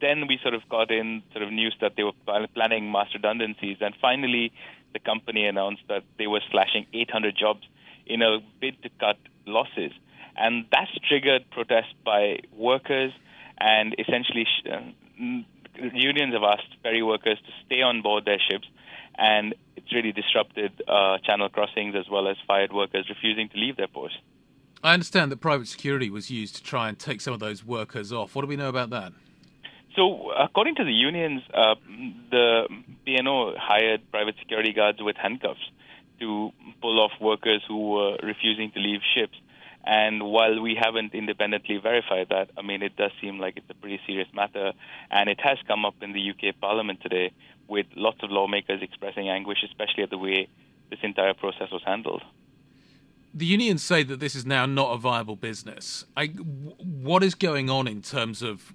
then 0.01 0.27
we 0.27 0.37
sort 0.43 0.53
of 0.53 0.61
got 0.69 0.91
in 0.91 1.23
sort 1.31 1.43
of 1.43 1.51
news 1.51 1.75
that 1.81 1.95
they 1.95 2.03
were 2.03 2.11
planning 2.53 2.91
mass 2.91 3.07
redundancies, 3.13 3.77
and 3.81 3.95
finally 3.99 4.51
the 4.93 4.99
company 4.99 5.45
announced 5.45 5.83
that 5.89 6.03
they 6.17 6.27
were 6.27 6.41
slashing 6.51 6.85
800 6.93 7.35
jobs 7.37 7.61
in 8.05 8.21
a 8.21 8.39
bid 8.59 8.81
to 8.83 8.89
cut 8.99 9.17
losses, 9.45 9.91
and 10.35 10.65
that's 10.71 10.91
triggered 11.07 11.49
protests 11.51 11.93
by 12.05 12.39
workers, 12.55 13.11
and 13.59 13.95
essentially. 13.99 14.45
Mm, 15.19 15.45
Unions 15.75 16.35
have 16.35 16.43
asked 16.43 16.67
ferry 16.83 17.01
workers 17.01 17.39
to 17.39 17.51
stay 17.65 17.81
on 17.81 18.03
board 18.03 18.25
their 18.25 18.37
ships 18.37 18.67
and 19.17 19.53
it's 19.75 19.91
really 19.93 20.11
disrupted 20.11 20.71
uh, 20.87 21.17
channel 21.19 21.49
crossings 21.49 21.95
as 21.95 22.09
well 22.09 22.27
as 22.27 22.37
fired 22.47 22.73
workers 22.73 23.07
refusing 23.09 23.49
to 23.49 23.57
leave 23.57 23.77
their 23.77 23.87
posts. 23.87 24.17
I 24.83 24.93
understand 24.93 25.31
that 25.31 25.37
private 25.37 25.67
security 25.67 26.09
was 26.09 26.29
used 26.29 26.55
to 26.57 26.63
try 26.63 26.89
and 26.89 26.99
take 26.99 27.21
some 27.21 27.33
of 27.33 27.39
those 27.39 27.63
workers 27.63 28.11
off. 28.11 28.35
What 28.35 28.41
do 28.41 28.47
we 28.47 28.55
know 28.55 28.69
about 28.69 28.89
that? 28.89 29.13
So, 29.95 30.31
according 30.31 30.75
to 30.75 30.83
the 30.83 30.91
unions, 30.91 31.43
uh, 31.53 31.75
the 32.31 32.67
P&O 33.05 33.53
hired 33.57 34.01
private 34.11 34.35
security 34.39 34.73
guards 34.73 34.99
with 35.01 35.15
handcuffs 35.15 35.61
to 36.19 36.51
pull 36.81 36.99
off 36.99 37.11
workers 37.21 37.61
who 37.67 37.91
were 37.91 38.17
refusing 38.23 38.71
to 38.71 38.79
leave 38.79 39.01
ships. 39.13 39.37
And 39.85 40.23
while 40.23 40.61
we 40.61 40.79
haven't 40.81 41.13
independently 41.13 41.77
verified 41.77 42.27
that, 42.29 42.49
I 42.57 42.61
mean, 42.61 42.81
it 42.81 42.95
does 42.95 43.11
seem 43.21 43.37
like 43.37 43.57
it's 43.57 43.69
a 43.69 43.73
pretty 43.73 43.99
serious 44.07 44.29
matter. 44.33 44.71
And 45.11 45.29
it 45.29 45.39
has 45.41 45.57
come 45.67 45.85
up 45.85 45.95
in 46.01 46.13
the 46.13 46.31
UK 46.31 46.59
Parliament 46.59 47.01
today 47.01 47.31
with 47.67 47.85
lots 47.95 48.23
of 48.23 48.31
lawmakers 48.31 48.81
expressing 48.81 49.29
anguish, 49.29 49.59
especially 49.63 50.03
at 50.03 50.09
the 50.09 50.17
way 50.17 50.47
this 50.89 50.99
entire 51.03 51.33
process 51.33 51.69
was 51.71 51.81
handled. 51.85 52.23
The 53.33 53.45
unions 53.45 53.83
say 53.83 54.03
that 54.03 54.19
this 54.19 54.35
is 54.35 54.45
now 54.45 54.65
not 54.65 54.93
a 54.93 54.97
viable 54.97 55.35
business. 55.35 56.05
I, 56.15 56.27
what 56.27 57.23
is 57.23 57.35
going 57.35 57.69
on 57.69 57.87
in 57.87 58.01
terms 58.01 58.41
of 58.41 58.73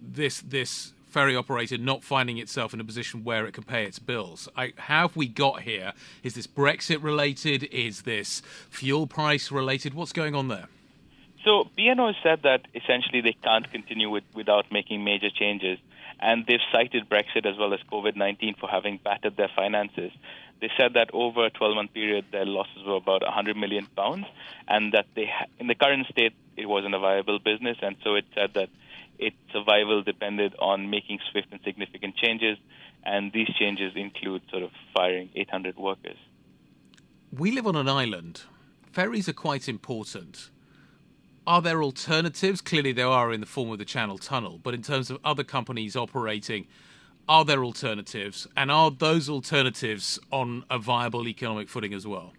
this 0.00 0.40
this 0.40 0.92
ferry 1.06 1.34
operator 1.34 1.78
not 1.78 2.04
finding 2.04 2.36
itself 2.36 2.74
in 2.74 2.80
a 2.80 2.84
position 2.84 3.24
where 3.24 3.46
it 3.46 3.52
can 3.52 3.64
pay 3.64 3.84
its 3.84 3.98
bills? 3.98 4.48
I, 4.56 4.72
how 4.76 5.08
have 5.08 5.16
we 5.16 5.28
got 5.28 5.62
here? 5.62 5.92
Is 6.22 6.34
this 6.34 6.46
Brexit 6.46 7.02
related? 7.02 7.64
Is 7.64 8.02
this 8.02 8.42
fuel 8.68 9.06
price 9.06 9.50
related? 9.50 9.94
What's 9.94 10.12
going 10.12 10.34
on 10.34 10.48
there? 10.48 10.68
So 11.46 11.70
has 11.78 12.14
said 12.24 12.42
that 12.42 12.62
essentially 12.74 13.20
they 13.20 13.36
can't 13.42 13.70
continue 13.70 14.10
with, 14.10 14.24
without 14.34 14.66
making 14.72 15.04
major 15.04 15.30
changes, 15.30 15.78
and 16.18 16.44
they've 16.46 16.60
cited 16.72 17.08
Brexit 17.08 17.46
as 17.46 17.56
well 17.56 17.72
as 17.72 17.80
COVID-19 17.90 18.58
for 18.58 18.68
having 18.68 18.98
battered 19.02 19.36
their 19.36 19.50
finances. 19.54 20.10
They 20.60 20.70
said 20.76 20.94
that 20.94 21.10
over 21.12 21.46
a 21.46 21.50
12-month 21.50 21.92
period, 21.94 22.24
their 22.32 22.46
losses 22.46 22.82
were 22.84 22.96
about 22.96 23.22
100 23.22 23.56
million 23.56 23.86
pounds, 23.96 24.26
and 24.66 24.92
that 24.92 25.06
they, 25.14 25.30
in 25.60 25.68
the 25.68 25.76
current 25.76 26.08
state, 26.08 26.32
it 26.56 26.66
wasn't 26.66 26.94
a 26.94 26.98
viable 26.98 27.38
business, 27.38 27.76
and 27.80 27.94
so 28.02 28.16
it 28.16 28.24
said 28.34 28.54
that 28.54 28.68
its 29.18 29.36
survival 29.52 30.02
depended 30.02 30.54
on 30.58 30.90
making 30.90 31.18
swift 31.30 31.48
and 31.50 31.60
significant 31.64 32.16
changes, 32.16 32.58
and 33.04 33.32
these 33.32 33.48
changes 33.58 33.92
include 33.94 34.42
sort 34.50 34.62
of 34.62 34.70
firing 34.94 35.30
800 35.34 35.76
workers. 35.76 36.16
We 37.32 37.50
live 37.50 37.66
on 37.66 37.76
an 37.76 37.88
island. 37.88 38.42
Ferries 38.92 39.28
are 39.28 39.32
quite 39.34 39.68
important. 39.68 40.50
Are 41.46 41.62
there 41.62 41.82
alternatives? 41.82 42.60
Clearly, 42.60 42.92
there 42.92 43.06
are 43.06 43.32
in 43.32 43.40
the 43.40 43.46
form 43.46 43.70
of 43.70 43.78
the 43.78 43.84
Channel 43.84 44.18
Tunnel, 44.18 44.58
but 44.62 44.74
in 44.74 44.82
terms 44.82 45.10
of 45.10 45.18
other 45.24 45.44
companies 45.44 45.94
operating, 45.94 46.66
are 47.28 47.44
there 47.44 47.64
alternatives? 47.64 48.46
And 48.56 48.70
are 48.70 48.90
those 48.90 49.28
alternatives 49.28 50.18
on 50.32 50.64
a 50.70 50.78
viable 50.78 51.28
economic 51.28 51.68
footing 51.68 51.94
as 51.94 52.06
well? 52.06 52.32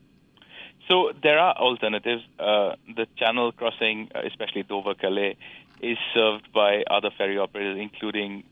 So 0.87 1.11
there 1.21 1.39
are 1.39 1.55
alternatives. 1.55 2.23
Uh, 2.39 2.75
the 2.95 3.07
channel 3.17 3.51
crossing, 3.51 4.09
uh, 4.15 4.21
especially 4.25 4.63
Dover 4.63 4.93
Calais, 4.93 5.37
is 5.81 5.97
served 6.13 6.51
by 6.53 6.83
other 6.89 7.11
ferry 7.17 7.37
operators, 7.37 7.77
including 7.79 8.43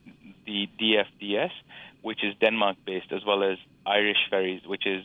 the 0.46 0.70
DFDS, 0.80 1.52
which 2.02 2.24
is 2.24 2.36
Denmark 2.40 2.78
based, 2.86 3.12
as 3.12 3.26
well 3.26 3.44
as 3.44 3.58
Irish 3.86 4.30
Ferries, 4.30 4.62
which 4.66 4.86
is 4.86 5.04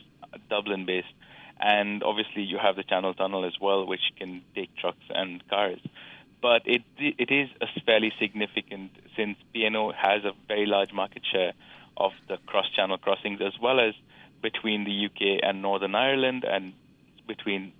Dublin 0.49 0.85
based. 0.85 1.13
And 1.59 2.03
obviously, 2.03 2.43
you 2.43 2.57
have 2.57 2.75
the 2.75 2.83
Channel 2.83 3.13
Tunnel 3.13 3.45
as 3.45 3.53
well, 3.59 3.85
which 3.85 4.01
can 4.17 4.41
take 4.55 4.75
trucks 4.77 5.05
and 5.09 5.47
cars. 5.47 5.79
But 6.41 6.63
it 6.65 6.81
it 6.97 7.29
is 7.29 7.49
fairly 7.85 8.11
significant 8.19 8.91
since 9.15 9.37
P&O 9.53 9.91
has 9.91 10.23
a 10.23 10.31
very 10.47 10.65
large 10.65 10.91
market 10.91 11.23
share 11.31 11.53
of 11.97 12.13
the 12.27 12.37
cross-channel 12.47 12.97
crossings, 12.97 13.41
as 13.41 13.53
well 13.61 13.79
as 13.79 13.93
between 14.41 14.85
the 14.85 15.05
UK 15.05 15.39
and 15.43 15.61
Northern 15.61 15.93
Ireland, 15.93 16.43
and 16.43 16.73
between 17.27 17.73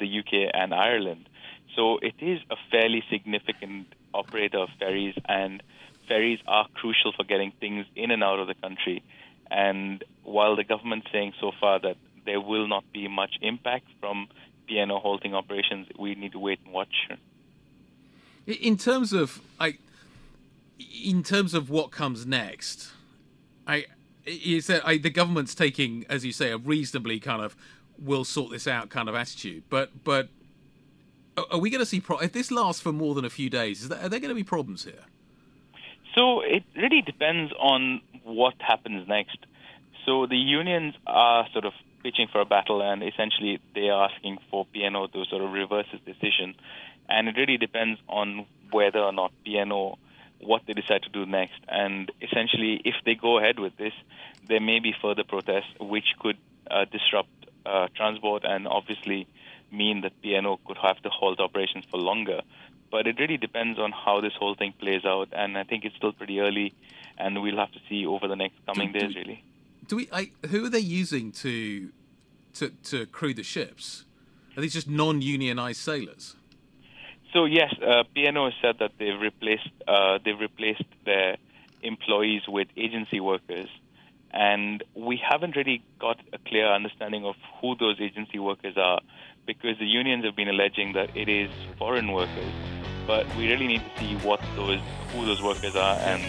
the 0.00 0.18
UK 0.18 0.50
and 0.52 0.74
Ireland. 0.74 1.28
So 1.76 1.98
it 1.98 2.14
is 2.20 2.40
a 2.50 2.56
fairly 2.70 3.02
significant 3.10 3.86
operator 4.12 4.58
of 4.58 4.68
ferries, 4.78 5.14
and 5.26 5.62
ferries 6.08 6.40
are 6.46 6.66
crucial 6.74 7.12
for 7.12 7.24
getting 7.24 7.52
things 7.60 7.86
in 7.96 8.10
and 8.10 8.22
out 8.22 8.38
of 8.38 8.48
the 8.48 8.54
country. 8.54 9.02
And 9.50 10.04
while 10.22 10.56
the 10.56 10.64
government's 10.64 11.08
saying 11.12 11.34
so 11.40 11.52
far 11.60 11.78
that 11.80 11.96
there 12.24 12.40
will 12.40 12.68
not 12.68 12.84
be 12.92 13.08
much 13.08 13.38
impact 13.40 13.86
from 14.00 14.28
P&O 14.66 14.98
halting 14.98 15.34
operations, 15.34 15.88
we 15.98 16.14
need 16.14 16.32
to 16.32 16.38
wait 16.38 16.60
and 16.64 16.72
watch. 16.72 17.08
In 18.46 18.76
terms 18.76 19.12
of, 19.12 19.40
I, 19.58 19.78
in 21.04 21.22
terms 21.22 21.54
of 21.54 21.70
what 21.70 21.90
comes 21.90 22.26
next, 22.26 22.90
I 23.66 23.86
is 24.24 24.68
that 24.68 24.86
I, 24.86 24.98
the 24.98 25.10
government's 25.10 25.54
taking, 25.54 26.06
as 26.08 26.24
you 26.24 26.32
say, 26.32 26.50
a 26.50 26.56
reasonably 26.56 27.18
kind 27.18 27.42
of 27.42 27.56
we'll 27.98 28.24
sort 28.24 28.50
this 28.50 28.66
out 28.66 28.88
kind 28.88 29.08
of 29.08 29.14
attitude. 29.14 29.64
But 29.68 29.90
but 30.04 30.28
are 31.36 31.58
we 31.58 31.70
going 31.70 31.80
to 31.80 31.86
see 31.86 32.00
pro- 32.00 32.18
if 32.18 32.32
this 32.32 32.50
lasts 32.50 32.80
for 32.80 32.92
more 32.92 33.14
than 33.14 33.24
a 33.24 33.30
few 33.30 33.48
days? 33.48 33.82
Is 33.82 33.90
are 33.90 34.08
there 34.08 34.20
going 34.20 34.28
to 34.28 34.34
be 34.34 34.44
problems 34.44 34.84
here? 34.84 35.04
So 36.14 36.42
it 36.42 36.64
really 36.76 37.02
depends 37.02 37.52
on 37.58 38.02
what 38.24 38.54
happens 38.58 39.08
next. 39.08 39.38
So 40.04 40.26
the 40.26 40.36
unions 40.36 40.94
are 41.06 41.46
sort 41.52 41.64
of 41.64 41.72
pitching 42.02 42.28
for 42.30 42.40
a 42.40 42.44
battle, 42.44 42.82
and 42.82 43.02
essentially 43.02 43.60
they 43.74 43.88
are 43.88 44.10
asking 44.10 44.38
for 44.50 44.66
P&O 44.66 45.06
to 45.06 45.24
sort 45.26 45.42
of 45.42 45.52
reverse 45.52 45.86
its 45.92 46.04
decision. 46.04 46.54
And 47.08 47.28
it 47.28 47.36
really 47.36 47.56
depends 47.56 48.00
on 48.08 48.46
whether 48.70 48.98
or 48.98 49.12
not 49.12 49.32
P&O 49.44 49.98
what 50.40 50.62
they 50.66 50.72
decide 50.72 51.02
to 51.04 51.08
do 51.08 51.24
next. 51.24 51.60
And 51.68 52.10
essentially, 52.20 52.80
if 52.84 52.94
they 53.04 53.14
go 53.14 53.38
ahead 53.38 53.58
with 53.58 53.76
this, 53.76 53.92
there 54.48 54.60
may 54.60 54.80
be 54.80 54.92
further 55.00 55.22
protests, 55.24 55.72
which 55.80 56.14
could 56.18 56.36
uh, 56.70 56.84
disrupt 56.86 57.30
uh, 57.64 57.88
transport 57.94 58.42
and 58.44 58.66
obviously 58.66 59.28
mean 59.72 60.02
that 60.02 60.20
P&O 60.22 60.58
could 60.66 60.76
have 60.78 61.00
to 61.02 61.08
halt 61.08 61.40
operations 61.40 61.84
for 61.90 61.98
longer. 61.98 62.40
But 62.90 63.06
it 63.06 63.18
really 63.18 63.38
depends 63.38 63.78
on 63.78 63.90
how 63.92 64.20
this 64.20 64.34
whole 64.38 64.54
thing 64.54 64.74
plays 64.78 65.04
out, 65.04 65.28
and 65.32 65.56
I 65.56 65.64
think 65.64 65.84
it's 65.84 65.96
still 65.96 66.12
pretty 66.12 66.40
early, 66.40 66.74
and 67.16 67.40
we'll 67.42 67.56
have 67.56 67.72
to 67.72 67.80
see 67.88 68.04
over 68.04 68.28
the 68.28 68.36
next 68.36 68.56
coming 68.66 68.92
do, 68.92 68.98
days, 68.98 69.14
do, 69.14 69.20
really. 69.20 69.44
Do 69.88 69.96
we? 69.96 70.08
I, 70.12 70.30
who 70.48 70.66
are 70.66 70.68
they 70.68 70.78
using 70.78 71.32
to, 71.32 71.90
to 72.54 72.70
to 72.84 73.06
crew 73.06 73.32
the 73.32 73.42
ships? 73.42 74.04
Are 74.56 74.60
these 74.60 74.74
just 74.74 74.88
non-unionized 74.88 75.80
sailors? 75.80 76.36
So 77.32 77.46
yes, 77.46 77.74
uh, 77.80 78.02
P&O 78.14 78.44
has 78.44 78.54
said 78.60 78.76
that 78.80 78.92
they've 78.98 79.18
replaced 79.18 79.70
uh, 79.88 80.18
they've 80.22 80.38
replaced 80.38 80.84
their 81.06 81.36
employees 81.82 82.42
with 82.46 82.68
agency 82.76 83.20
workers, 83.20 83.68
and 84.30 84.84
we 84.94 85.16
haven't 85.16 85.56
really 85.56 85.82
got 85.98 86.18
a 86.32 86.38
clear 86.38 86.66
understanding 86.66 87.24
of 87.24 87.36
who 87.60 87.74
those 87.76 88.00
agency 88.00 88.38
workers 88.38 88.76
are, 88.76 89.00
because 89.46 89.78
the 89.78 89.86
unions 89.86 90.24
have 90.24 90.36
been 90.36 90.48
alleging 90.48 90.92
that 90.92 91.16
it 91.16 91.28
is 91.28 91.50
foreign 91.78 92.12
workers, 92.12 92.52
but 93.06 93.26
we 93.36 93.50
really 93.50 93.66
need 93.66 93.82
to 93.82 94.00
see 94.00 94.14
what 94.26 94.40
those 94.56 94.80
who 95.12 95.26
those 95.26 95.42
workers 95.42 95.76
are 95.76 95.96
and 95.96 96.22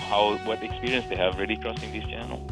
how 0.00 0.36
what 0.46 0.62
experience 0.62 1.06
they 1.08 1.16
have 1.16 1.38
really 1.38 1.56
crossing 1.56 1.92
these 1.92 2.04
channels. 2.04 2.50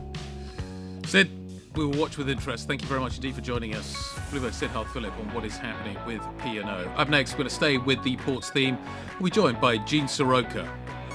Sid, 1.07 1.29
we 1.75 1.87
will 1.87 1.99
watch 1.99 2.17
with 2.17 2.29
interest. 2.29 2.69
Thank 2.69 2.83
you 2.83 2.89
very 2.89 3.01
much 3.01 3.17
indeed 3.17 3.35
for 3.35 3.41
joining 3.41 3.75
us, 3.75 4.15
Bloomberg 4.31 4.53
Siddharth 4.53 4.89
Philip, 4.93 5.13
on 5.19 5.35
what 5.35 5.45
is 5.45 5.57
happening 5.57 5.97
with 6.07 6.23
P&O. 6.43 6.65
Up 6.97 7.09
next, 7.09 7.33
we're 7.33 7.39
going 7.39 7.49
to 7.49 7.55
stay 7.55 7.79
with 7.79 8.03
the 8.03 8.17
ports 8.19 8.51
theme. 8.51 8.79
We'll 9.19 9.31
be 9.31 9.31
joined 9.31 9.61
by 9.61 9.79
Gene 9.79 10.05
Seroka 10.05 10.69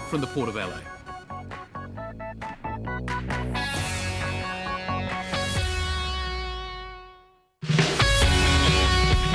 from 0.10 0.22
the 0.22 0.28
Port 0.28 0.50
of 0.50 0.56
LA. 0.56 0.93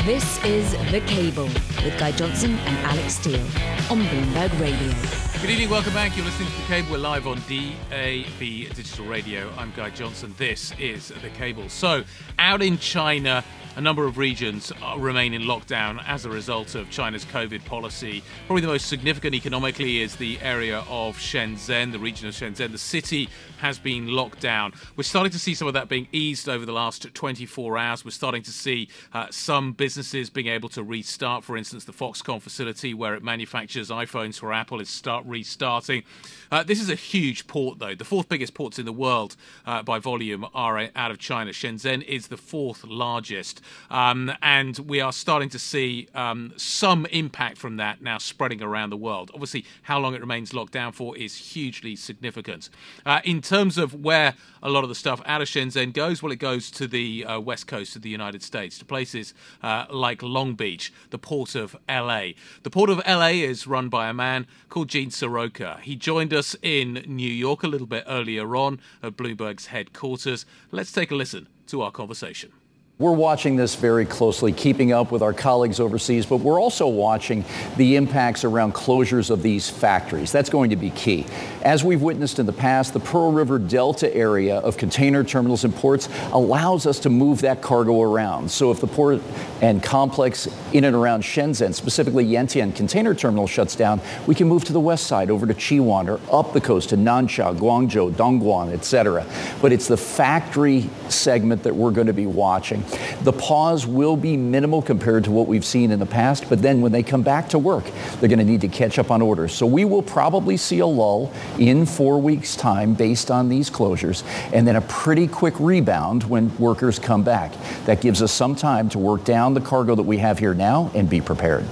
This 0.08 0.42
is 0.42 0.72
The 0.90 1.00
Cable 1.00 1.50
with 1.84 1.98
Guy 1.98 2.12
Johnson 2.12 2.52
and 2.52 2.78
Alex 2.86 3.16
Steele 3.16 3.44
on 3.90 4.00
Bloomberg 4.04 4.58
Radio. 4.58 5.27
Good 5.40 5.50
evening, 5.50 5.70
welcome 5.70 5.94
back. 5.94 6.16
You're 6.16 6.26
listening 6.26 6.48
to 6.48 6.56
The 6.56 6.66
Cable. 6.66 6.90
We're 6.90 6.98
live 6.98 7.28
on 7.28 7.36
DAB 7.48 8.40
Digital 8.40 9.06
Radio. 9.06 9.48
I'm 9.56 9.72
Guy 9.76 9.90
Johnson. 9.90 10.34
This 10.36 10.72
is 10.80 11.12
The 11.22 11.30
Cable. 11.30 11.68
So, 11.68 12.02
out 12.40 12.60
in 12.60 12.76
China, 12.78 13.44
a 13.78 13.80
number 13.80 14.06
of 14.06 14.18
regions 14.18 14.72
remain 14.96 15.32
in 15.32 15.42
lockdown 15.42 16.02
as 16.08 16.24
a 16.24 16.28
result 16.28 16.74
of 16.74 16.90
China's 16.90 17.24
COVID 17.24 17.64
policy. 17.64 18.24
Probably 18.48 18.62
the 18.62 18.66
most 18.66 18.86
significant 18.88 19.36
economically 19.36 20.02
is 20.02 20.16
the 20.16 20.36
area 20.40 20.78
of 20.88 21.16
Shenzhen, 21.16 21.92
the 21.92 21.98
region 22.00 22.26
of 22.26 22.34
Shenzhen. 22.34 22.72
The 22.72 22.76
city 22.76 23.28
has 23.58 23.78
been 23.78 24.08
locked 24.08 24.40
down. 24.40 24.72
We're 24.96 25.04
starting 25.04 25.30
to 25.30 25.38
see 25.38 25.54
some 25.54 25.68
of 25.68 25.74
that 25.74 25.88
being 25.88 26.08
eased 26.10 26.48
over 26.48 26.66
the 26.66 26.72
last 26.72 27.14
24 27.14 27.78
hours. 27.78 28.04
We're 28.04 28.10
starting 28.10 28.42
to 28.42 28.50
see 28.50 28.88
uh, 29.14 29.28
some 29.30 29.74
businesses 29.74 30.28
being 30.28 30.48
able 30.48 30.68
to 30.70 30.82
restart. 30.82 31.44
For 31.44 31.56
instance, 31.56 31.84
the 31.84 31.92
Foxconn 31.92 32.42
facility 32.42 32.94
where 32.94 33.14
it 33.14 33.22
manufactures 33.22 33.90
iPhones 33.90 34.40
for 34.40 34.52
Apple 34.52 34.80
is 34.80 34.88
start 34.88 35.24
restarting. 35.28 36.02
Uh, 36.50 36.62
this 36.62 36.80
is 36.80 36.88
a 36.88 36.94
huge 36.94 37.46
port, 37.46 37.78
though. 37.78 37.94
The 37.94 38.04
fourth 38.04 38.28
biggest 38.28 38.54
ports 38.54 38.78
in 38.78 38.86
the 38.86 38.92
world 38.92 39.36
uh, 39.66 39.82
by 39.82 39.98
volume 39.98 40.46
are 40.54 40.88
out 40.96 41.10
of 41.10 41.18
China. 41.18 41.50
Shenzhen 41.50 42.02
is 42.04 42.28
the 42.28 42.36
fourth 42.36 42.84
largest. 42.84 43.60
Um, 43.90 44.32
and 44.42 44.78
we 44.78 45.00
are 45.00 45.12
starting 45.12 45.48
to 45.50 45.58
see 45.58 46.08
um, 46.14 46.52
some 46.56 47.06
impact 47.06 47.58
from 47.58 47.76
that 47.76 48.02
now 48.02 48.18
spreading 48.18 48.62
around 48.62 48.90
the 48.90 48.96
world. 48.96 49.30
Obviously, 49.34 49.64
how 49.82 49.98
long 49.98 50.14
it 50.14 50.20
remains 50.20 50.54
locked 50.54 50.72
down 50.72 50.92
for 50.92 51.16
is 51.16 51.36
hugely 51.36 51.96
significant. 51.96 52.70
Uh, 53.04 53.20
in 53.24 53.40
terms 53.40 53.78
of 53.78 53.94
where 53.94 54.34
a 54.62 54.70
lot 54.70 54.82
of 54.82 54.88
the 54.88 54.94
stuff 54.94 55.20
out 55.26 55.40
of 55.40 55.48
Shenzhen 55.48 55.92
goes, 55.92 56.22
well, 56.22 56.32
it 56.32 56.36
goes 56.36 56.70
to 56.72 56.86
the 56.86 57.24
uh, 57.24 57.40
west 57.40 57.66
coast 57.66 57.96
of 57.96 58.02
the 58.02 58.10
United 58.10 58.42
States, 58.42 58.78
to 58.78 58.84
places 58.84 59.34
uh, 59.62 59.86
like 59.90 60.22
Long 60.22 60.54
Beach, 60.54 60.92
the 61.10 61.18
port 61.18 61.54
of 61.54 61.76
LA. 61.88 62.30
The 62.62 62.70
port 62.70 62.90
of 62.90 63.00
LA 63.06 63.28
is 63.28 63.66
run 63.66 63.88
by 63.88 64.08
a 64.08 64.14
man 64.14 64.46
called 64.68 64.88
Gene 64.88 65.10
Seroka. 65.10 65.80
He 65.80 65.96
joined 65.96 66.32
us 66.38 66.56
in 66.62 67.04
New 67.06 67.30
York 67.30 67.62
a 67.62 67.66
little 67.66 67.86
bit 67.86 68.04
earlier 68.06 68.56
on 68.56 68.80
at 69.02 69.16
Bloomberg's 69.16 69.66
headquarters. 69.66 70.46
Let's 70.70 70.92
take 70.92 71.10
a 71.10 71.14
listen 71.14 71.48
to 71.66 71.82
our 71.82 71.90
conversation. 71.90 72.52
We're 73.00 73.12
watching 73.12 73.54
this 73.54 73.76
very 73.76 74.04
closely, 74.04 74.50
keeping 74.50 74.90
up 74.90 75.12
with 75.12 75.22
our 75.22 75.32
colleagues 75.32 75.78
overseas, 75.78 76.26
but 76.26 76.38
we're 76.38 76.60
also 76.60 76.88
watching 76.88 77.44
the 77.76 77.94
impacts 77.94 78.42
around 78.42 78.74
closures 78.74 79.30
of 79.30 79.40
these 79.40 79.70
factories. 79.70 80.32
That's 80.32 80.50
going 80.50 80.70
to 80.70 80.76
be 80.76 80.90
key. 80.90 81.24
As 81.62 81.84
we've 81.84 82.02
witnessed 82.02 82.40
in 82.40 82.46
the 82.46 82.52
past, 82.52 82.92
the 82.94 82.98
Pearl 82.98 83.30
River 83.30 83.60
Delta 83.60 84.12
area 84.12 84.56
of 84.56 84.76
container 84.76 85.22
terminals 85.22 85.62
and 85.62 85.72
ports 85.72 86.08
allows 86.32 86.86
us 86.86 86.98
to 86.98 87.08
move 87.08 87.42
that 87.42 87.62
cargo 87.62 88.02
around. 88.02 88.50
So 88.50 88.72
if 88.72 88.80
the 88.80 88.88
port 88.88 89.22
and 89.62 89.80
complex 89.80 90.48
in 90.72 90.82
and 90.82 90.96
around 90.96 91.22
Shenzhen, 91.22 91.74
specifically 91.74 92.26
Yantian 92.26 92.74
container 92.74 93.14
terminal 93.14 93.46
shuts 93.46 93.76
down, 93.76 94.00
we 94.26 94.34
can 94.34 94.48
move 94.48 94.64
to 94.64 94.72
the 94.72 94.80
west 94.80 95.06
side 95.06 95.30
over 95.30 95.46
to 95.46 95.54
Chiwan 95.54 96.08
or 96.08 96.36
up 96.36 96.52
the 96.52 96.60
coast 96.60 96.88
to 96.88 96.96
Nansha, 96.96 97.56
Guangzhou, 97.56 98.10
Dongguan, 98.14 98.72
etc. 98.72 99.24
But 99.62 99.72
it's 99.72 99.86
the 99.86 99.96
factory 99.96 100.90
segment 101.08 101.62
that 101.62 101.76
we're 101.76 101.92
going 101.92 102.08
to 102.08 102.12
be 102.12 102.26
watching. 102.26 102.82
The 103.22 103.32
pause 103.32 103.86
will 103.86 104.16
be 104.16 104.36
minimal 104.36 104.80
compared 104.80 105.24
to 105.24 105.30
what 105.30 105.48
we've 105.48 105.64
seen 105.64 105.90
in 105.90 105.98
the 105.98 106.06
past, 106.06 106.48
but 106.48 106.62
then 106.62 106.80
when 106.80 106.92
they 106.92 107.02
come 107.02 107.22
back 107.22 107.48
to 107.50 107.58
work, 107.58 107.84
they're 108.20 108.28
going 108.28 108.38
to 108.38 108.44
need 108.44 108.60
to 108.62 108.68
catch 108.68 108.98
up 108.98 109.10
on 109.10 109.20
orders. 109.22 109.52
So 109.52 109.66
we 109.66 109.84
will 109.84 110.02
probably 110.02 110.56
see 110.56 110.78
a 110.78 110.86
lull 110.86 111.32
in 111.58 111.84
four 111.86 112.20
weeks' 112.20 112.56
time 112.56 112.94
based 112.94 113.30
on 113.30 113.48
these 113.48 113.70
closures, 113.70 114.22
and 114.52 114.66
then 114.66 114.76
a 114.76 114.80
pretty 114.82 115.26
quick 115.26 115.54
rebound 115.58 116.24
when 116.24 116.56
workers 116.58 116.98
come 116.98 117.22
back. 117.22 117.52
That 117.86 118.00
gives 118.00 118.22
us 118.22 118.32
some 118.32 118.54
time 118.54 118.88
to 118.90 118.98
work 118.98 119.24
down 119.24 119.54
the 119.54 119.60
cargo 119.60 119.94
that 119.94 120.02
we 120.02 120.18
have 120.18 120.38
here 120.38 120.54
now 120.54 120.90
and 120.94 121.10
be 121.10 121.20
prepared. 121.20 121.64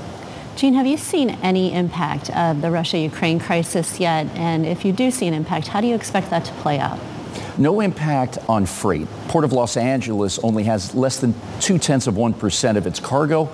Gene, 0.57 0.73
have 0.75 0.87
you 0.87 0.97
seen 0.97 1.31
any 1.43 1.75
impact 1.75 2.31
of 2.31 2.63
the 2.63 2.71
Russia-Ukraine 2.71 3.39
crisis 3.39 4.01
yet? 4.01 4.27
And 4.37 4.65
if 4.65 4.87
you 4.87 4.93
do 4.93 5.11
see 5.11 5.27
an 5.27 5.35
impact, 5.35 5.69
how 5.69 5.83
do 5.83 5.87
you 5.87 5.95
expect 5.95 6.31
that 6.31 6.47
to 6.47 6.53
play 6.55 6.79
out? 6.79 6.99
No 7.59 7.81
impact 7.81 8.39
on 8.49 8.67
freight. 8.67 9.09
Port 9.29 9.45
of 9.45 9.53
Los 9.53 9.77
Angeles 9.77 10.39
only 10.41 10.65
has 10.65 10.95
less 10.95 11.19
than 11.21 11.35
two 11.61 11.79
tenths 11.79 12.07
of 12.07 12.15
1% 12.15 12.77
of 12.77 12.87
its 12.87 13.01
cargo 13.01 13.49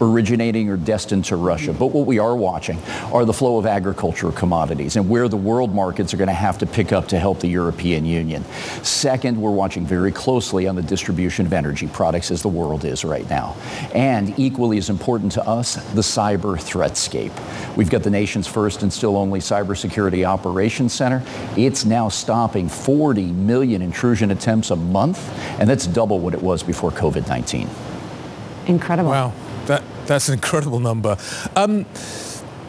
originating 0.00 0.68
or 0.68 0.76
destined 0.76 1.24
to 1.26 1.36
Russia. 1.36 1.72
But 1.72 1.86
what 1.86 2.06
we 2.06 2.18
are 2.18 2.34
watching 2.34 2.78
are 3.12 3.24
the 3.24 3.32
flow 3.32 3.58
of 3.58 3.66
agricultural 3.66 4.32
commodities 4.32 4.96
and 4.96 5.08
where 5.08 5.28
the 5.28 5.36
world 5.36 5.74
markets 5.74 6.14
are 6.14 6.16
going 6.16 6.28
to 6.28 6.34
have 6.34 6.58
to 6.58 6.66
pick 6.66 6.92
up 6.92 7.08
to 7.08 7.18
help 7.18 7.40
the 7.40 7.48
European 7.48 8.04
Union. 8.04 8.44
Second, 8.82 9.40
we're 9.40 9.50
watching 9.50 9.86
very 9.86 10.12
closely 10.12 10.66
on 10.66 10.76
the 10.76 10.82
distribution 10.82 11.46
of 11.46 11.52
energy 11.52 11.86
products 11.86 12.30
as 12.30 12.42
the 12.42 12.48
world 12.48 12.84
is 12.84 13.04
right 13.04 13.28
now. 13.28 13.56
And 13.94 14.38
equally 14.38 14.78
as 14.78 14.90
important 14.90 15.32
to 15.32 15.46
us, 15.46 15.74
the 15.92 16.00
cyber 16.02 16.56
threatscape. 16.56 17.32
We've 17.76 17.90
got 17.90 18.02
the 18.02 18.10
nation's 18.10 18.46
first 18.46 18.82
and 18.82 18.92
still 18.92 19.16
only 19.16 19.40
cybersecurity 19.40 20.24
operations 20.24 20.92
center. 20.92 21.22
It's 21.56 21.84
now 21.84 22.08
stopping 22.08 22.68
40 22.68 23.32
million 23.32 23.82
intrusion 23.82 24.30
attempts 24.30 24.70
a 24.70 24.76
month, 24.76 25.18
and 25.58 25.68
that's 25.68 25.86
double 25.86 26.18
what 26.18 26.34
it 26.34 26.42
was 26.42 26.62
before 26.62 26.90
COVID 26.90 27.28
19. 27.28 27.68
Incredible. 28.66 29.10
Wow. 29.10 29.32
That, 30.02 30.08
that's 30.08 30.28
an 30.28 30.34
incredible 30.34 30.80
number. 30.80 31.16
Um, 31.56 31.86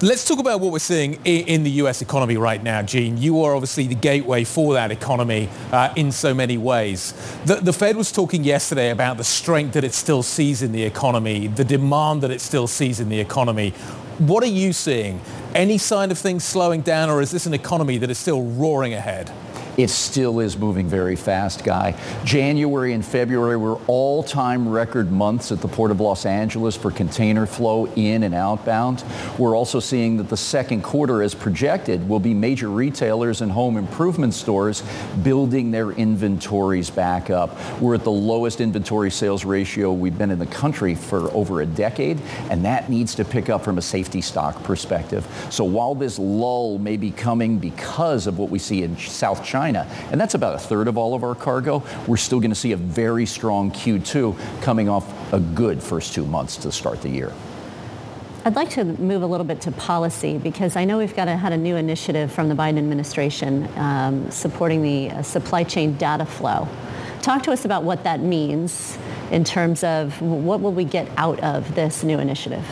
Let's 0.02 0.28
talk 0.28 0.40
about 0.40 0.60
what 0.60 0.74
we're 0.74 0.80
seeing 0.80 1.14
in 1.24 1.64
the 1.64 1.70
US 1.84 2.02
economy 2.02 2.36
right 2.36 2.62
now, 2.62 2.82
Gene. 2.82 3.18
You 3.18 3.42
are 3.44 3.56
obviously 3.56 3.88
the 3.88 3.96
gateway 3.96 4.44
for 4.44 4.74
that 4.74 4.92
economy 4.92 5.48
uh, 5.72 5.94
in 5.96 6.12
so 6.12 6.34
many 6.34 6.58
ways. 6.58 7.14
The, 7.46 7.56
the, 7.56 7.72
Fed 7.72 7.96
was 7.96 8.12
talking 8.12 8.44
yesterday 8.44 8.90
about 8.90 9.16
the 9.16 9.24
strength 9.24 9.76
that 9.76 9.86
it 9.86 9.94
still 9.94 10.22
sees 10.22 10.62
in 10.62 10.74
the 10.74 10.84
economy, 10.84 11.48
the 11.48 11.64
demand 11.64 12.22
that 12.24 12.32
it 12.32 12.42
still 12.42 12.68
sees 12.68 13.00
in 13.00 13.08
the 13.08 13.22
economy. 13.22 13.70
What 14.18 14.44
are 14.44 14.48
you 14.48 14.74
seeing? 14.74 15.22
Any 15.56 15.78
sign 15.78 16.12
of 16.12 16.18
things 16.18 16.44
slowing 16.44 16.82
down, 16.82 17.10
or 17.10 17.22
is 17.22 17.32
this 17.32 17.46
an 17.46 17.54
economy 17.54 17.98
that 18.00 18.10
is 18.10 18.18
still 18.18 18.44
roaring 18.44 18.94
ahead? 18.94 19.32
It 19.78 19.90
still 19.90 20.40
is 20.40 20.58
moving 20.58 20.88
very 20.88 21.16
fast, 21.16 21.64
Guy. 21.64 21.96
January 22.24 22.94
and 22.94 23.04
February 23.04 23.58
were 23.58 23.76
all-time 23.88 24.70
record 24.70 25.12
months 25.12 25.52
at 25.52 25.62
the 25.62 25.68
Port 25.68 25.90
of 25.90 26.00
Los 26.00 26.26
Angeles 26.26 26.76
for 26.76 26.92
container 26.92 27.46
flow 27.46 27.86
in 27.96 28.24
and 28.24 28.36
outbound. 28.36 29.04
We're 29.40 29.56
also 29.56 29.80
seeing 29.80 30.18
that 30.18 30.30
the 30.30 30.38
second 30.38 30.84
quarter, 30.84 31.24
as 31.24 31.34
projected, 31.34 32.08
will 32.08 32.20
be 32.20 32.34
major 32.34 32.70
retailers 32.70 33.42
and 33.42 33.52
home 33.52 33.78
improvement 33.78 34.34
stores 34.34 34.84
building 35.24 35.72
their 35.72 35.92
inventories 35.92 36.90
back 36.90 37.30
up. 37.30 37.58
We're 37.82 37.96
at 37.96 38.04
the 38.04 38.12
lowest 38.12 38.62
inventory 38.62 39.10
sales 39.10 39.44
ratio 39.44 39.92
we've 39.92 40.18
been 40.18 40.32
in 40.32 40.40
the 40.40 40.46
country 40.46 40.94
for 40.94 41.32
over 41.32 41.62
a 41.62 41.66
decade, 41.66 42.22
and 42.50 42.64
that 42.66 42.90
needs 42.90 43.16
to 43.16 43.26
pick 43.26 43.50
up 43.50 43.64
from 43.64 43.78
a 43.78 43.82
safety 43.82 44.22
stock 44.22 44.62
perspective. 44.64 45.26
So 45.50 45.64
while 45.64 45.96
this 45.96 46.20
lull 46.20 46.78
may 46.78 46.98
be 46.98 47.10
coming 47.12 47.58
because 47.58 48.28
of 48.28 48.38
what 48.38 48.50
we 48.50 48.60
see 48.60 48.84
in 48.84 48.98
South 48.98 49.44
China, 49.44 49.63
China. 49.64 49.88
And 50.12 50.20
that's 50.20 50.34
about 50.34 50.56
a 50.56 50.60
third 50.60 50.90
of 50.90 50.98
all 50.98 51.16
of 51.16 51.24
our 51.24 51.36
cargo. 51.36 51.84
We're 52.06 52.18
still 52.18 52.42
going 52.42 52.52
to 52.52 52.56
see 52.56 52.74
a 52.74 52.78
very 52.78 53.26
strong 53.26 53.72
Q2 53.72 54.62
coming 54.62 54.90
off 54.90 55.06
a 55.32 55.40
good 55.40 55.82
first 55.82 56.14
two 56.14 56.26
months 56.26 56.58
to 56.58 56.72
start 56.72 57.02
the 57.02 57.08
year. 57.08 57.32
I'd 58.44 58.58
like 58.58 58.72
to 58.72 58.84
move 58.84 59.22
a 59.22 59.26
little 59.26 59.46
bit 59.46 59.62
to 59.62 59.72
policy 59.72 60.38
because 60.38 60.76
I 60.76 60.84
know 60.84 60.98
we've 60.98 61.16
got 61.16 61.30
a, 61.30 61.38
had 61.38 61.54
a 61.54 61.58
new 61.58 61.78
initiative 61.78 62.30
from 62.30 62.50
the 62.50 62.56
Biden 62.56 62.78
administration 62.78 63.70
um, 63.78 64.30
supporting 64.30 64.82
the 64.82 65.12
uh, 65.12 65.22
supply 65.22 65.64
chain 65.64 65.96
data 65.96 66.26
flow. 66.26 66.68
Talk 67.22 67.44
to 67.44 67.54
us 67.54 67.64
about 67.64 67.84
what 67.84 68.04
that 68.04 68.20
means 68.20 68.98
in 69.32 69.46
terms 69.46 69.82
of 69.86 70.22
what 70.22 70.60
will 70.60 70.74
we 70.74 70.84
get 70.84 71.08
out 71.16 71.40
of 71.40 71.74
this 71.74 72.04
new 72.04 72.20
initiative. 72.20 72.66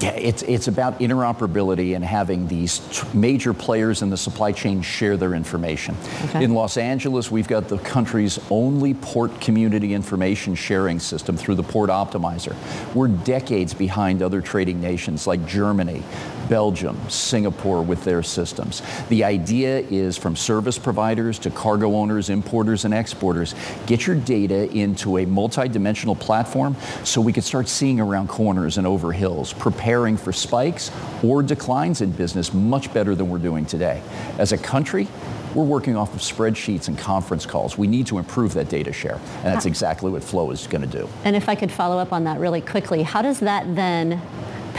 Yeah, 0.00 0.10
it's, 0.10 0.42
it's 0.42 0.68
about 0.68 1.00
interoperability 1.00 1.96
and 1.96 2.04
having 2.04 2.48
these 2.48 2.80
major 3.14 3.54
players 3.54 4.02
in 4.02 4.10
the 4.10 4.16
supply 4.16 4.52
chain 4.52 4.82
share 4.82 5.16
their 5.16 5.34
information. 5.34 5.96
Okay. 6.26 6.44
In 6.44 6.54
Los 6.54 6.76
Angeles, 6.76 7.30
we've 7.30 7.48
got 7.48 7.68
the 7.68 7.78
country's 7.78 8.38
only 8.50 8.94
port 8.94 9.40
community 9.40 9.94
information 9.94 10.54
sharing 10.54 11.00
system 11.00 11.36
through 11.36 11.54
the 11.54 11.62
Port 11.62 11.88
Optimizer. 11.88 12.54
We're 12.94 13.08
decades 13.08 13.72
behind 13.72 14.22
other 14.22 14.40
trading 14.40 14.80
nations 14.80 15.26
like 15.26 15.46
Germany, 15.46 16.02
Belgium, 16.48 16.98
Singapore 17.08 17.82
with 17.82 18.04
their 18.04 18.22
systems. 18.22 18.82
The 19.08 19.24
idea 19.24 19.80
is 19.80 20.16
from 20.16 20.36
service 20.36 20.78
providers 20.78 21.38
to 21.40 21.50
cargo 21.50 21.94
owners, 21.94 22.30
importers, 22.30 22.84
and 22.84 22.94
exporters, 22.94 23.54
get 23.86 24.06
your 24.06 24.16
data 24.16 24.70
into 24.72 25.18
a 25.18 25.26
multi-dimensional 25.26 26.16
platform 26.16 26.76
so 27.04 27.20
we 27.20 27.32
can 27.32 27.42
start 27.42 27.68
seeing 27.68 28.00
around 28.00 28.28
corners 28.28 28.78
and 28.78 28.86
over 28.86 29.12
hills, 29.12 29.52
preparing 29.52 30.16
for 30.16 30.32
spikes 30.32 30.90
or 31.22 31.42
declines 31.42 32.00
in 32.00 32.10
business 32.10 32.52
much 32.52 32.92
better 32.92 33.14
than 33.14 33.28
we're 33.28 33.38
doing 33.38 33.66
today. 33.66 34.02
As 34.38 34.52
a 34.52 34.58
country, 34.58 35.08
we're 35.54 35.64
working 35.64 35.96
off 35.96 36.14
of 36.14 36.20
spreadsheets 36.20 36.88
and 36.88 36.98
conference 36.98 37.46
calls. 37.46 37.78
We 37.78 37.86
need 37.86 38.06
to 38.08 38.18
improve 38.18 38.52
that 38.54 38.68
data 38.68 38.92
share, 38.92 39.14
and 39.14 39.44
that's 39.44 39.64
exactly 39.64 40.10
what 40.10 40.22
Flow 40.22 40.50
is 40.50 40.66
going 40.66 40.82
to 40.82 40.98
do. 40.98 41.08
And 41.24 41.34
if 41.34 41.48
I 41.48 41.54
could 41.54 41.72
follow 41.72 41.98
up 41.98 42.12
on 42.12 42.24
that 42.24 42.38
really 42.40 42.60
quickly, 42.60 43.02
how 43.02 43.22
does 43.22 43.40
that 43.40 43.74
then 43.74 44.20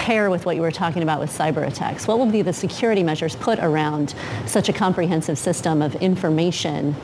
pair 0.08 0.30
with 0.30 0.46
what 0.46 0.56
you 0.56 0.62
were 0.62 0.72
talking 0.72 1.04
about 1.04 1.20
with 1.20 1.30
cyber 1.30 1.68
attacks? 1.68 2.08
What 2.08 2.18
will 2.18 2.32
be 2.32 2.42
the 2.42 2.54
security 2.54 3.04
measures 3.04 3.36
put 3.36 3.60
around 3.60 4.16
such 4.46 4.70
a 4.70 4.74
comprehensive 4.74 5.38
system 5.38 5.82
of 5.82 5.96
information 5.96 6.96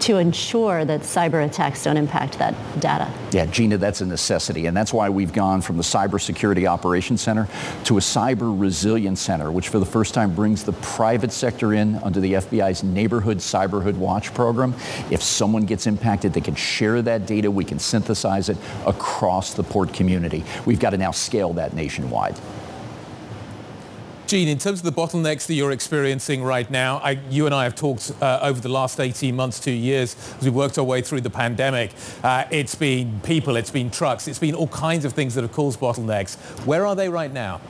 to 0.00 0.18
ensure 0.18 0.84
that 0.84 1.00
cyber 1.00 1.44
attacks 1.44 1.84
don't 1.84 1.96
impact 1.96 2.38
that 2.38 2.54
data. 2.80 3.12
Yeah, 3.32 3.46
Gina, 3.46 3.78
that's 3.78 4.00
a 4.00 4.06
necessity. 4.06 4.66
And 4.66 4.76
that's 4.76 4.92
why 4.92 5.08
we've 5.08 5.32
gone 5.32 5.60
from 5.60 5.76
the 5.76 5.82
Cybersecurity 5.82 6.66
Operations 6.66 7.20
Center 7.20 7.48
to 7.84 7.98
a 7.98 8.00
Cyber 8.00 8.58
Resilience 8.58 9.20
Center, 9.20 9.50
which 9.50 9.68
for 9.68 9.78
the 9.78 9.86
first 9.86 10.14
time 10.14 10.34
brings 10.34 10.64
the 10.64 10.72
private 10.74 11.32
sector 11.32 11.74
in 11.74 11.96
under 11.96 12.20
the 12.20 12.34
FBI's 12.34 12.82
Neighborhood 12.82 13.38
Cyberhood 13.38 13.96
Watch 13.96 14.32
program. 14.34 14.74
If 15.10 15.22
someone 15.22 15.64
gets 15.64 15.86
impacted, 15.86 16.32
they 16.32 16.40
can 16.40 16.54
share 16.54 17.02
that 17.02 17.26
data. 17.26 17.50
We 17.50 17.64
can 17.64 17.78
synthesize 17.78 18.48
it 18.48 18.56
across 18.86 19.54
the 19.54 19.62
port 19.62 19.92
community. 19.92 20.44
We've 20.64 20.80
got 20.80 20.90
to 20.90 20.98
now 20.98 21.10
scale 21.10 21.52
that 21.54 21.74
nationwide. 21.74 22.38
Gene, 24.28 24.48
in 24.48 24.58
terms 24.58 24.80
of 24.80 24.84
the 24.84 24.92
bottlenecks 24.92 25.46
that 25.46 25.54
you're 25.54 25.72
experiencing 25.72 26.42
right 26.42 26.70
now, 26.70 26.98
I, 26.98 27.12
you 27.30 27.46
and 27.46 27.54
I 27.54 27.64
have 27.64 27.74
talked 27.74 28.12
uh, 28.20 28.40
over 28.42 28.60
the 28.60 28.68
last 28.68 29.00
18 29.00 29.34
months, 29.34 29.58
two 29.58 29.70
years, 29.70 30.16
as 30.36 30.44
we 30.44 30.50
worked 30.50 30.76
our 30.76 30.84
way 30.84 31.00
through 31.00 31.22
the 31.22 31.30
pandemic. 31.30 31.92
Uh, 32.22 32.44
it's 32.50 32.74
been 32.74 33.20
people, 33.22 33.56
it's 33.56 33.70
been 33.70 33.90
trucks, 33.90 34.28
it's 34.28 34.38
been 34.38 34.54
all 34.54 34.68
kinds 34.68 35.06
of 35.06 35.14
things 35.14 35.34
that 35.34 35.40
have 35.44 35.52
caused 35.52 35.80
bottlenecks. 35.80 36.36
Where 36.66 36.84
are 36.84 36.94
they 36.94 37.08
right 37.08 37.32
now? 37.32 37.62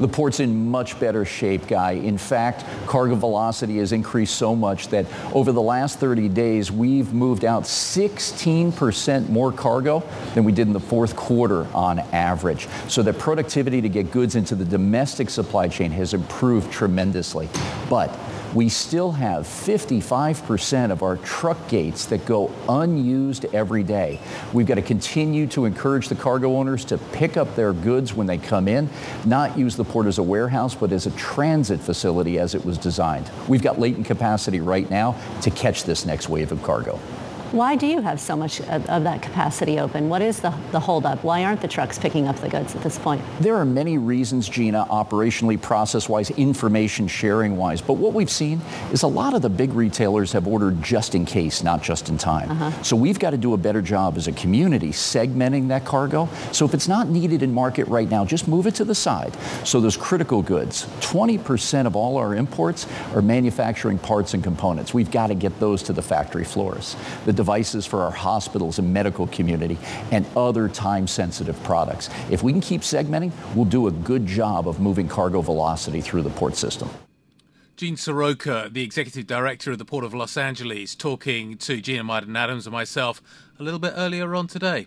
The 0.00 0.08
port's 0.08 0.40
in 0.40 0.70
much 0.70 0.98
better 0.98 1.24
shape, 1.24 1.66
Guy. 1.68 1.92
In 1.92 2.18
fact, 2.18 2.64
cargo 2.86 3.14
velocity 3.14 3.78
has 3.78 3.92
increased 3.92 4.36
so 4.36 4.54
much 4.54 4.88
that 4.88 5.06
over 5.32 5.52
the 5.52 5.62
last 5.62 5.98
30 5.98 6.28
days, 6.28 6.72
we've 6.72 7.12
moved 7.12 7.44
out 7.44 7.62
16% 7.64 9.28
more 9.28 9.52
cargo 9.52 10.02
than 10.34 10.44
we 10.44 10.52
did 10.52 10.66
in 10.66 10.72
the 10.72 10.80
fourth 10.80 11.16
quarter 11.16 11.66
on 11.74 12.00
average. 12.12 12.68
So 12.88 13.02
the 13.02 13.12
productivity 13.12 13.80
to 13.80 13.88
get 13.88 14.10
goods 14.10 14.36
into 14.36 14.54
the 14.54 14.64
domestic 14.64 15.30
supply 15.30 15.68
chain 15.68 15.90
has 15.92 16.12
improved 16.14 16.72
tremendously. 16.72 17.48
But 17.88 18.16
we 18.56 18.70
still 18.70 19.12
have 19.12 19.44
55% 19.44 20.90
of 20.90 21.02
our 21.02 21.18
truck 21.18 21.68
gates 21.68 22.06
that 22.06 22.24
go 22.24 22.50
unused 22.70 23.44
every 23.52 23.82
day. 23.82 24.18
We've 24.54 24.66
got 24.66 24.76
to 24.76 24.82
continue 24.82 25.46
to 25.48 25.66
encourage 25.66 26.08
the 26.08 26.14
cargo 26.14 26.56
owners 26.56 26.86
to 26.86 26.96
pick 26.96 27.36
up 27.36 27.54
their 27.54 27.74
goods 27.74 28.14
when 28.14 28.26
they 28.26 28.38
come 28.38 28.66
in, 28.66 28.88
not 29.26 29.58
use 29.58 29.76
the 29.76 29.84
port 29.84 30.06
as 30.06 30.16
a 30.16 30.22
warehouse, 30.22 30.74
but 30.74 30.90
as 30.90 31.06
a 31.06 31.10
transit 31.10 31.80
facility 31.80 32.38
as 32.38 32.54
it 32.54 32.64
was 32.64 32.78
designed. 32.78 33.30
We've 33.46 33.62
got 33.62 33.78
latent 33.78 34.06
capacity 34.06 34.60
right 34.60 34.88
now 34.88 35.20
to 35.42 35.50
catch 35.50 35.84
this 35.84 36.06
next 36.06 36.30
wave 36.30 36.50
of 36.50 36.62
cargo. 36.62 36.98
Why 37.52 37.76
do 37.76 37.86
you 37.86 38.00
have 38.00 38.18
so 38.18 38.36
much 38.36 38.60
of, 38.60 38.84
of 38.88 39.04
that 39.04 39.22
capacity 39.22 39.78
open? 39.78 40.08
What 40.08 40.20
is 40.20 40.40
the, 40.40 40.52
the 40.72 40.80
holdup? 40.80 41.22
Why 41.22 41.44
aren't 41.44 41.60
the 41.60 41.68
trucks 41.68 41.96
picking 41.96 42.26
up 42.26 42.36
the 42.36 42.48
goods 42.48 42.74
at 42.74 42.82
this 42.82 42.98
point? 42.98 43.22
There 43.40 43.54
are 43.54 43.64
many 43.64 43.98
reasons, 43.98 44.48
Gina, 44.48 44.84
operationally, 44.90 45.60
process-wise, 45.60 46.30
information 46.30 47.06
sharing-wise. 47.06 47.80
But 47.80 47.94
what 47.94 48.14
we've 48.14 48.30
seen 48.30 48.60
is 48.92 49.04
a 49.04 49.06
lot 49.06 49.32
of 49.32 49.42
the 49.42 49.48
big 49.48 49.74
retailers 49.74 50.32
have 50.32 50.48
ordered 50.48 50.82
just 50.82 51.14
in 51.14 51.24
case, 51.24 51.62
not 51.62 51.84
just 51.84 52.08
in 52.08 52.18
time. 52.18 52.50
Uh-huh. 52.50 52.82
So 52.82 52.96
we've 52.96 53.18
got 53.18 53.30
to 53.30 53.36
do 53.36 53.54
a 53.54 53.56
better 53.56 53.80
job 53.80 54.16
as 54.16 54.26
a 54.26 54.32
community 54.32 54.90
segmenting 54.90 55.68
that 55.68 55.84
cargo. 55.84 56.28
So 56.50 56.64
if 56.64 56.74
it's 56.74 56.88
not 56.88 57.08
needed 57.08 57.44
in 57.44 57.54
market 57.54 57.86
right 57.86 58.10
now, 58.10 58.24
just 58.24 58.48
move 58.48 58.66
it 58.66 58.74
to 58.76 58.84
the 58.84 58.94
side. 58.94 59.36
So 59.64 59.80
those 59.80 59.96
critical 59.96 60.42
goods, 60.42 60.86
20% 61.00 61.86
of 61.86 61.94
all 61.94 62.16
our 62.16 62.34
imports 62.34 62.88
are 63.14 63.22
manufacturing 63.22 63.98
parts 63.98 64.34
and 64.34 64.42
components. 64.42 64.92
We've 64.92 65.10
got 65.10 65.28
to 65.28 65.34
get 65.34 65.60
those 65.60 65.84
to 65.84 65.92
the 65.92 66.02
factory 66.02 66.44
floors. 66.44 66.96
The 67.24 67.35
devices 67.36 67.86
for 67.86 68.02
our 68.02 68.10
hospitals 68.10 68.78
and 68.78 68.92
medical 68.92 69.28
community, 69.28 69.78
and 70.10 70.26
other 70.36 70.68
time-sensitive 70.68 71.62
products. 71.62 72.10
If 72.30 72.42
we 72.42 72.52
can 72.52 72.60
keep 72.60 72.80
segmenting, 72.80 73.32
we'll 73.54 73.66
do 73.66 73.86
a 73.86 73.92
good 73.92 74.26
job 74.26 74.66
of 74.66 74.80
moving 74.80 75.06
cargo 75.06 75.40
velocity 75.40 76.00
through 76.00 76.22
the 76.22 76.30
port 76.30 76.56
system. 76.56 76.90
Gene 77.76 77.96
Seroka, 77.96 78.72
the 78.72 78.82
executive 78.82 79.26
director 79.26 79.72
of 79.72 79.78
the 79.78 79.84
Port 79.84 80.02
of 80.02 80.14
Los 80.14 80.38
Angeles, 80.38 80.94
talking 80.94 81.58
to 81.58 81.80
Gina 81.82 82.02
Martin 82.02 82.34
Adams 82.34 82.66
and 82.66 82.72
myself 82.72 83.20
a 83.58 83.62
little 83.62 83.78
bit 83.78 83.92
earlier 83.94 84.34
on 84.34 84.46
today. 84.46 84.86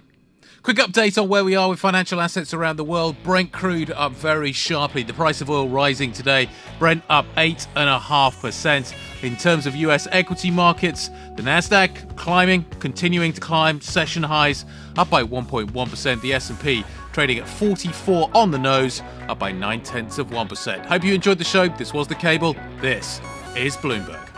Quick 0.62 0.78
update 0.78 1.22
on 1.22 1.30
where 1.30 1.46
we 1.46 1.56
are 1.56 1.70
with 1.70 1.80
financial 1.80 2.20
assets 2.20 2.54
around 2.54 2.76
the 2.76 2.84
world. 2.84 3.16
Brent 3.24 3.54
crude 3.54 3.92
up 3.92 4.12
very 4.12 4.52
sharply. 4.52 5.04
The 5.04 5.14
price 5.14 5.40
of 5.40 5.50
oil 5.50 5.70
rising 5.70 6.12
today. 6.12 6.50
Brent 6.80 7.02
up 7.10 7.26
8.5%. 7.38 8.94
In 9.24 9.38
terms 9.38 9.66
of 9.66 9.76
US 9.76 10.08
equity 10.12 10.52
markets, 10.52 11.10
the 11.38 11.44
Nasdaq 11.44 12.16
climbing, 12.18 12.66
continuing 12.80 13.32
to 13.32 13.40
climb, 13.40 13.80
session 13.80 14.22
highs 14.22 14.66
up 14.98 15.10
by 15.10 15.24
1.1%. 15.24 16.22
The 16.22 16.34
S&P 16.34 16.84
trading 17.14 17.40
at 17.40 17.48
44 17.48 18.30
on 18.34 18.52
the 18.52 18.60
nose, 18.60 19.02
up 19.30 19.40
by 19.40 19.52
9 19.54 19.82
tenths 19.82 20.18
of 20.18 20.28
1%. 20.28 20.86
Hope 20.86 21.04
you 21.06 21.14
enjoyed 21.14 21.38
the 21.38 21.44
show. 21.46 21.70
This 21.70 21.94
was 21.94 22.08
The 22.08 22.16
Cable. 22.16 22.56
This 22.82 23.22
is 23.56 23.78
Bloomberg. 23.78 24.29